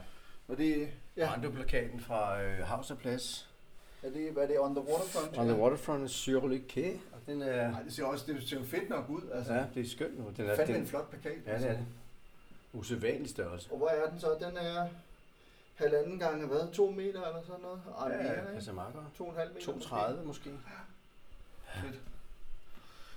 [0.48, 1.28] og det, ja.
[1.28, 3.50] Brando-plakaten fra øh, Havserplads.
[4.06, 5.38] Er det, hvad er det, On the Waterfront?
[5.38, 7.70] On the waterfront sur le quai, og den er...
[7.70, 9.20] Nej, det ser også det ser jo fedt nok ud.
[9.34, 10.24] Altså, Ja, det er skønt nu.
[10.36, 11.32] Den er, Fandme den, en flot plakat.
[11.46, 11.86] Ja, det er det.
[12.72, 13.70] Usædvanlig størrelse.
[13.70, 14.36] Og hvor er den så?
[14.40, 14.88] Den er
[15.74, 16.72] halvanden gange hvad?
[16.72, 17.80] To meter eller sådan noget?
[18.00, 18.52] Ej, Ja, mere, ja, ikke?
[18.54, 19.04] altså meget godt.
[19.18, 19.64] To og en halv meter.
[19.64, 20.50] 230 måske.
[21.74, 22.00] Fedt.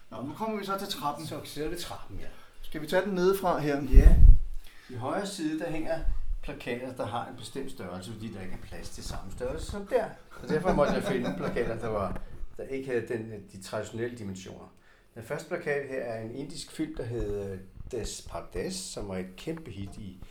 [0.09, 1.27] Nå, nu kommer vi så til trappen.
[1.27, 2.27] Så ser det trappen, ja.
[2.61, 3.81] Skal vi tage den nedefra her?
[3.81, 4.15] Ja.
[4.89, 5.99] I højre side, der hænger
[6.49, 9.87] plakater, der har en bestemt størrelse, fordi der ikke er plads til samme størrelse som
[9.87, 10.05] der.
[10.43, 12.21] Og derfor måtte jeg finde plakater, der, var,
[12.57, 14.73] der ikke havde den, de traditionelle dimensioner.
[15.15, 17.59] Den første plakat her er en indisk film, der hed øh,
[17.91, 20.23] Des Pardes, som var et kæmpe hit i,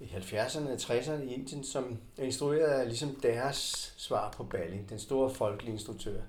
[0.00, 4.90] i 70'erne og 60'erne i Indien, som er instrueret af ligesom deres svar på Balling,
[4.90, 6.20] den store folkelige instruktør,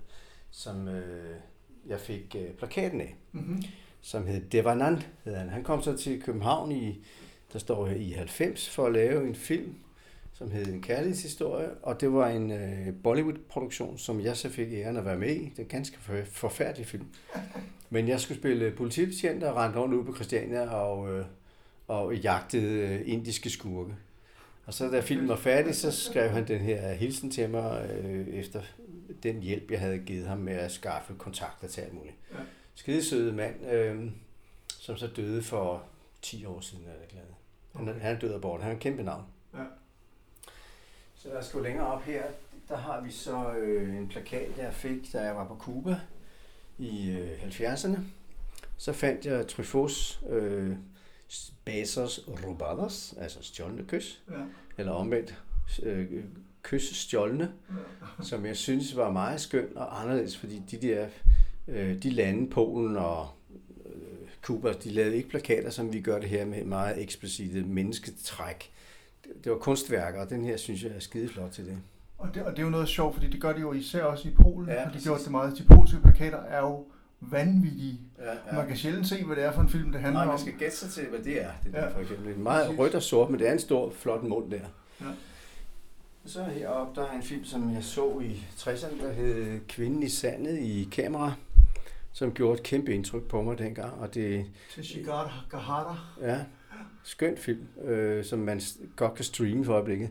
[0.52, 1.36] som øh,
[1.88, 3.64] jeg fik øh, plakaten af Mm-hmm.
[4.02, 5.02] som hed Devanand.
[5.24, 5.50] Hed han.
[5.50, 7.06] han kom så til København i,
[7.54, 9.76] der står her i 90, for at lave en film,
[10.34, 14.98] som hed En kærlighedshistorie, og det var en øh, Bollywood-produktion, som jeg så fik æren
[14.98, 15.40] at være med i.
[15.40, 17.06] Det er en ganske for, forfærdelig film.
[17.90, 21.26] Men jeg skulle spille politibetjent og rendte rundt ude på Christiania og, øh,
[21.88, 23.94] og jagtede øh, indiske skurke.
[24.66, 28.28] Og så da filmen var færdig, så skrev han den her hilsen til mig øh,
[28.28, 28.62] efter
[29.24, 32.16] den hjælp, jeg havde givet ham med at skaffe kontakter til alt muligt.
[32.32, 32.38] Ja.
[32.76, 34.12] Skidesøde mand, øh,
[34.68, 35.84] som så døde for
[36.22, 36.84] 10 år siden.
[36.86, 37.31] Er lavet.
[37.76, 38.62] Han, er- han er død af bort.
[38.62, 39.24] Han er en kæmpe navn.
[39.54, 39.64] Ja.
[41.16, 42.24] Så lad os gå længere op her.
[42.70, 46.00] Der har vi så øh, en plakat, jeg fik, da jeg var på Cuba
[46.78, 48.00] i øh, 70'erne.
[48.78, 50.76] Så fandt jeg Truffaut's øh,
[51.66, 54.36] Besos Robados, altså stjålne kys, Ja.
[54.78, 55.44] eller omvendt
[55.84, 56.24] øh,
[56.64, 57.52] kys stjålne,
[58.22, 61.08] som jeg synes var meget skøn og anderledes, fordi de der
[61.68, 63.30] øh, de lande, Polen og
[64.42, 68.72] Cuba, de lavede ikke plakater, som vi gør det her med meget eksplicite mennesketræk.
[69.24, 71.78] Det, det var kunstværker, og den her synes jeg er skideflot til det.
[72.18, 74.28] Og det, og det er jo noget sjovt, fordi det gør de jo især også
[74.28, 74.70] i Polen.
[74.70, 75.58] Ja, har de gjort det meget.
[75.58, 76.86] De polske plakater er jo
[77.20, 78.00] vanvittige.
[78.20, 78.56] Ja, Ja.
[78.58, 80.40] Man kan sjældent se, hvad det er for en film, det handler Nej, man om.
[80.40, 81.50] skal gætte sig til, hvad det er.
[81.64, 81.90] Det der, Ja.
[81.96, 82.28] for eksempel.
[82.28, 84.60] Det er meget rødt og sort, men det er en stor, flot mund der.
[85.02, 85.06] Ja.
[86.26, 90.10] Så heroppe, der er en film, som jeg så i 60'erne, der hed Kvinden i
[90.10, 91.34] sandet i kamera,
[92.14, 93.94] som gjorde et kæmpe indtryk på mig dengang.
[93.94, 95.98] Og det Til Shigar Gahara.
[96.22, 96.40] Ja,
[97.04, 98.62] skønt film, øh, som man
[98.96, 100.10] godt kan streame for øjeblikket.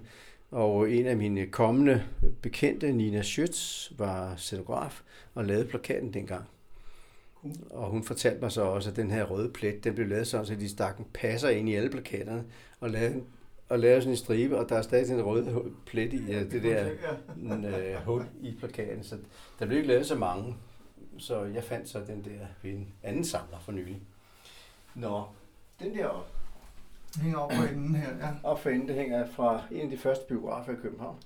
[0.51, 2.05] Og en af mine kommende
[2.42, 5.03] bekendte, Nina Schütz, var scenograf
[5.34, 6.44] og lavede plakaten dengang.
[7.42, 7.55] Cool.
[7.70, 10.46] Og hun fortalte mig så også, at den her røde plet, den blev lavet sådan,
[10.46, 12.44] så de stak en passer ind i alle plakaterne,
[12.80, 13.22] og lavede,
[13.68, 16.62] og lavede sådan en stribe, og der er stadig en rød plet i ja, det
[16.62, 16.90] der
[17.42, 19.05] en, øh, hul i plakaten.
[19.05, 19.16] Så
[19.59, 20.57] der blev ikke lavet så mange,
[21.21, 24.01] så jeg fandt så den der ved en anden samler for nylig.
[24.95, 25.25] Nå,
[25.81, 26.33] den der op.
[27.23, 28.29] Hænger op på enden her, ja.
[28.43, 31.16] Op for enden, det hænger fra en af de første biografer i København.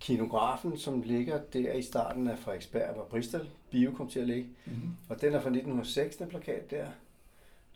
[0.00, 4.48] Kinografen, som ligger der i starten af Frederiksberg, hvor Bristol Bio kom til at ligge.
[4.66, 4.96] Mm-hmm.
[5.08, 6.86] Og den er fra 1906, den plakat der.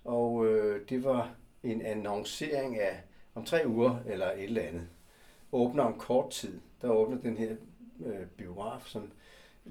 [0.05, 1.31] Og øh, det var
[1.63, 3.03] en annoncering af
[3.35, 4.87] om tre uger eller et eller andet.
[5.53, 6.61] Åbner om kort tid.
[6.83, 7.57] Der åbner den her
[8.07, 9.11] øh, biograf, som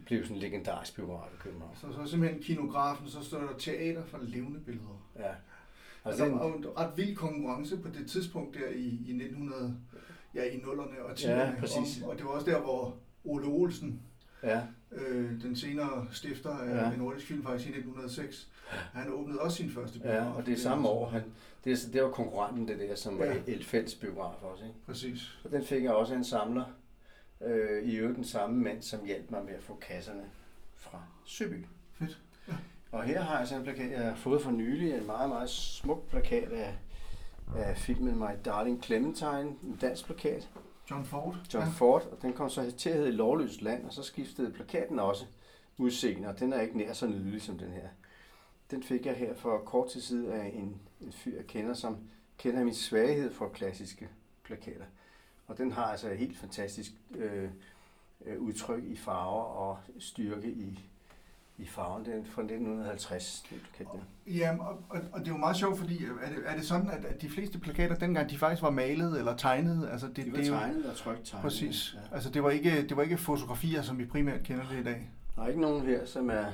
[0.06, 1.76] blev sådan en legendarisk biograf i København.
[1.82, 5.08] Så, så simpelthen kinografen, så står der teater for levende billeder.
[5.20, 5.32] Ja.
[6.06, 9.78] Altså, der var jo en ret vild konkurrence på det tidspunkt der i, i 1900,
[10.36, 11.30] ja i nullerne og 10'erne.
[11.30, 12.02] Ja, præcis.
[12.04, 14.02] Og, og det var også der, hvor Ole Olsen,
[14.44, 16.98] ja, øh, den senere stifter af Ja.
[16.98, 18.50] Nordisk Film faktisk i 1906,
[18.94, 20.16] han åbnede også sin første biograf.
[20.26, 21.10] ja, og det er samme år.
[21.10, 21.22] Han,
[21.64, 23.36] det, er, det var konkurrenten, det der, som var Ja.
[23.48, 24.64] Elfælds biograf også.
[24.64, 24.76] Ikke?
[24.86, 25.38] Præcis.
[25.44, 26.64] Og den fik jeg også en samler.
[27.46, 30.24] Øh, I øvrigt den samme mand, som hjalp mig med at få kasserne
[30.76, 31.66] fra Søby.
[31.92, 32.22] Fedt.
[32.92, 35.50] Og her har jeg sådan en plakat, jeg har fået for nylig, en meget, meget
[35.50, 36.76] smuk plakat af,
[37.56, 40.50] af filmen My Darling Clementine, en dansk plakat,
[40.92, 41.38] John Ford.
[41.54, 41.72] John ja.
[41.72, 45.26] Ford, og den kom så til at hedde Lovløst Land, og så skiftede plakaten også
[45.78, 47.88] udseende, og den er ikke nær så nydelig som den her.
[48.72, 51.98] Den fik jeg her for kort tid siden af en, en fyr, jeg kender, som
[52.38, 54.10] kender min svaghed for klassiske
[54.44, 54.86] plakater.
[55.48, 57.50] Og den har altså et helt fantastisk øh,
[58.26, 60.80] øh, udtryk i farver og styrke i,
[61.58, 62.06] i farven.
[62.06, 64.34] Den er fra 1950, den plakat der.
[64.34, 66.90] Ja, og, og, og det er jo meget sjovt, fordi er det, er det sådan,
[66.90, 69.90] at, at de fleste plakater dengang, de faktisk var malet eller tegnet?
[69.92, 71.44] Altså det, Det var det jo, tegnet og trykt tegnet.
[71.44, 71.94] Præcis.
[71.94, 72.16] Ja.
[72.16, 75.10] Altså det var, ikke, det var ikke fotografier, som vi primært kender det i dag.
[75.36, 76.46] Der er ikke nogen her, som er...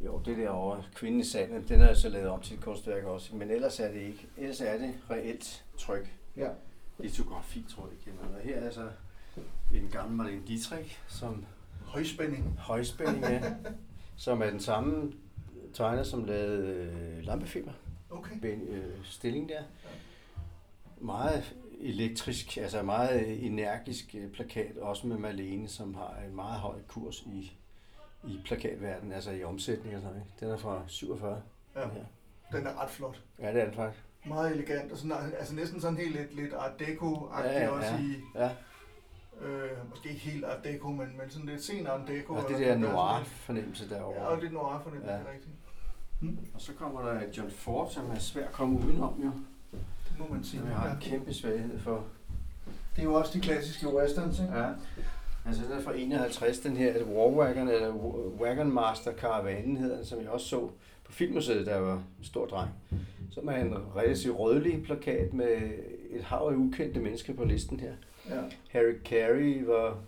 [0.00, 3.04] Jo, det der over kvinden i salen, den er så lavet om til et kunstværk
[3.04, 3.36] også.
[3.36, 4.26] Men ellers er det ikke.
[4.36, 6.12] Ellers er det reelt tryk.
[6.36, 6.48] Ja.
[6.98, 8.88] Litografi, tror jeg, det Og her er så
[9.74, 11.44] en gammel Marlene Dietrich, som
[11.84, 12.58] Højspænding.
[12.58, 13.54] højspænding er,
[14.16, 15.12] som er den samme
[15.74, 17.72] tegner, som lavede øh, lampefilmer.
[18.10, 18.38] Okay.
[18.42, 19.62] Ben, øh, stilling der.
[21.00, 26.78] Meget elektrisk, altså meget energisk øh, plakat, også med Malene, som har en meget høj
[26.88, 27.52] kurs i,
[28.24, 30.30] i plakatverdenen, altså i omsætning og sådan noget.
[30.40, 31.42] Den er fra 47.
[31.76, 32.04] Ja, den her.
[32.52, 33.22] den er ret flot.
[33.38, 34.02] Ja, det er den faktisk.
[34.28, 37.88] Meget elegant, og sådan, altså næsten sådan helt lidt, lidt art deco-agtigt Ja, ja, også
[37.88, 37.98] ja.
[38.00, 38.50] i, Ja,
[39.46, 42.34] øh, måske ikke helt art deco, men, men sådan lidt sen art deco.
[42.34, 44.20] og det der sådan noir lidt- fornemmelse derovre.
[44.22, 45.12] Ja, og lidt noir for det, Ja.
[45.14, 45.18] ja.
[45.32, 45.54] rigtigt.
[46.54, 49.30] Og så kommer der John Ford, som er svær at komme udenom jo.
[50.08, 50.60] Det må man sige.
[50.60, 52.04] Som jeg har en kæmpe svaghed for.
[52.96, 54.58] Det er jo også de klassiske westerns, ikke?
[54.58, 54.68] Ja.
[55.46, 57.90] Altså den er fra 51, den her War Wagon, eller
[58.40, 60.70] Wagon Master Caravanen hedder den, som jeg også så
[61.06, 62.70] på Filmmuseet, jeg var en stor dreng.
[63.30, 65.62] Som er en relativt rødlig plakat med
[66.10, 67.92] et hav af ukendte mennesker på listen her.
[68.30, 68.40] Ja.
[68.70, 69.98] Harry Carey var,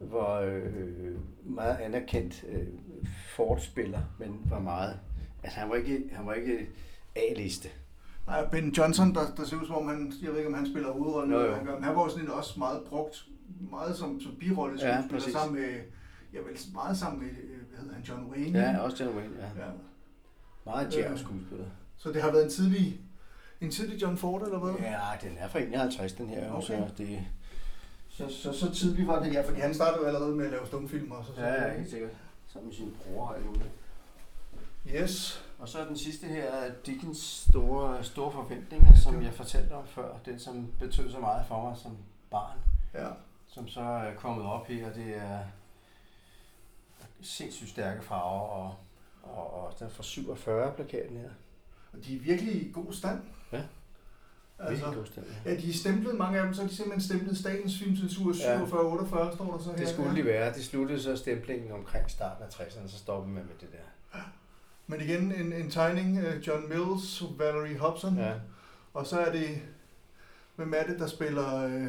[0.00, 0.64] var øh,
[1.44, 2.66] meget anerkendt øh,
[3.36, 4.98] Ford-spiller, men var meget...
[5.42, 6.68] Altså han var ikke, han var ikke
[7.16, 7.68] A-liste.
[8.26, 10.66] Nej, Ben Johnson, der, der ser ud som om han, jeg ved ikke om han
[10.66, 13.26] spiller hovedrollen, Jo, han, gør, men han var jo sådan en også meget brugt,
[13.70, 15.02] meget som, som birolle Ja,
[15.32, 15.68] sammen med,
[16.32, 18.58] ja vel, meget sammen med, øh, hvad hedder han, John Wayne.
[18.58, 19.64] Ja, også John Wayne, ja.
[19.64, 19.70] ja.
[20.68, 21.66] Meget jazz skuespiller.
[21.96, 23.00] Så det har været en tidlig,
[23.60, 24.74] en tidlig John Ford, eller hvad?
[24.74, 26.52] Ja, den er fra 51, den her.
[26.52, 26.66] Okay.
[26.66, 27.24] Så det,
[28.08, 30.66] Så, så, så tidlig var det, ja, fordi han startede jo allerede med at lave
[30.66, 31.34] stumfilm også.
[31.34, 32.10] Så, ja, ja, helt sikkert.
[32.52, 33.54] Sammen med sin bror nu.
[34.94, 35.44] Yes.
[35.58, 40.16] Og så den sidste her er Dickens store, store forventninger, som jeg fortalte om før.
[40.24, 41.96] Den, som betød så meget for mig som
[42.30, 42.58] barn.
[42.94, 43.08] Ja.
[43.46, 45.38] Som så er kommet op her, det er
[47.20, 48.74] sindssygt stærke farver, og,
[49.36, 51.28] og, og den er fra 47 plakaten her.
[51.92, 53.20] Og de er virkelig i god stand.
[53.52, 53.62] Ja.
[54.58, 55.50] Altså, god stand, ja.
[55.50, 58.38] ja, de er stemplet, mange af dem, så er de simpelthen stemplet Statens Filmcensur 47-48,
[59.18, 59.34] Ja.
[59.34, 59.76] står der så her.
[59.76, 60.54] Det skulle de være.
[60.54, 64.18] Det sluttede så stemplingen omkring starten af 60'erne, så stoppede man med det der.
[64.86, 68.32] Men igen en, en tegning, John Mills, Valerie Hobson, Ja.
[68.94, 69.48] og så er det,
[70.56, 71.86] hvem er det, der spiller, øh,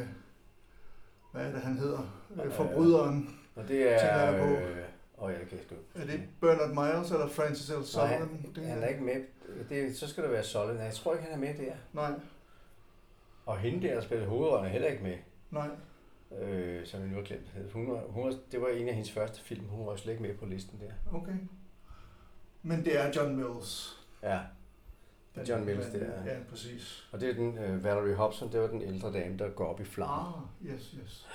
[1.32, 2.00] hvad er det, han hedder,
[2.44, 3.38] øh, forbryderen.
[3.56, 4.44] Og det er...
[4.46, 4.76] Øh,
[5.20, 7.72] åh, jeg kan ikke Er det Bernard Miles eller Francis L.
[7.72, 8.18] Nej, Sullivan?
[8.18, 9.24] han, det, han er ikke med.
[9.68, 10.74] Det, så skal det være.
[10.74, 11.74] Nej, jeg tror ikke, han er med der.
[11.92, 12.12] Nej,
[13.46, 15.16] Og hende der, der spillede hovedrollen, er heller ikke med.
[15.50, 15.68] nej.
[16.40, 17.46] Øh, som jeg nu har glemt.
[17.72, 19.64] Hun var, hun var, det var en af hendes første film.
[19.64, 21.18] Hun var slet ikke med på listen der.
[21.18, 21.34] Okay.
[22.62, 24.00] Men det er John Mills.
[24.22, 24.40] Ja.
[25.34, 26.24] Det er John Mills, det er.
[26.24, 27.08] Ja, præcis.
[27.12, 29.80] Og det er den, uh, Valerie Hobson, det var den ældre dame, der går op
[29.80, 30.50] i flammer.
[30.64, 31.28] Ah, yes, yes.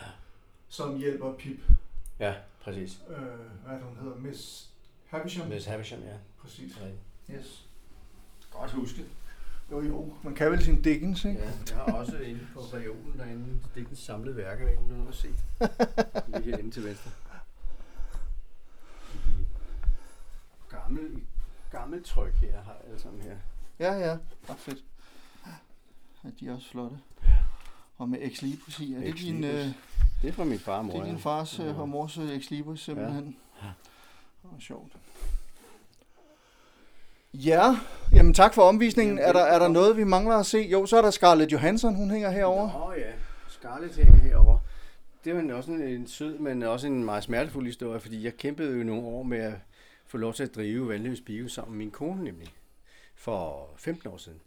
[0.67, 1.59] Som hjælper Pip.
[2.19, 2.99] Ja, præcis.
[3.09, 4.17] Øh, hvad er det, hun hedder?
[4.17, 4.69] Miss
[5.05, 5.47] Havisham?
[5.47, 6.15] Miss Havisham, ja.
[6.37, 6.77] Præcis.
[7.29, 7.35] Ja.
[7.35, 7.67] Yes.
[8.51, 9.05] Godt huske.
[9.71, 10.13] Jo, jo.
[10.23, 11.39] Man kan vel sin Dickens, ikke?
[11.39, 15.27] Ja, jeg har også inde på reolen derinde, Dickens samlede værker, ikke nogen at se.
[16.27, 17.11] Lige herinde til venstre.
[20.69, 21.21] Gammel,
[21.71, 23.35] gammel tryk her har alle sammen her.
[23.79, 24.17] Ja, ja.
[24.49, 24.83] Ret fedt.
[26.23, 26.97] Ja, de er også flotte.
[27.97, 28.93] Og med ex libris i.
[28.93, 29.67] Er det din, øh,
[30.25, 30.93] Det er fra min far og mor.
[30.93, 31.73] det er din fars øh, Ja.
[31.73, 33.37] og mors øh, ex libris simpelthen?
[33.61, 33.67] Ja.
[34.41, 34.93] Det var sjovt.
[37.33, 37.77] Ja,
[38.11, 39.17] jamen tak for omvisningen.
[39.17, 40.57] Jamen, Er der, er der noget, vi mangler at se?
[40.57, 42.79] Jo, så er der Scarlett Johansson, hun hænger herovre.
[42.79, 43.11] Nå ja,
[43.49, 44.59] Scarlett hænger herovre.
[45.25, 48.37] Det var en- også en, en sød, men også en meget smertefuld historie, fordi jeg
[48.37, 49.53] kæmpede jo nogle år med at
[50.07, 52.47] få lov til at drive Vandløs Bio sammen med min kone nemlig,
[53.15, 54.39] for 15 år siden.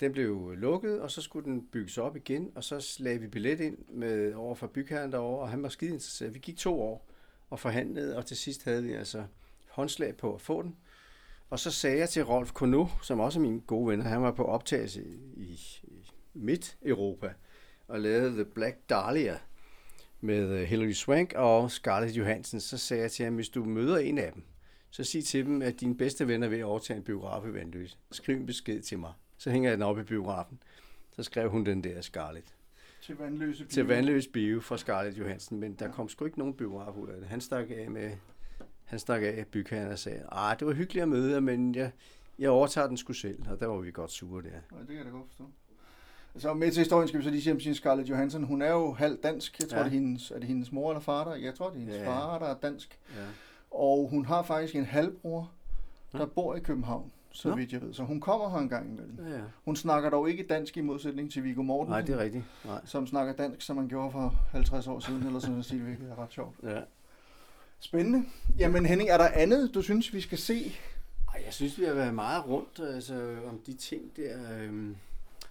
[0.00, 3.60] Den blev lukket, og så skulle den bygges op igen, og så lagde vi billet
[3.60, 6.34] ind med over for bygherren derovre, og han var skide interesseret.
[6.34, 7.10] Vi gik to år
[7.50, 9.24] og forhandlede, og til sidst havde vi altså
[9.68, 10.76] håndslag på at få den.
[11.50, 14.32] Og så sagde jeg til Rolf Kono, som også er min gode venner, han var
[14.32, 15.04] på optagelse
[15.36, 15.42] i,
[15.84, 17.32] i, Midt-Europa,
[17.88, 19.38] og lavede The Black Dahlia
[20.20, 23.98] med øh, Hilary Swank og Scarlett Johansson, så sagde jeg til ham, hvis du møder
[23.98, 24.42] en af dem,
[24.90, 27.54] så sig til dem, at dine bedste venner er ved at overtage en biograf i
[27.54, 27.98] Vandløs.
[28.10, 29.12] Skriv en besked til mig.
[29.40, 30.62] Så hænger jeg den op i biografen.
[31.12, 32.54] Så skrev hun den der Scarlett.
[33.02, 36.96] Til vandløse Til Vandløs Bio fra Scarlett Johansson, men der kom sgu ikke nogen biograf
[36.96, 37.28] ud af det.
[37.28, 38.10] Han stak af med,
[38.84, 41.90] han stak af bygherren og sagde, ah, det var hyggeligt at møde jer, men jeg,
[42.38, 44.48] jeg overtager den sgu selv, og der var vi godt sure der.
[44.48, 45.44] Ja, det kan jeg da godt forstå.
[46.36, 48.44] Så med til historien skal vi så lige sige om sin Scarlett Johansson.
[48.44, 49.58] Hun er jo halvt dansk.
[49.60, 49.82] Jeg tror, Ja.
[49.84, 49.88] ja.
[49.90, 51.34] det er, hendes, er det hendes mor eller far, der?
[51.34, 52.02] Jeg tror, det er hendes Ja.
[52.02, 52.08] ja.
[52.08, 52.98] far, der er dansk.
[53.16, 53.22] Ja.
[53.70, 55.50] Og hun har faktisk en halvbror,
[56.12, 56.26] der Nå.
[56.26, 57.56] bor i København, så Nå.
[57.56, 57.94] vidt jeg ved.
[57.94, 59.18] Så hun kommer her en gang imellem.
[59.28, 59.42] Ja, ja.
[59.64, 62.44] Hun snakker dog ikke dansk i modsætning til Viggo Mortensen, Nej, det er rigtigt.
[62.64, 62.80] Nej.
[62.84, 66.18] som snakker dansk, som man gjorde for 50 år siden, eller sådan noget, hvilket er
[66.22, 66.56] ret sjovt.
[66.62, 66.80] Ja.
[67.80, 68.24] Spændende.
[68.58, 70.72] Jamen Henning, er der andet, du synes, vi skal se?
[71.34, 74.58] Ej, jeg synes, vi har været meget rundt altså, om de ting der.
[74.60, 74.96] Øhm,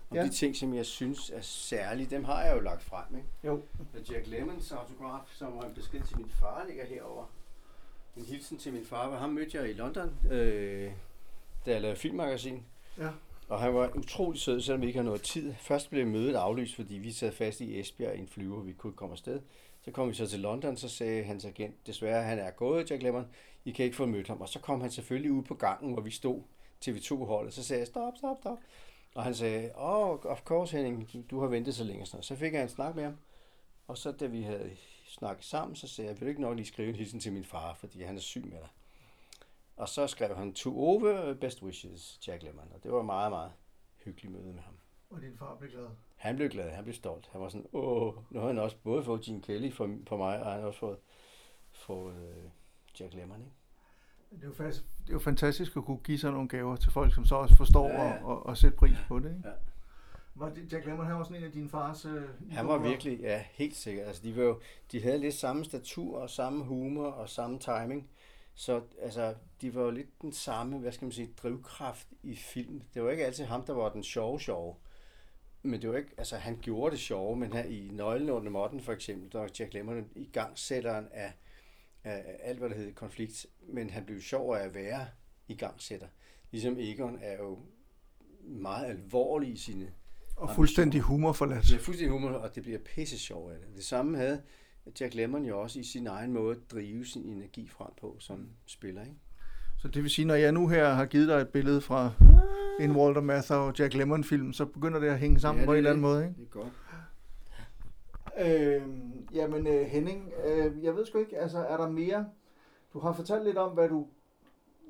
[0.10, 0.24] om Ja.
[0.24, 2.08] de ting, som jeg synes er særlige.
[2.10, 3.16] Dem har jeg jo lagt frem.
[3.18, 3.28] Ikke?
[3.44, 3.62] Jo.
[4.12, 7.24] Jack Lemmons autograf, som var en besked til min far, ligger herover.
[8.18, 9.18] En hilsen til min far.
[9.18, 10.92] Ham mødte jeg i London, øh,
[11.66, 12.64] da jeg lavede filmmagasin.
[12.98, 13.10] Ja.
[13.50, 15.54] Og han var utrolig sød, selvom vi ikke har noget tid.
[15.54, 18.90] Først blev mødet aflyst, fordi vi sad fast i Esbjerg i en flyver, vi kunne
[18.90, 19.42] ikke komme afsted.
[19.82, 23.04] Så kom vi så til London, så sagde hans agent, desværre han er gået, Jack
[23.04, 23.28] Lemmon,
[23.66, 24.42] I kan ikke få mødt ham.
[24.42, 26.42] Og så kom han selvfølgelig ud på gangen, hvor vi stod
[26.86, 27.54] TV2-holdet.
[27.54, 28.58] Så sagde jeg, stop, stop, stop.
[29.16, 32.06] Og han sagde, oh, of course Henning, du, du har ventet så længe.
[32.06, 33.18] Så fik jeg en snak med ham.
[33.88, 34.72] Og så da vi havde
[35.08, 37.44] snakket sammen, så sagde jeg, vil du ikke nok lige skrive en hilsen til min
[37.44, 38.70] far, fordi han er syg med dig.
[39.80, 42.72] Og så skrev han, to over best wishes, Jack Lemmon.
[42.76, 43.52] Og det var meget, meget
[44.06, 44.74] hyggeligt møde med ham.
[45.10, 45.88] Og din far blev glad.
[46.16, 47.30] Han blev glad, han blev stolt.
[47.32, 50.40] Han var sådan, åh, nu har han også både fået Gene Kelly for, for mig,
[50.44, 50.98] og han har også fået,
[51.72, 52.44] fået øh,
[53.00, 53.52] Jack Lemmon, ikke?
[54.32, 56.92] Det er, jo fast, det er jo fantastisk at kunne give sådan nogle gaver til
[56.92, 58.24] folk, som så også forstår Ja, ja.
[58.24, 59.30] Og, og, og sætte pris på det.
[59.36, 59.48] Ikke?
[59.50, 59.54] Ja.
[60.36, 62.06] Var det, Jack Lemmon, var sådan en af dine fars...
[62.06, 64.08] Øh, Han var virkelig, ja, helt sikkert.
[64.08, 64.60] Altså, de, var jo,
[64.92, 68.10] de havde lidt samme statur og samme humor og samme timing.
[68.60, 72.82] Så altså, de var jo lidt den samme, hvad skal man sige, drivkraft i film.
[72.94, 74.76] Det var ikke altid ham, der var den sjove sjove.
[75.64, 78.82] Men det var ikke, altså han gjorde det sjove, men her i Nøglen under måtten
[78.82, 81.34] for eksempel, der var Jack Lemmon i gangsætteren af,
[82.04, 85.08] af alt, hvad der hed konflikt, men han blev sjov af at være
[85.48, 86.08] i gangsætter.
[86.52, 87.60] Ligesom Egon er jo
[88.44, 89.94] meget alvorlig i sine
[90.36, 91.66] Og fuldstændig humorforladt.
[91.66, 93.76] det er fuldstændig humor, og det bliver pisse sjov af det.
[93.76, 94.42] Det samme havde
[95.02, 98.48] Jack Lemmon jo også i sin egen måde at drive sin energi frem på som
[98.66, 99.02] spiller.
[99.02, 99.16] Ikke?
[99.78, 102.12] Så det vil sige, når jeg nu her har givet dig et billede fra
[102.80, 105.72] en Walter Matthau og Jack Lemmon film, så begynder det at hænge sammen Ja, på
[105.72, 106.36] en er eller anden måde, ikke?
[106.40, 106.74] Det er godt.
[108.40, 108.82] Øh,
[109.34, 112.26] jamen øh, Henning, øh, jeg ved sgu ikke, altså er der mere?
[112.94, 114.08] Du har fortalt lidt om, hvad du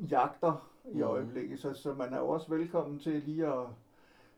[0.09, 1.01] jagter i Mhm.
[1.03, 3.65] øjeblikket, så, så man er jo også velkommen til lige at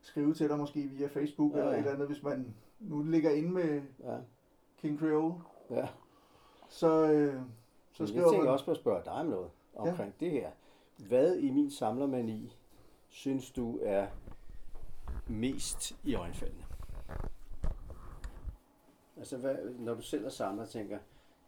[0.02, 3.02] skrive til dig måske via Facebook Ja, ja, eller et eller andet, hvis man nu
[3.02, 4.16] ligger inde med Ja.
[4.80, 5.34] King Creole,
[5.70, 5.88] ja.
[6.68, 7.42] så, øh, så
[7.92, 8.52] Så jeg skriver tænker man...
[8.52, 10.24] også på at spørge dig om noget omkring ja.
[10.26, 10.50] det her.
[11.08, 12.56] Hvad i min samlermani
[13.08, 14.06] synes du er
[15.26, 16.64] mest i øjenfaldende?
[19.16, 20.98] Altså, hvad, når du selv er samler, tænker,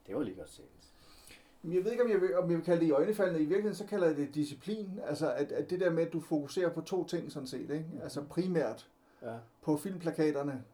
[0.06, 0.64] det var lige godt set.
[1.62, 3.38] Men Jeg ved ikke, om jeg, vil, om jeg vil kalde det i øjnefaldene.
[3.38, 5.00] I virkeligheden, så kalder jeg det disciplin.
[5.06, 7.70] Altså, at, at det der med, at du fokuserer på to ting, sådan set.
[7.70, 7.86] Ikke?
[8.02, 8.90] Altså primært
[9.22, 9.36] Ja.
[9.62, 10.64] på filmplakaterne,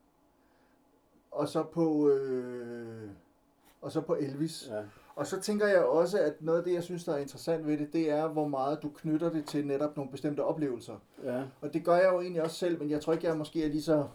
[1.31, 3.11] og så på, øh,
[3.82, 4.69] og så på Elvis.
[4.70, 4.82] ja.
[5.16, 7.78] Og så tænker jeg også, at noget af det, jeg synes, der er interessant ved
[7.78, 10.97] det, det er, hvor meget du knytter det til netop nogle bestemte oplevelser.
[11.24, 11.43] Ja.
[11.61, 13.69] Og det gør jeg jo egentlig også selv, men jeg tror ikke, jeg måske er
[13.69, 14.07] lige så...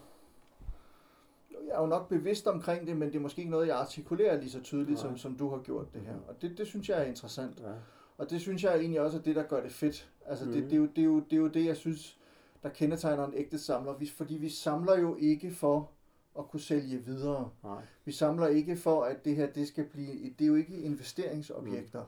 [1.51, 4.37] Jeg er jo nok bevidst omkring det, men det er måske ikke noget, jeg artikulerer
[4.39, 6.13] lige så tydeligt, som, som du har gjort det her.
[6.27, 7.59] Og det, det synes jeg er interessant.
[7.59, 7.71] ja.
[8.17, 10.09] Og det synes jeg egentlig også er det, der gør det fedt.
[10.25, 10.63] Altså, det, Mhm.
[10.63, 12.17] det, er jo, det, er jo, det er jo det, jeg synes,
[12.63, 13.93] der kendetegner en ægte samler.
[13.97, 15.91] Vi, fordi vi samler jo ikke for
[16.39, 17.49] at kunne sælge videre.
[17.63, 17.81] Nej.
[18.05, 20.29] Vi samler ikke for, at det her det skal blive...
[20.39, 22.03] Det er jo ikke investeringsobjekter.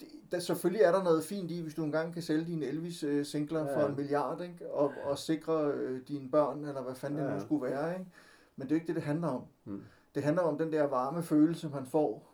[0.00, 3.60] Det, der, selvfølgelig er der noget fint i, hvis du engang kan sælge dine Elvis-singler
[3.64, 3.88] Ja, for ja.
[3.88, 4.70] en milliard, ikke?
[4.72, 7.44] Og, og sikre øh, dine børn, eller hvad fanden Ja, det nu ja.
[7.44, 7.92] skulle være.
[7.98, 8.10] Ikke?
[8.56, 9.42] Men det er jo ikke det, det handler om.
[9.64, 9.82] Mm.
[10.14, 12.30] Det handler om den der varme følelse, man får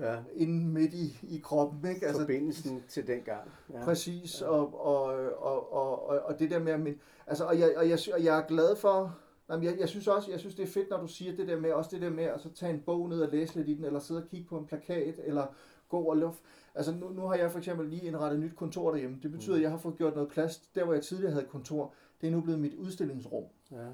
[0.00, 0.16] Ja.
[0.34, 1.90] inde midt i, i kroppen.
[1.90, 2.06] Ikke?
[2.06, 3.50] Altså, Forbindelsen til den gang.
[3.72, 3.84] Ja.
[3.84, 5.04] Præcis, og, og,
[5.38, 6.94] og, og, og, og det der med, at
[7.26, 9.16] altså, og, jeg, og, jeg, og jeg er glad for,
[9.48, 11.60] jamen, jeg, jeg synes også, jeg synes det er fedt, når du siger det der
[11.60, 13.74] med, også det der med at så tage en bog ned og læse lidt i
[13.74, 15.46] den, eller sidde og kigge på en plakat, eller
[15.88, 16.38] gå og luft.
[16.74, 19.18] Altså nu, nu har jeg for eksempel lige indrettet et nyt kontor derhjemme.
[19.22, 19.58] Det betyder, Mm.
[19.58, 20.58] at jeg har fået gjort noget plads.
[20.58, 23.44] Der, hvor jeg tidligere havde kontor, det er nu blevet mit udstillingsrum.
[23.70, 23.86] Ja.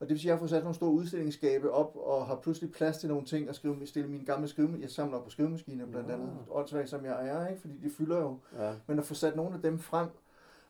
[0.00, 2.36] Og det vil sige, at jeg har fået sat nogle store udstillingsskabe op, og har
[2.36, 4.84] pludselig plads til nogle ting at skrive, stille mine gamle skrivemaskiner.
[4.86, 6.54] Jeg samler på skrivemaskiner blandt andet, Nå.
[6.54, 7.60] åndssvagt som jeg er, ikke?
[7.60, 8.72] fordi de fylder jo Ja.
[8.86, 10.08] men at få sat nogle af dem frem,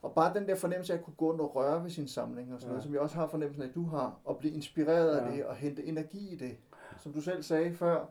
[0.05, 2.55] og bare den der fornemmelse af at kunne gå rundt og røre ved sin samling
[2.55, 2.73] og sådan Ja.
[2.73, 5.37] noget, som jeg også har fornemmelsen af, at du har, og blive inspireret af Ja.
[5.37, 6.57] det, og hente energi i det.
[6.99, 8.07] Som du selv sagde før,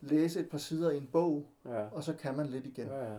[0.00, 1.88] læse et par sider i en bog, Ja.
[1.92, 2.86] og så kan man lidt igen.
[2.86, 3.12] Ja.
[3.12, 3.18] ja.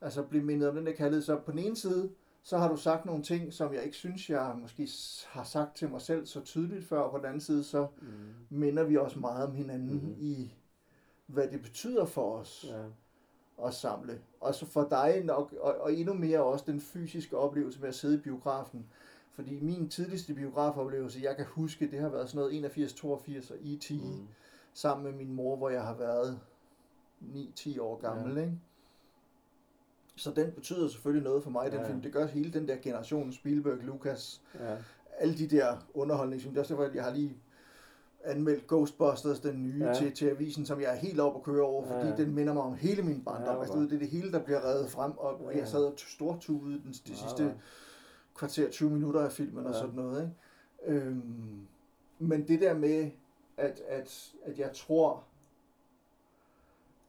[0.00, 1.22] Altså blive mindet om den der kærlighed.
[1.22, 2.10] Så på den ene side,
[2.42, 4.88] så har du sagt nogle ting, som jeg ikke synes, jeg måske
[5.26, 8.08] har sagt til mig selv så tydeligt før, og på den anden side, så Mm.
[8.50, 10.14] minder vi også meget om hinanden Mhm.
[10.18, 10.54] i,
[11.26, 12.82] hvad det betyder for os Ja.
[13.66, 14.20] At samle.
[14.40, 17.94] Og så for dig nok, og, og endnu mere også den fysiske oplevelse med at
[17.94, 18.86] sidde i biografen.
[19.32, 23.90] Fordi min tidligste biografoplevelse, jeg kan huske, det har været sådan noget 81-82 og E.T.
[23.90, 23.96] Mm.
[23.96, 24.26] Mm.
[24.72, 26.40] sammen med min mor, hvor jeg har været
[27.34, 28.34] 9-10 år gammel.
[28.36, 28.40] Ja.
[28.42, 28.58] Ikke?
[30.16, 31.88] Så den betyder selvfølgelig noget for mig, den Ja.
[31.88, 32.02] film.
[32.02, 34.76] Det gør hele den der generation, Spielberg, Lucas, Ja.
[35.18, 36.54] alle de der underholdningsfilm.
[36.54, 37.36] Det er også derfor, at jeg har lige
[38.24, 39.94] anmeldt Ghostbusters, den nye, Ja.
[39.94, 42.52] til, til avisen, som jeg er helt op at køre over, fordi Ja, den minder
[42.54, 43.54] mig om hele min barndom.
[43.54, 45.58] Ja, altså, det er det hele, der bliver reddet frem, og, og Ja.
[45.58, 47.50] jeg sad og stortudede den, de Ja, sidste ja.
[48.34, 49.78] kvarter 20 minutter af filmen og Ja.
[49.78, 50.22] sådan noget.
[50.86, 50.98] Ikke?
[51.00, 51.66] Øhm,
[52.18, 53.10] men det der med,
[53.56, 55.24] at, at, at jeg tror,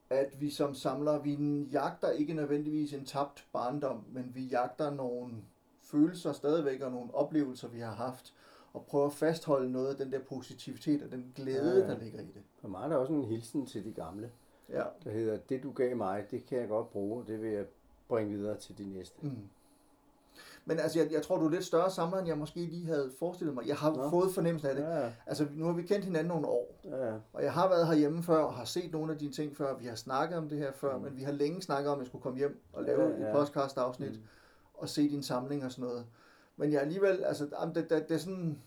[0.10, 5.34] at vi som samlere, vi jagter ikke nødvendigvis en tabt barndom, men vi jagter nogle
[5.82, 8.34] følelser stadigvæk og nogle oplevelser, vi har haft,
[8.76, 11.94] og prøver at fastholde noget af den der positivitet og den glæde, Ja, ja.
[11.94, 12.42] der ligger i det.
[12.62, 14.32] For mig er der også en hilsen til de gamle,
[14.70, 14.84] Ja.
[15.04, 17.66] der hedder, det du gav mig, det kan jeg godt bruge, og det vil jeg
[18.08, 19.16] bringe videre til de næste.
[19.22, 19.32] Mm.
[20.66, 23.12] Men altså, jeg, jeg tror, du er lidt større samler, end jeg måske lige havde
[23.20, 23.68] forestillet mig.
[23.68, 24.10] Jeg har Nå.
[24.10, 24.84] Fået fornemmelsen af det.
[24.84, 27.14] Ja, Altså, nu har vi kendt hinanden nogle år, ja, ja.
[27.34, 29.86] og jeg har været herhjemme før, og har set nogle af dine ting før, vi
[29.86, 31.04] har snakket om det her før, Mm.
[31.04, 33.20] men vi har længe snakket om, at jeg skulle komme hjem og lave Ja, ja,
[33.22, 33.28] ja.
[33.30, 34.24] et podcast-afsnit, mm.
[34.74, 36.06] og se din samling og sådan noget.
[36.58, 38.62] Men jeg alligevel, altså, jamen, det, det, det er sådan...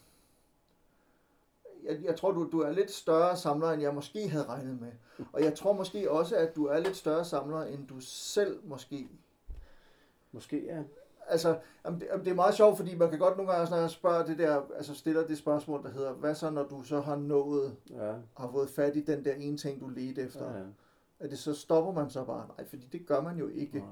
[1.85, 4.93] Jeg, jeg tror, du, du er lidt større samler, end jeg måske havde regnet med.
[5.33, 9.09] Og jeg tror måske også, at du er lidt større samler, end du selv måske
[10.33, 10.83] Måske, ja.
[11.27, 13.77] altså, jamen, det, jamen, det er meget sjovt, fordi man kan godt nogle gange, når
[13.77, 17.01] jeg spørger det der, altså stiller det spørgsmål, der hedder, hvad så, når du så
[17.01, 20.53] har nået, Ja, har fået fat i den der ene ting, du ledte efter?
[20.53, 20.65] ja, Ja.
[21.21, 22.49] Er det så stopper man så bare?
[22.59, 23.79] Nej, fordi det gør man jo ikke.
[23.79, 23.87] Nej.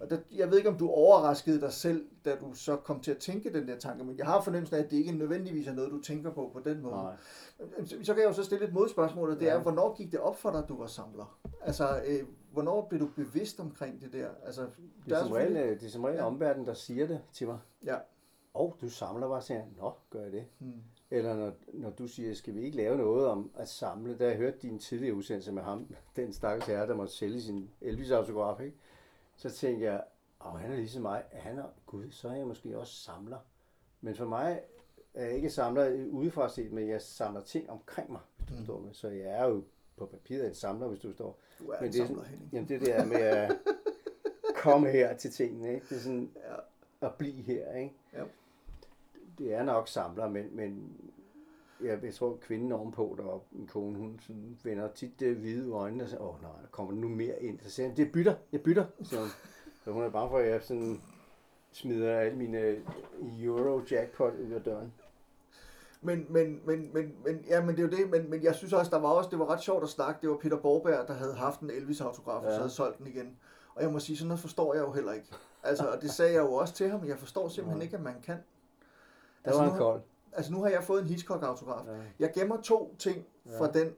[0.00, 3.10] Og der, jeg ved ikke, om du overraskede dig selv, da du så kom til
[3.10, 5.72] at tænke den der tanke, men jeg har fornemmelsen af, at det ikke nødvendigvis er
[5.74, 6.94] noget, du tænker på på den måde.
[6.94, 7.14] Nej.
[7.84, 9.50] Så, så kan jeg jo så stille et modspørgsmål, og det Ja.
[9.54, 11.38] er, hvornår gik det op for dig, at du var samler?
[11.60, 12.20] Altså, øh,
[12.52, 14.28] hvornår blev du bevidst omkring det der?
[14.46, 14.66] Altså,
[15.06, 16.24] Det er, som regel, øh, det er som regel Ja.
[16.26, 17.58] omverdenen, der siger det til mig.
[17.84, 17.96] Ja.
[18.54, 20.44] Og du samler bare, siger nå, gør jeg det?
[20.58, 20.72] Hmm.
[21.10, 24.36] Eller når, når du siger, skal vi ikke lave noget om at samle, da jeg
[24.36, 25.86] hørte din tidligere udsendelse med ham,
[26.16, 28.76] den stakkels herre, der måtte sælge sin Elvis-autograf, ikke?
[29.40, 30.04] Så tænkte jeg,
[30.46, 33.38] åh, han er ligesom mig, han er, gud, så er jeg måske også samler.
[34.00, 34.62] Men for mig
[35.14, 38.58] er jeg ikke samler udefra set, men jeg samler ting omkring mig, hvis du Mm.
[38.58, 38.90] forstår mig.
[38.96, 39.62] Så jeg er jo
[39.96, 41.38] på papiret en samler, hvis du forstår.
[41.58, 42.52] Du er Men en det er samler, sådan- Henning.
[42.52, 43.52] Jamen det der med at
[44.54, 45.86] komme her til tingene, ikke?
[45.88, 47.06] Det er sådan Ja.
[47.06, 47.94] at blive her, ikke?
[48.12, 48.24] Ja.
[49.38, 50.92] Det er nok samler, men, men
[51.84, 55.70] jeg, jeg tror, kvinden ovenpå deroppe, min kone, hun sådan vender tit det hvide i
[55.70, 57.58] øjnene og siger, åh nej, der kommer nu mere ind.
[57.62, 59.28] Så siger hun, det bytter, jeg bytter, hun.
[59.84, 61.00] Så hun er bange for, at jeg sådan
[61.72, 62.76] smider alle mine
[63.40, 64.92] euro-jackpot ud af døren.
[66.02, 68.72] Men, men, men, men, men, ja, men det er jo det, men, men jeg synes
[68.72, 71.14] også, der var også, det var ret sjovt at snakke, det var Peter Borberg, der
[71.14, 72.50] havde haft en Elvis-autograf, og Ja.
[72.50, 73.36] så havde solgt den igen.
[73.74, 75.26] Og jeg må sige, sådan noget forstår jeg jo heller ikke.
[75.62, 77.84] Altså, og det sagde jeg jo også til ham, jeg forstår simpelthen Nej.
[77.84, 78.34] ikke, at man kan.
[78.36, 78.40] Der
[79.44, 80.00] Altså, var har- kold.
[80.32, 81.86] Altså, nu har jeg fået en Hitchcock-autograf.
[81.86, 81.92] Ja.
[82.18, 83.26] Jeg gemmer to ting
[83.58, 83.80] fra Ja.
[83.80, 83.92] den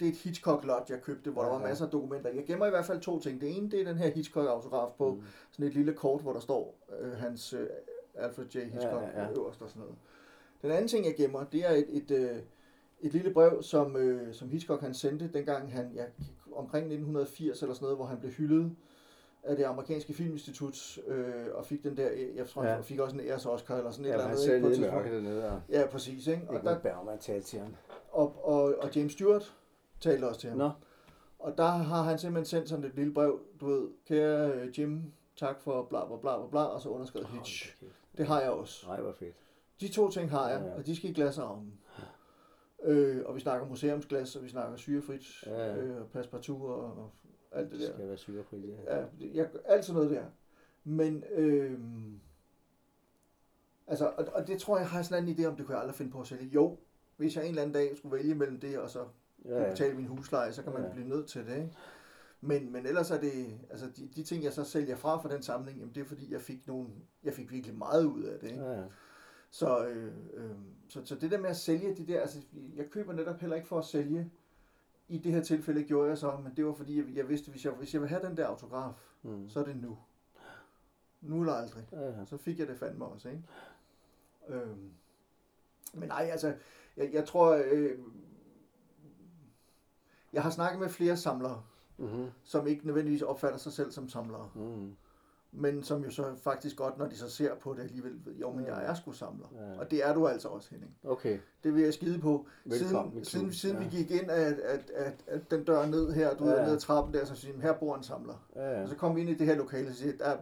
[0.00, 1.68] det er et Hitchcock-lot, jeg købte, hvor der var Ja, ja.
[1.68, 2.30] masser af dokumenter.
[2.30, 3.40] Jeg gemmer i hvert fald to ting.
[3.40, 5.22] Det ene, det er den her Hitchcock-autograf på Mm.
[5.50, 7.66] sådan et lille kort, hvor der står øh, hans øh,
[8.14, 8.58] Alfred J.
[8.58, 9.30] Hitchcock Ja, ja, ja.
[9.30, 9.96] øverst og sådan noget.
[10.62, 12.36] Den anden ting, jeg gemmer, det er et, et, øh,
[13.00, 16.04] et lille brev, som, øh, som Hitchcock han sendte, dengang han, ja,
[16.52, 18.76] omkring 1980 eller sådan noget, hvor han blev hyldet
[19.42, 22.74] af det amerikanske filminstitut, øh, og fik den der, jeg tror, Ja.
[22.74, 24.44] han fik også en æres Oscar eller sådan et Ja, eller han andet.
[24.44, 26.26] sad ikke, på et nede i dernede, og Ja, præcis.
[26.26, 26.42] Ikke?
[26.48, 27.74] Og, ikke der, Bergman talte til ham.
[28.12, 29.54] og, og, og James Stewart
[30.00, 30.58] talte også til ham.
[30.58, 30.70] Nå,
[31.38, 35.02] Og der har han simpelthen sendt sådan et lille brev, du ved, kære øh, Jim,
[35.36, 37.76] tak for bla bla bla bla bla, og så underskrevet Hitch.
[38.18, 38.86] Det har jeg også.
[38.86, 39.34] Nej, hvor fedt.
[39.80, 40.74] De to ting har jeg, Ja, ja.
[40.76, 41.72] og de skal i glasarmen.
[42.82, 45.76] Øh, og vi snakker museumsglas, og vi snakker syrefrit, Ja, ja.
[45.76, 47.10] øh, passepartout og, og
[47.52, 47.94] alt det Det der.
[47.94, 48.96] skal være syrefrit, ja.
[48.98, 49.04] Ja,
[49.34, 50.24] jeg, alt sådan noget der.
[50.84, 51.78] Men, øh,
[53.86, 55.80] altså, og, og det tror jeg, jeg har sådan en idé om, det kunne jeg
[55.82, 56.44] aldrig finde på at sælge.
[56.46, 56.78] Jo,
[57.16, 59.04] hvis jeg en eller anden dag skulle vælge mellem det, og så
[59.44, 59.70] Ja, ja, ja.
[59.70, 60.92] betale min husleje, så kan man Ja.
[60.92, 61.72] blive nødt til det, ikke?
[62.40, 65.42] Men, men ellers er det, altså de, de ting, jeg så sælger fra for den
[65.42, 66.88] samling, jamen det er fordi, jeg fik, nogle,
[67.24, 68.62] jeg fik virkelig meget ud af det, ikke?
[68.64, 68.84] Ja, ja.
[69.50, 70.50] Så, øh, øh,
[70.88, 72.38] så, så det der med at sælge de der, altså
[72.76, 74.30] jeg køber netop heller ikke for at sælge.
[75.10, 77.64] I det her tilfælde gjorde jeg så, men det var fordi, jeg, jeg vidste, hvis
[77.64, 78.92] jeg, hvis jeg vil have den der autograf,
[79.22, 79.48] Mm.
[79.48, 79.98] så er det nu.
[81.20, 81.88] Nu eller aldrig.
[81.92, 82.24] Ja, ja.
[82.24, 83.42] Så fik jeg det fandme også, ikke?
[84.48, 84.90] Øhm,
[85.94, 86.54] men nej, altså,
[86.96, 87.98] jeg, jeg tror, øh,
[90.32, 91.62] jeg har snakket med flere samlere,
[91.98, 92.30] Mm-hmm.
[92.44, 94.96] som ikke nødvendigvis opfatter sig selv som samlere, Mm.
[95.52, 98.50] Men som jo så faktisk godt, når de så ser på det alligevel, ved, jo,
[98.52, 99.46] men jeg er sgu samler.
[99.54, 99.78] Ja.
[99.80, 100.96] Og det er du altså også, Henning.
[101.04, 101.38] Okay.
[101.64, 102.46] Det vil jeg skide på.
[102.64, 103.82] Velkommen Siden, siden, siden Ja.
[103.88, 106.58] vi gik ind af, at, at, at den dør ned her, du Ja, ja.
[106.60, 106.64] ja.
[106.66, 108.46] ned ad trappen der, så siger her bor en samler.
[108.56, 108.82] Ja, ja.
[108.82, 110.38] Og så kom vi ind i det her lokale og siger, der er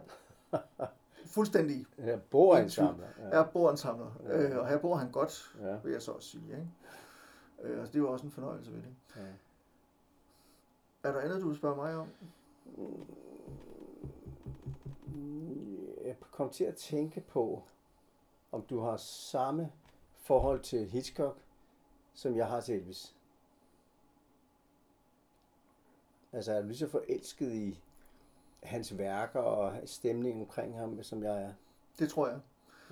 [1.35, 3.05] fuldstændig, Her bor en samler.
[3.31, 4.11] her bor en samler.
[4.23, 4.41] Ja.
[4.49, 5.75] Øh, og her bor han godt, Ja.
[5.83, 6.43] vil jeg så også sige.
[6.49, 6.67] Ikke?
[7.63, 8.93] Øh, altså, det var også en fornøjelse ved det.
[9.15, 9.21] ja.
[11.03, 12.07] Er der andet, du vil spørge mig om?
[16.05, 17.63] Jeg kom til at tænke på,
[18.51, 19.71] om du har samme
[20.17, 21.37] forhold til Hitchcock,
[22.13, 23.15] som jeg har til Elvis.
[26.33, 27.79] Altså er du lige så forelsket i
[28.63, 31.53] hans værker og stemningen omkring ham, som jeg er?
[31.99, 32.39] Det tror jeg.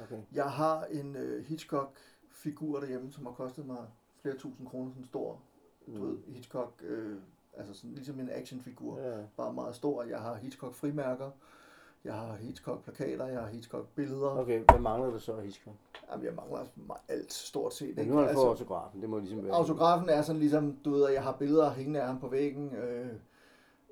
[0.04, 0.22] Okay.
[0.34, 3.88] Jeg har en øh, Hitchcock-figur derhjemme, som har kostet mig
[4.22, 5.42] flere tusind kroner, sådan en stor,
[5.88, 7.20] du ved, Hitchcock, øh,
[7.58, 9.00] altså sådan, ligesom en actionfigur.
[9.00, 9.24] Ja.
[9.38, 10.04] bare meget stor.
[10.04, 11.32] Jeg har Hitchcock frimærker,
[12.08, 14.30] jeg har Hitchcock plakater, jeg har Hitchcock billeder.
[14.30, 14.62] Okay.
[14.72, 15.76] Hvad mangler du så af Hitchcock?
[16.12, 16.60] Jamen, jeg mangler
[16.90, 17.88] ma- alt stort set.
[17.96, 18.12] Men Ikke?
[18.12, 19.54] nu har du fået altså, autografen, det må ligesom være.
[19.56, 22.76] autografen er sådan ligesom, du ved, at jeg har billeder hængende af ham på væggen.
[22.76, 23.08] Øh,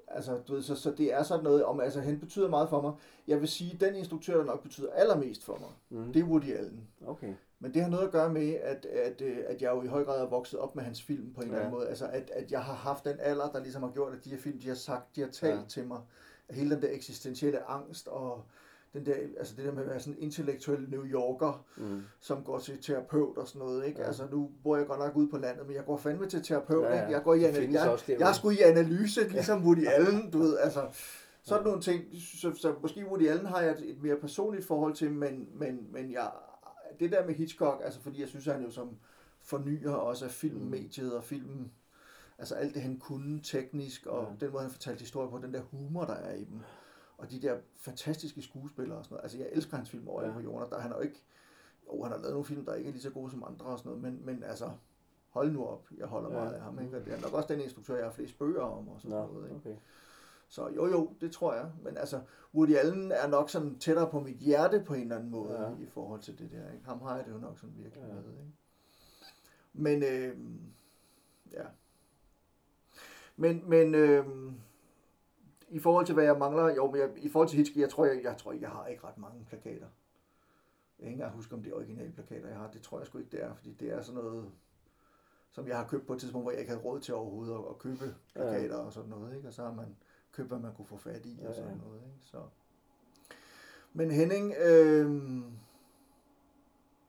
[0.08, 2.82] altså, du ved, så, så det er sådan noget om, altså han betyder meget for
[2.82, 2.94] mig.
[3.28, 5.70] Jeg vil sige, den instruktør, der nok betyder allermest for mig,
[6.06, 6.14] Mm.
[6.14, 6.88] det er Woody Allen.
[7.08, 7.34] Okay.
[7.60, 10.04] Men det har noget at gøre med, at, at, øh, at jeg jo i høj
[10.06, 11.78] grad er vokset op med hans film på en eller anden Ja.
[11.78, 11.88] måde.
[11.90, 14.38] Altså, at, at jeg har haft den alder, der ligesom har gjort, at de her
[14.38, 15.60] film, de har sagt, de har talt Ja.
[15.60, 15.66] ja.
[15.68, 16.00] til mig.
[16.50, 18.46] Hele den der eksistentielle angst og
[18.94, 22.02] den der, altså det der med at være sådan en intellektuel New Yorker, Mm.
[22.20, 23.98] som går til terapeut og sådan noget, ikke?
[23.98, 24.04] Ja.
[24.04, 24.08] Ja.
[24.08, 26.84] Altså nu bor jeg godt nok ude på landet, men jeg går fandme til terapeut,
[26.84, 27.02] Ja, ja, ja.
[27.02, 27.14] ikke?
[27.14, 27.76] Jeg går i Det ana- findes
[28.08, 30.88] jeg, jeg er sgu i analyse, ligesom Woody Allen, du ved, altså
[31.44, 32.04] sådan nogle ting,
[32.42, 35.88] så, så måske Woody Allen har jeg et, et mere personligt forhold til, men, men,
[35.92, 36.32] men jeg,
[37.00, 38.90] det der med Hitchcock, altså fordi jeg synes, at han jo som
[39.42, 41.72] fornyer også af filmmediet og filmen,
[42.38, 44.46] altså alt det han kunne teknisk, og Ja.
[44.46, 46.60] den måde han fortalte historier på, den der humor, der er i dem,
[47.18, 49.24] og de der fantastiske skuespillere og sådan noget.
[49.24, 50.32] Altså jeg elsker hans film over Ja.
[50.34, 51.24] på jorden, der han har jo ikke,
[51.94, 53.80] jo han har lavet nogle film, der ikke er lige så gode som andre og
[53.80, 54.72] sådan noget, men, men altså,
[55.30, 56.36] hold nu op, jeg holder Ja.
[56.36, 57.00] meget af ham, ikke?
[57.06, 59.44] Det er nok også den instruktør, jeg har flest bøger om og sådan Nå, noget,
[59.46, 59.56] ikke?
[59.56, 59.76] okay.
[60.48, 61.72] Så jo jo, det tror jeg.
[61.84, 62.22] Men altså,
[62.54, 65.84] Woody Allen er nok sådan tættere på mit hjerte på en eller anden måde Ja.
[65.84, 66.72] i forhold til det der.
[66.72, 66.86] Ikke?
[66.86, 68.14] Ham har jeg det jo nok sådan virkelig ja.
[68.14, 68.24] med.
[68.24, 68.52] Ikke?
[69.74, 70.38] Men øh,
[71.54, 71.64] ja.
[73.36, 74.26] Men, men øh,
[75.70, 78.06] i forhold til hvad jeg mangler, jo, men jeg, i forhold til Hitchcock, jeg tror,
[78.06, 79.88] jeg, jeg tror jeg har ikke ret mange plakater.
[81.00, 82.72] Jeg kan ikke engang huske, om det er originale plakater, jeg har.
[82.72, 84.52] Det tror jeg sgu ikke, det er, fordi det er sådan noget,
[85.52, 87.60] som jeg har købt på et tidspunkt, hvor jeg ikke havde råd til overhovedet at,
[87.70, 89.36] at købe plakater og sådan noget.
[89.36, 89.48] Ikke?
[89.48, 89.96] Og så har man
[90.32, 91.78] købt, hvad man kunne få fat i Ja, og sådan ja.
[91.86, 92.02] noget.
[92.02, 92.18] Ikke?
[92.22, 92.38] Så.
[93.94, 95.42] Men Henning, øh,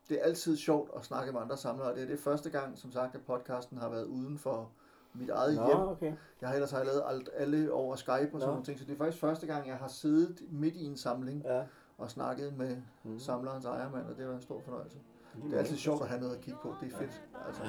[0.08, 2.92] det er altid sjovt at snakke med andre samlere, det er det første gang, som
[2.92, 4.72] sagt, at podcasten har været uden for
[5.20, 5.78] mit eget Nå, hjem.
[5.78, 6.12] okay.
[6.40, 8.46] Jeg har ellers har jeg lavet alt, alle over Skype og sådan Nå.
[8.46, 11.42] nogle ting, så det er faktisk første gang, jeg har siddet midt i en samling
[11.44, 11.62] Ja.
[11.98, 13.18] og snakket med Mm.
[13.18, 14.98] samlerens ejermand, og det var en stor fornøjelse.
[15.44, 17.22] Det er altid sjovt at have noget at kigge på, det er fedt.
[17.46, 17.62] Altså,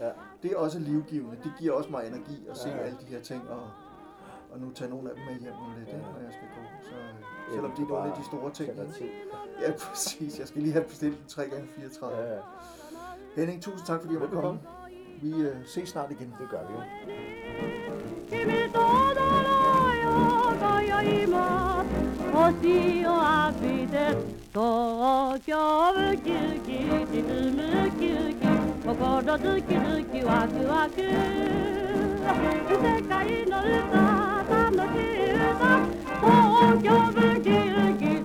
[0.00, 0.10] Ja.
[0.42, 2.76] det er også livgivende, det giver også mig energi at se Ja.
[2.76, 3.70] alle de her ting, og,
[4.52, 5.96] og nu tage nogle af dem med hjem om lidt, Ja.
[5.98, 6.62] når jeg skal gå.
[6.82, 7.02] Så, øh,
[7.48, 8.70] Ja, selvom det er nogle af de store ting.
[9.60, 10.38] Ja, præcis.
[10.38, 12.16] Jeg skal lige have bestilt en 3x34.
[12.16, 12.40] Ja, ja.
[13.36, 14.60] Henning, tusind tak, fordi jeg måtte komme.
[15.22, 16.34] Vi øh, ses snart igen.
[16.40, 16.80] Det gør vi jo.
[22.32, 24.18] Også og arbejdet,
[24.54, 28.50] dog jeg vil kirke, det vil med kirke,
[28.88, 31.76] og godt og det kirke, og kirke, og kirke.
[32.68, 35.10] Det er ikke noget, der er noget, der er der er
[37.14, 38.15] noget, der er noget,